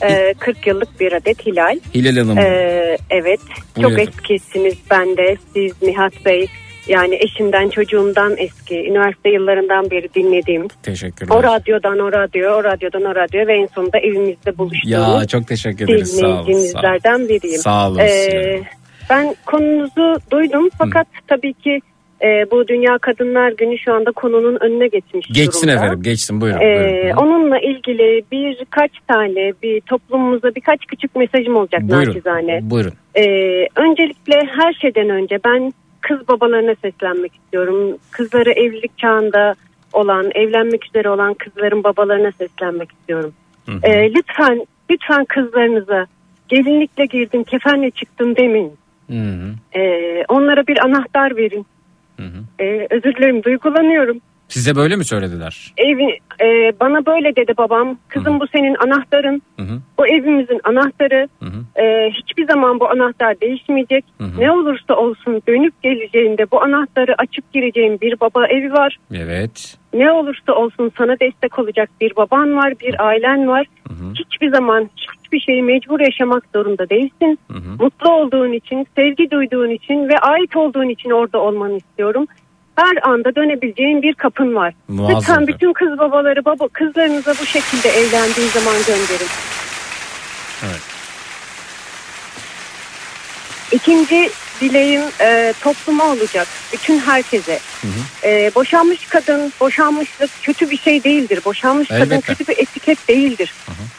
[0.03, 1.79] Ee, 40 yıllık bir adet Hilal.
[1.95, 2.39] Hilal Hanım.
[2.39, 3.41] Ee, evet.
[3.77, 3.97] Buyurun.
[3.97, 5.37] Çok eskisiniz ben de.
[5.55, 6.49] Siz Nihat Bey.
[6.91, 8.87] Yani eşimden çocuğumdan eski.
[8.89, 10.69] Üniversite yıllarından beri dinlediğim.
[10.83, 11.35] Teşekkürler.
[11.37, 15.47] O radyodan o radyo, o radyodan o radyo ve en sonunda evimizde buluştuğumuz Ya çok
[15.49, 16.17] teşekkür ederiz.
[16.21, 16.53] Sağ olun.
[16.53, 17.29] Sağ olun.
[17.29, 17.59] biriyim.
[17.59, 17.99] Sağ olun.
[17.99, 18.61] Ee,
[19.11, 21.81] ben konunuzu duydum fakat tabii ki
[22.23, 25.85] e, bu Dünya Kadınlar Günü şu anda konunun önüne geçmiş Geçsin durumda.
[25.85, 26.61] efendim geçsin buyurun.
[26.61, 27.17] Ee, buyurun.
[27.17, 32.11] onunla ilgili birkaç tane bir toplumumuza birkaç küçük mesajım olacak Buyurun.
[32.11, 32.61] naçizane.
[32.63, 32.93] Buyurun.
[33.15, 33.23] Ee,
[33.77, 37.99] öncelikle her şeyden önce ben kız babalarına seslenmek istiyorum.
[38.11, 39.55] Kızları evlilik çağında
[39.93, 43.33] olan, evlenmek üzere olan kızların babalarına seslenmek istiyorum.
[43.83, 46.07] Ee, lütfen, lütfen kızlarınıza
[46.49, 48.73] gelinlikle girdim, kefenle çıktım demeyin.
[49.11, 49.79] Hı hı.
[49.79, 51.67] Ee, onlara bir anahtar verin.
[52.61, 54.21] Ee, özür dilerim, duygulanıyorum.
[54.51, 55.73] Size böyle mi söylediler?
[55.77, 57.99] Evi, e, bana böyle dedi babam.
[58.09, 59.43] Kızım bu senin anahtarın.
[59.57, 59.81] Hı hı.
[59.99, 61.29] Bu evimizin anahtarı.
[61.77, 64.05] E, hiçbir zaman bu anahtar değişmeyecek.
[64.39, 68.97] Ne olursa olsun dönüp geleceğinde bu anahtarı açıp gireceğin bir baba evi var.
[69.15, 69.79] Evet.
[69.95, 73.67] Ne olursa olsun sana destek olacak bir baban var, bir ailen var.
[74.15, 77.39] Hiçbir zaman hiçbir şeyi mecbur yaşamak zorunda değilsin.
[77.81, 82.27] Mutlu olduğun için, sevgi duyduğun için ve ait olduğun için orada olmanı istiyorum.
[82.81, 84.75] Her anda dönebileceğin bir kapın var.
[84.89, 89.29] Muazzam Lütfen bütün kız babaları baba kızlarınıza bu şekilde evlendiği zaman gönderin.
[90.65, 90.81] Evet.
[93.73, 94.31] İkinci
[94.61, 96.47] dileğim e, topluma olacak.
[96.73, 97.59] Bütün herkese.
[98.25, 101.41] E, boşanmış kadın, boşanmışlık kötü bir şey değildir.
[101.45, 102.35] Boşanmış kadın Elbette.
[102.35, 103.55] kötü bir etiket değildir.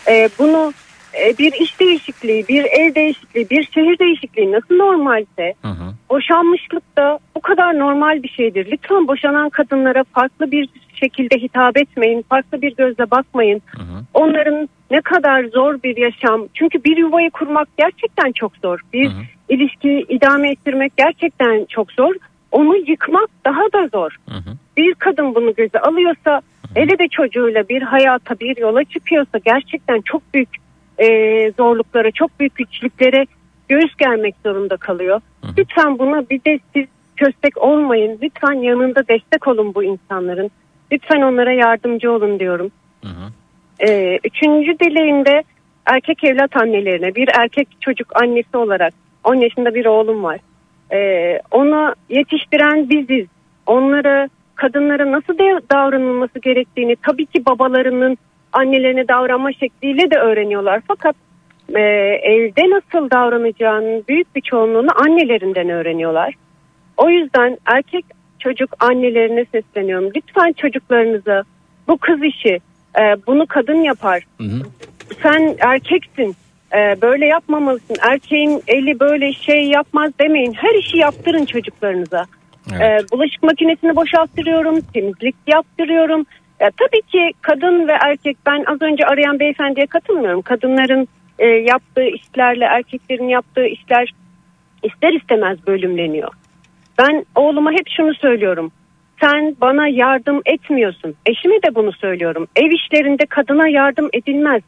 [0.08, 0.91] E, bunu e,
[1.40, 5.54] bir iş değişikliği, bir ev değişikliği, bir şehir değişikliği nasıl normalse
[6.10, 8.72] boşanmışlık da bu kadar normal bir şeydir.
[8.72, 13.62] Lütfen boşanan kadınlara farklı bir şekilde hitap etmeyin, farklı bir gözle bakmayın.
[14.14, 16.48] Onların ne kadar zor bir yaşam.
[16.54, 18.80] Çünkü bir yuvayı kurmak gerçekten çok zor.
[18.94, 19.12] Bir
[19.50, 22.16] ilişkiyi idame ettirmek gerçekten çok zor.
[22.52, 24.16] Onu yıkmak daha da zor.
[24.78, 26.42] Bir kadın bunu göze alıyorsa,
[26.76, 30.50] hele de çocuğuyla bir hayata, bir yola çıkıyorsa gerçekten çok büyük
[31.02, 33.26] e, zorluklara, çok büyük güçlüklere
[33.70, 35.22] göğüs germek zorunda kalıyor.
[35.58, 36.86] Lütfen buna bir de siz
[37.18, 38.20] köstek olmayın.
[38.22, 40.52] Lütfen yanında destek olun bu insanların.
[40.92, 42.72] Lütfen onlara yardımcı olun diyorum.
[43.88, 45.44] Ee, üçüncü dileğimde
[45.86, 50.40] erkek evlat annelerine bir erkek çocuk annesi olarak 10 yaşında bir oğlum var.
[50.94, 53.28] Ee, onu yetiştiren biziz.
[53.66, 55.38] Onlara kadınlara nasıl
[55.72, 58.18] davranılması gerektiğini tabii ki babalarının
[58.54, 60.82] annelerine davranma şekliyle de öğreniyorlar.
[60.88, 61.16] Fakat
[61.76, 61.80] e,
[62.24, 66.34] evde nasıl davranacağını büyük bir çoğunluğunu annelerinden öğreniyorlar.
[66.98, 68.06] O yüzden erkek
[68.40, 70.12] çocuk annelerine sesleniyorum.
[70.16, 71.44] Lütfen çocuklarınıza
[71.88, 72.60] bu kız işi
[73.00, 74.24] e, bunu kadın yapar.
[75.24, 76.36] Sen erkeksin
[76.74, 77.96] e, böyle yapmamalısın.
[78.02, 80.54] Erkeğin eli böyle şey yapmaz demeyin.
[80.54, 82.26] Her işi yaptırın çocuklarınıza.
[82.72, 86.26] E, bulaşık makinesini boşalttırıyorum, temizlik yaptırıyorum.
[86.62, 90.42] E, tabii ki kadın ve erkek ben az önce arayan beyefendiye katılmıyorum.
[90.42, 91.08] Kadınların
[91.40, 94.14] e, yaptığı işlerle erkeklerin yaptığı işler
[94.84, 96.34] ister istemez bölümleniyor.
[97.00, 98.72] Ben oğluma hep şunu söylüyorum.
[99.22, 101.16] Sen bana yardım etmiyorsun.
[101.26, 102.48] Eşime de bunu söylüyorum.
[102.56, 104.62] Ev işlerinde kadına yardım edilmez.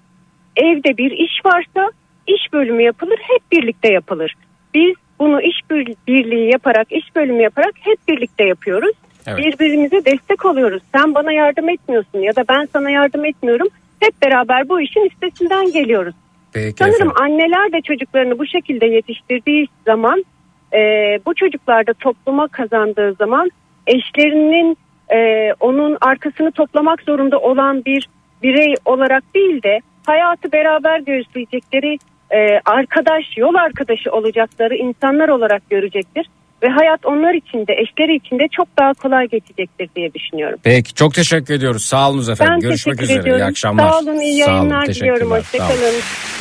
[0.56, 1.92] Evde bir iş varsa
[2.28, 4.34] iş bölümü yapılır, hep birlikte yapılır.
[4.74, 8.96] Biz bunu iş bir- birliği yaparak, iş bölümü yaparak hep birlikte yapıyoruz.
[9.28, 9.40] Evet.
[9.40, 10.84] Birbirimize destek oluyoruz.
[10.96, 13.68] Sen bana yardım etmiyorsun ya da ben sana yardım etmiyorum.
[14.00, 16.16] Hep beraber bu işin üstesinden geliyoruz.
[16.54, 17.22] Peki Sanırım efendim.
[17.22, 20.26] anneler de çocuklarını bu şekilde yetiştirdiği zaman
[20.74, 20.80] e,
[21.26, 23.50] bu çocuklar da topluma kazandığı zaman
[23.88, 24.78] eşlerinin
[25.14, 28.10] e, onun arkasını toplamak zorunda olan bir
[28.44, 31.98] birey olarak değil de hayatı beraber göğüsleyecekleri
[32.32, 36.30] e, arkadaş, yol arkadaşı olacakları insanlar olarak görecektir.
[36.64, 40.60] Ve hayat onlar için de eşleri için de çok daha kolay geçecektir diye düşünüyorum.
[40.64, 41.86] Peki çok teşekkür ediyoruz.
[41.86, 42.54] Sağ olun efendim.
[42.54, 43.20] Ben Görüşmek üzere.
[43.20, 43.42] ediyorum.
[43.42, 43.90] İyi akşamlar.
[43.90, 45.32] Sağ olun, iyi Sağ olun, yayınlar diliyorum.
[45.32, 45.94] Hoşçakalın.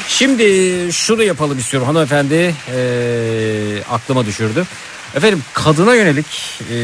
[0.08, 0.44] Şimdi
[0.92, 2.78] şunu yapalım istiyorum hanımefendi e,
[3.90, 4.64] aklıma düşürdü.
[5.16, 6.76] Efendim kadına yönelik e,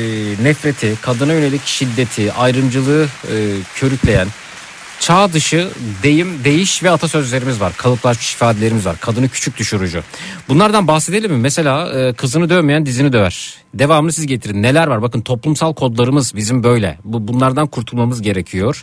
[0.44, 3.34] nefreti, kadına yönelik şiddeti, ayrımcılığı e,
[3.74, 4.26] körükleyen
[5.00, 5.68] çağ dışı
[6.02, 7.72] deyim, değiş ve atasözlerimiz var.
[7.76, 8.96] Kalıplaşmış ifadelerimiz var.
[9.00, 10.02] Kadını küçük düşürücü.
[10.48, 11.38] Bunlardan bahsedelim mi?
[11.38, 13.54] Mesela e, kızını dövmeyen dizini döver.
[13.74, 14.62] Devamını siz getirin.
[14.62, 15.02] Neler var?
[15.02, 16.98] Bakın toplumsal kodlarımız bizim böyle.
[17.04, 18.82] Bu bunlardan kurtulmamız gerekiyor.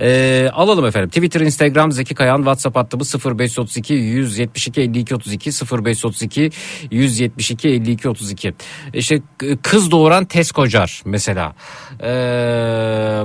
[0.00, 1.08] E, alalım efendim.
[1.08, 6.50] Twitter, Instagram, Zeki Kayan, WhatsApp hattımız 0532 172 52 32 0532
[6.90, 8.54] 172 52 32.
[8.94, 9.22] İşte
[9.62, 11.54] kız doğuran tez kocar mesela.
[12.02, 12.08] E,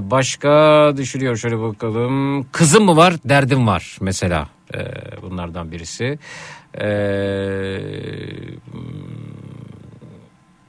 [0.02, 2.43] başka düşünüyor şöyle bakalım.
[2.43, 4.48] Kızım mı var, derdim var mesela.
[4.76, 4.80] E,
[5.22, 6.19] bunlardan birisi.
[6.81, 6.88] E,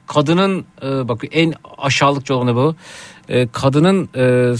[0.07, 2.75] kadının e, bak en aşağılıkça olanı bu.
[3.29, 4.55] E, kadının e,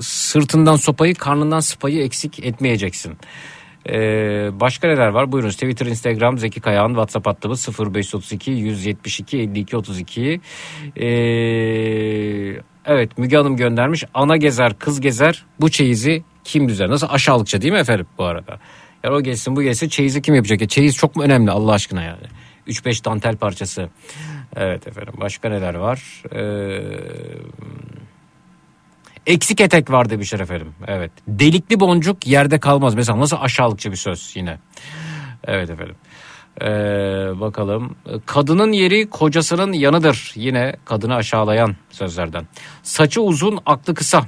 [0.00, 3.16] sırtından sopayı, karnından sıpayı eksik etmeyeceksin.
[3.88, 3.96] E,
[4.60, 5.32] başka neler var?
[5.32, 5.54] Buyurunuz.
[5.54, 10.40] Twitter, Instagram, Zeki Kayağan, WhatsApp hattımız 0532 172 52 32.
[10.96, 11.06] E,
[12.86, 14.04] evet Müge Hanım göndermiş.
[14.14, 15.44] Ana gezer, kız gezer.
[15.60, 16.90] Bu çeyizi kim düzer?
[16.90, 18.58] Nasıl aşağılıkça değil mi efendim bu arada?
[19.04, 20.60] Ya o gelsin bu gelsin çeyizi kim yapacak?
[20.60, 22.26] Ya çeyiz çok mu önemli Allah aşkına yani?
[22.68, 23.88] 3-5 dantel parçası.
[24.56, 26.22] Evet efendim başka neler var?
[26.34, 26.80] Ee,
[29.26, 30.74] eksik etek var demişler efendim.
[30.86, 31.10] Evet.
[31.28, 32.94] Delikli boncuk yerde kalmaz.
[32.94, 34.58] Mesela nasıl aşağılıkça bir söz yine.
[35.44, 35.94] Evet efendim.
[36.62, 36.66] Ee,
[37.40, 37.96] bakalım.
[38.26, 40.32] Kadının yeri kocasının yanıdır.
[40.34, 42.46] Yine kadını aşağılayan sözlerden.
[42.82, 44.26] Saçı uzun, aklı kısa.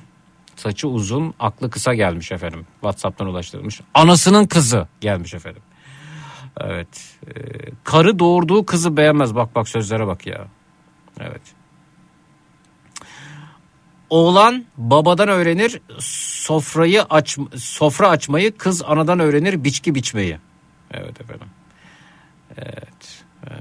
[0.57, 2.67] Saçı uzun, aklı kısa gelmiş efendim.
[2.81, 3.81] WhatsApp'tan ulaştırılmış.
[3.95, 5.63] Anasının kızı gelmiş efendim.
[6.61, 7.17] Evet.
[7.27, 7.33] Ee,
[7.85, 9.35] karı doğurduğu kızı beğenmez.
[9.35, 10.47] Bak bak sözlere bak ya.
[11.21, 11.43] Evet.
[14.11, 20.39] Oğlan babadan öğrenir sofrayı aç sofra açmayı, kız anadan öğrenir biçki biçmeyi.
[20.91, 21.47] Evet efendim.
[22.57, 23.25] Evet.
[23.47, 23.53] Ee,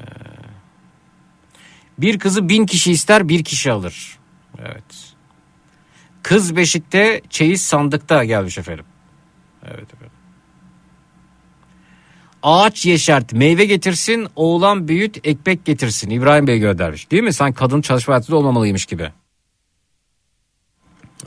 [1.98, 4.18] bir kızı bin kişi ister bir kişi alır.
[4.60, 5.16] Evet.
[6.24, 8.86] Kız beşikte çeyiz sandıkta gelmiş efendim.
[9.64, 10.16] Evet efendim.
[12.44, 16.10] Ağaç yeşert meyve getirsin oğlan büyüt ekmek getirsin.
[16.10, 17.34] İbrahim Bey göndermiş değil mi?
[17.34, 19.12] Sanki kadın çalışma hayatında olmamalıymış gibi.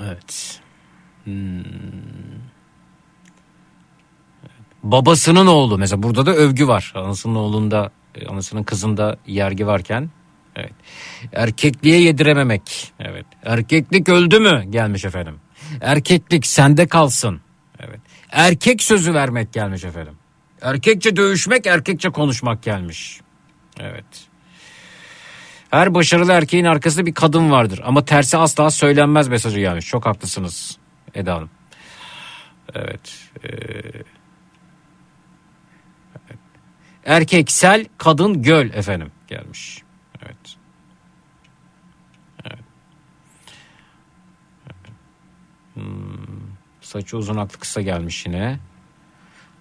[0.01, 0.61] Evet.
[1.25, 1.63] Hmm.
[4.93, 6.93] Babasının oğlu mesela burada da övgü var.
[6.95, 10.11] Anasının oğlunda, e, anasının kızında yergi varken.
[10.57, 10.73] Evet.
[11.33, 12.93] Erkekliğe yedirememek.
[13.01, 13.27] Evet.
[13.45, 14.65] Erkeklik öldü mü?
[14.71, 15.41] Gelmiş efendim.
[15.81, 17.41] Erkeklik sende kalsın.
[17.81, 18.01] Evet.
[18.31, 20.15] Erkek sözü vermek gelmiş efendim.
[20.63, 23.21] Erkekçe dövüşmek, erkekçe konuşmak gelmiş.
[23.81, 24.05] Evet.
[25.71, 29.87] Her başarılı erkeğin arkasında bir kadın vardır ama tersi asla söylenmez mesajı gelmiş.
[29.87, 30.79] Çok haklısınız
[31.15, 31.51] Eda Hanım.
[32.75, 33.19] Evet.
[33.45, 34.18] ee.
[37.05, 39.83] Erkeksel kadın göl efendim gelmiş.
[40.23, 40.37] Evet.
[42.45, 42.65] Evet.
[45.75, 45.85] Hmm,
[46.81, 48.59] saçı uzun aklı kısa gelmiş yine.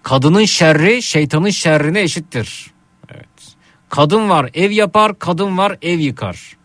[0.02, 2.70] Kadının şerri şeytanın şerrine eşittir.
[3.08, 3.56] Evet.
[3.88, 6.57] Kadın var ev yapar, kadın var ev yıkar.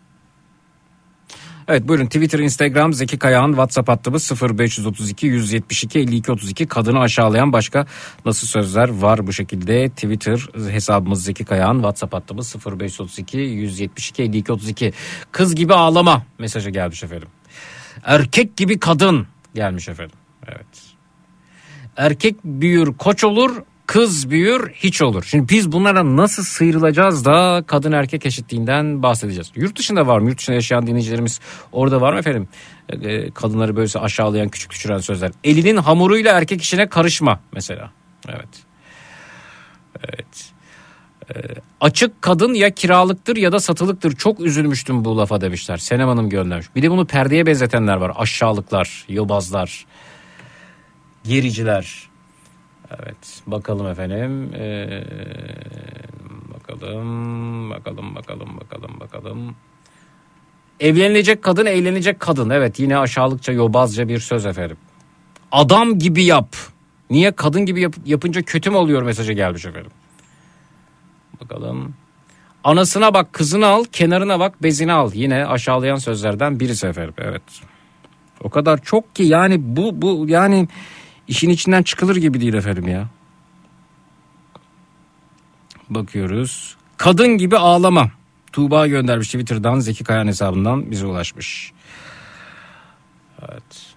[1.68, 6.66] Evet buyurun Twitter, Instagram, Zeki Kayağan, WhatsApp hattımız 0532 172 52 32.
[6.66, 7.86] Kadını aşağılayan başka
[8.24, 9.88] nasıl sözler var bu şekilde?
[9.88, 14.92] Twitter hesabımız Zeki Kayağan, WhatsApp hattımız 0532 172 52 32.
[15.32, 17.28] Kız gibi ağlama mesajı gelmiş efendim.
[18.04, 20.16] Erkek gibi kadın gelmiş efendim.
[20.46, 20.66] Evet.
[21.96, 25.24] Erkek büyür koç olur, kız büyür hiç olur.
[25.24, 29.52] Şimdi biz bunlara nasıl sıyrılacağız da kadın erkek eşitliğinden bahsedeceğiz.
[29.54, 30.28] Yurt dışında var mı?
[30.28, 31.40] Yurt dışında yaşayan dinleyicilerimiz
[31.72, 32.48] orada var mı efendim?
[32.88, 35.32] Ee, kadınları böyle aşağılayan küçük düşüren sözler.
[35.44, 37.90] Elinin hamuruyla erkek işine karışma mesela.
[38.28, 38.48] Evet.
[40.08, 40.52] Evet.
[41.34, 41.40] Ee,
[41.80, 44.16] açık kadın ya kiralıktır ya da satılıktır.
[44.16, 45.76] Çok üzülmüştüm bu lafa demişler.
[45.76, 46.66] Senem Hanım göndermiş.
[46.76, 48.12] Bir de bunu perdeye benzetenler var.
[48.16, 49.86] Aşağılıklar, yobazlar,
[51.24, 52.13] gericiler.
[52.90, 54.54] Evet bakalım efendim.
[54.54, 55.04] Ee,
[56.54, 59.56] bakalım, bakalım, bakalım, bakalım, bakalım.
[60.80, 62.50] Evlenilecek kadın, eğlenecek kadın.
[62.50, 64.76] Evet yine aşağılıkça, yobazca bir söz efendim.
[65.52, 66.56] Adam gibi yap.
[67.10, 69.90] Niye kadın gibi yap- yapınca kötü mü oluyor mesajı gelmiş efendim.
[71.40, 71.94] Bakalım.
[72.64, 75.10] Anasına bak kızını al kenarına bak bezini al.
[75.14, 77.14] Yine aşağılayan sözlerden birisi efendim.
[77.18, 77.42] Evet.
[78.40, 80.68] O kadar çok ki yani bu bu yani
[81.28, 83.08] işin içinden çıkılır gibi değil efendim ya.
[85.90, 86.76] Bakıyoruz.
[86.96, 88.10] Kadın gibi ağlama.
[88.52, 91.72] Tuğba göndermiş Twitter'dan Zeki Kayan hesabından bize ulaşmış.
[93.42, 93.94] Evet.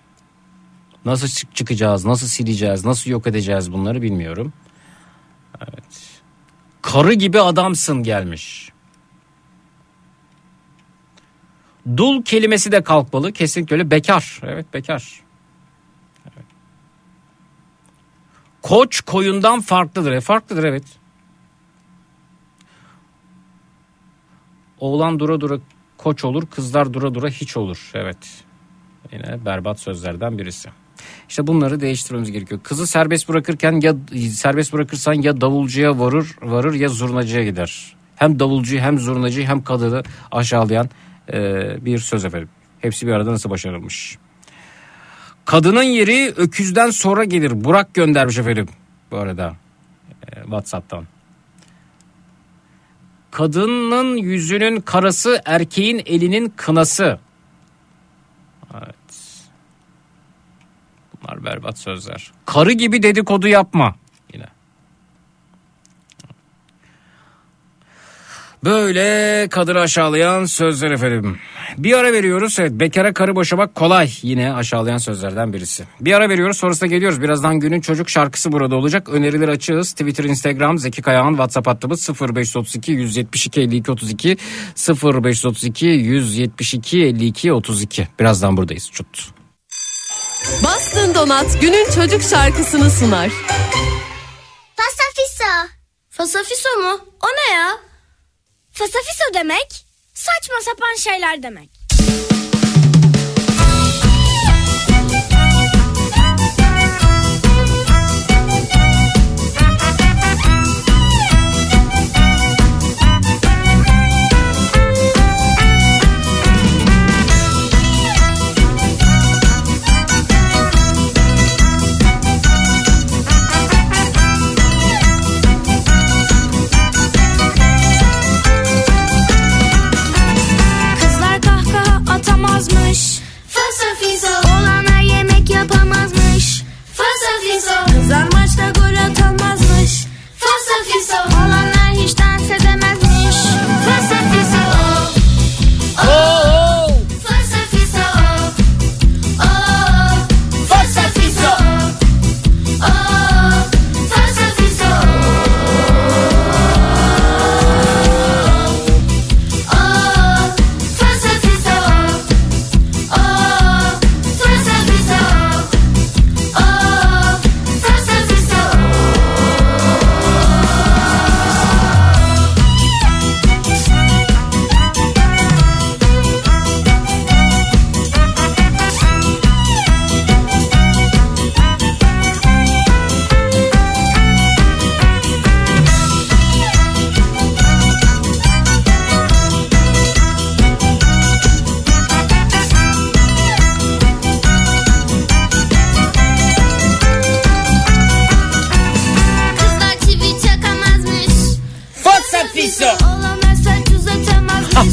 [1.05, 4.53] Nasıl çık- çıkacağız, nasıl sileceğiz, nasıl yok edeceğiz bunları bilmiyorum.
[5.61, 6.21] Evet.
[6.81, 8.71] Karı gibi adamsın gelmiş.
[11.97, 13.31] Dul kelimesi de kalkmalı.
[13.31, 13.91] Kesinlikle öyle.
[13.91, 14.39] Bekar.
[14.43, 15.21] Evet bekar.
[16.25, 16.45] Evet.
[18.68, 20.11] Koç koyundan farklıdır.
[20.11, 20.84] E, farklıdır evet.
[24.80, 25.60] Oğlan dura dura
[25.98, 26.44] koç olur.
[26.45, 27.91] Kızlar dura dura hiç olur.
[27.94, 28.18] Evet.
[29.11, 30.69] Yine berbat sözlerden birisi.
[31.30, 32.61] İşte bunları değiştirmemiz gerekiyor.
[32.64, 33.95] Kızı serbest bırakırken ya
[34.31, 37.95] serbest bırakırsan ya davulcuya varır varır ya zurnacıya gider.
[38.15, 40.89] Hem davulcuyu hem zurnacıyı hem kadını aşağılayan
[41.34, 42.49] e, bir söz efendim.
[42.80, 44.18] Hepsi bir arada nasıl başarılmış.
[45.48, 47.64] Kadının yeri öküzden sonra gelir.
[47.64, 48.68] Burak göndermiş efendim
[49.11, 49.56] bu arada
[50.28, 51.07] e, Whatsapp'tan.
[53.32, 57.19] Kadının yüzünün karası erkeğin elinin kınası.
[58.74, 58.95] Evet.
[61.14, 62.32] Bunlar berbat sözler.
[62.45, 63.95] Karı gibi dedikodu yapma.
[64.34, 64.48] Yine.
[68.63, 71.38] Böyle kadını aşağılayan sözler efendim.
[71.77, 72.59] Bir ara veriyoruz.
[72.59, 74.11] Evet, bekara karı boşamak kolay.
[74.21, 75.84] Yine aşağılayan sözlerden birisi.
[76.01, 77.21] Bir ara veriyoruz sonrasında geliyoruz.
[77.21, 79.09] Birazdan günün çocuk şarkısı burada olacak.
[79.09, 79.91] Öneriler açığız.
[79.91, 84.38] Twitter, Instagram, Zeki Kayağan, WhatsApp hattımız 0532 172 52 32
[85.03, 88.07] 0532 172 52 32.
[88.19, 88.89] Birazdan buradayız.
[88.91, 89.34] Çut.
[90.63, 93.29] Bastın Donat günün çocuk şarkısını sunar.
[94.75, 95.73] Fasafiso.
[96.09, 96.99] Fasafiso mu?
[97.21, 97.86] O ne ya?
[98.77, 101.76] Fasafiso demek saçma sapan şeyler demek.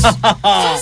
[0.05, 0.77] 哈哈哈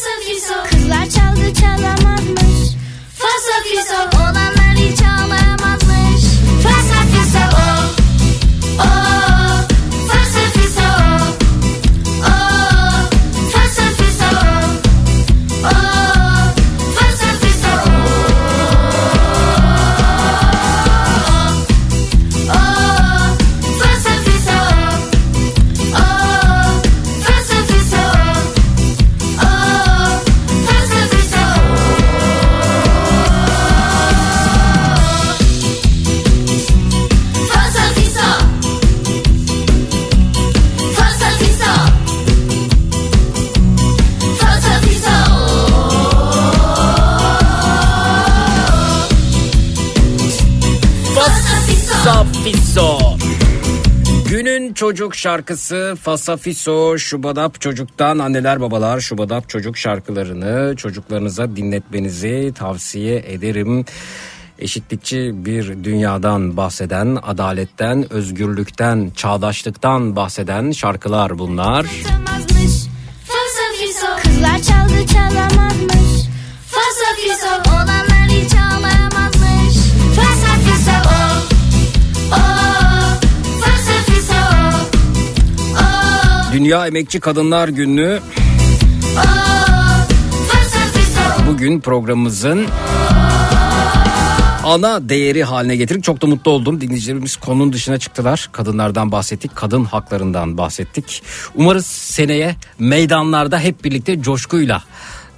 [54.82, 63.84] çocuk şarkısı Fasafiso Şubadap Çocuk'tan anneler babalar Şubadap Çocuk şarkılarını çocuklarınıza dinletmenizi tavsiye ederim.
[64.58, 71.86] Eşitlikçi bir dünyadan bahseden, adaletten, özgürlükten, çağdaşlıktan bahseden şarkılar bunlar.
[74.22, 75.61] Kızlar çaldı çalamazmış
[86.52, 88.20] Dünya Emekçi Kadınlar Günü
[91.48, 92.66] bugün programımızın
[94.64, 96.04] ana değeri haline getirdik.
[96.04, 96.80] Çok da mutlu oldum.
[96.80, 98.48] Dinleyicilerimiz konunun dışına çıktılar.
[98.52, 101.22] Kadınlardan bahsettik, kadın haklarından bahsettik.
[101.54, 104.82] Umarız seneye meydanlarda hep birlikte coşkuyla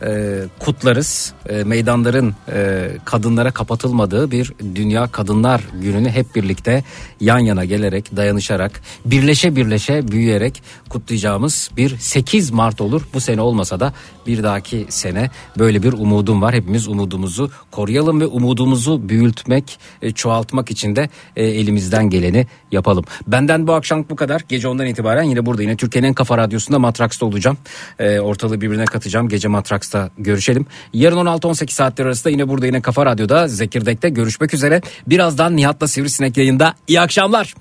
[0.07, 1.33] e, kutlarız.
[1.49, 6.85] E, meydanların e, kadınlara kapatılmadığı bir Dünya Kadınlar Günü'nü hep birlikte
[7.21, 13.03] yan yana gelerek, dayanışarak, birleşe birleşe büyüyerek kutlayacağımız bir 8 Mart olur.
[13.15, 13.93] Bu sene olmasa da
[14.27, 16.55] bir dahaki sene böyle bir umudum var.
[16.55, 23.05] Hepimiz umudumuzu koruyalım ve umudumuzu büyütmek, e, çoğaltmak için de e, elimizden geleni yapalım.
[23.27, 24.43] Benden bu akşam bu kadar.
[24.49, 27.59] Gece ondan itibaren yine burada yine Türkiye'nin en kafa radyosunda Matraks'ta olacağım.
[27.99, 29.29] E, ortalığı birbirine katacağım.
[29.29, 30.67] Gece Matraks'ta görüşelim.
[30.93, 34.81] Yarın 16-18 saatler arasında yine burada yine Kafa Radyo'da Zekirdek'te görüşmek üzere.
[35.07, 36.75] Birazdan Nihat'la Sivrisinek yayında.
[36.89, 37.55] İyi akşamlar.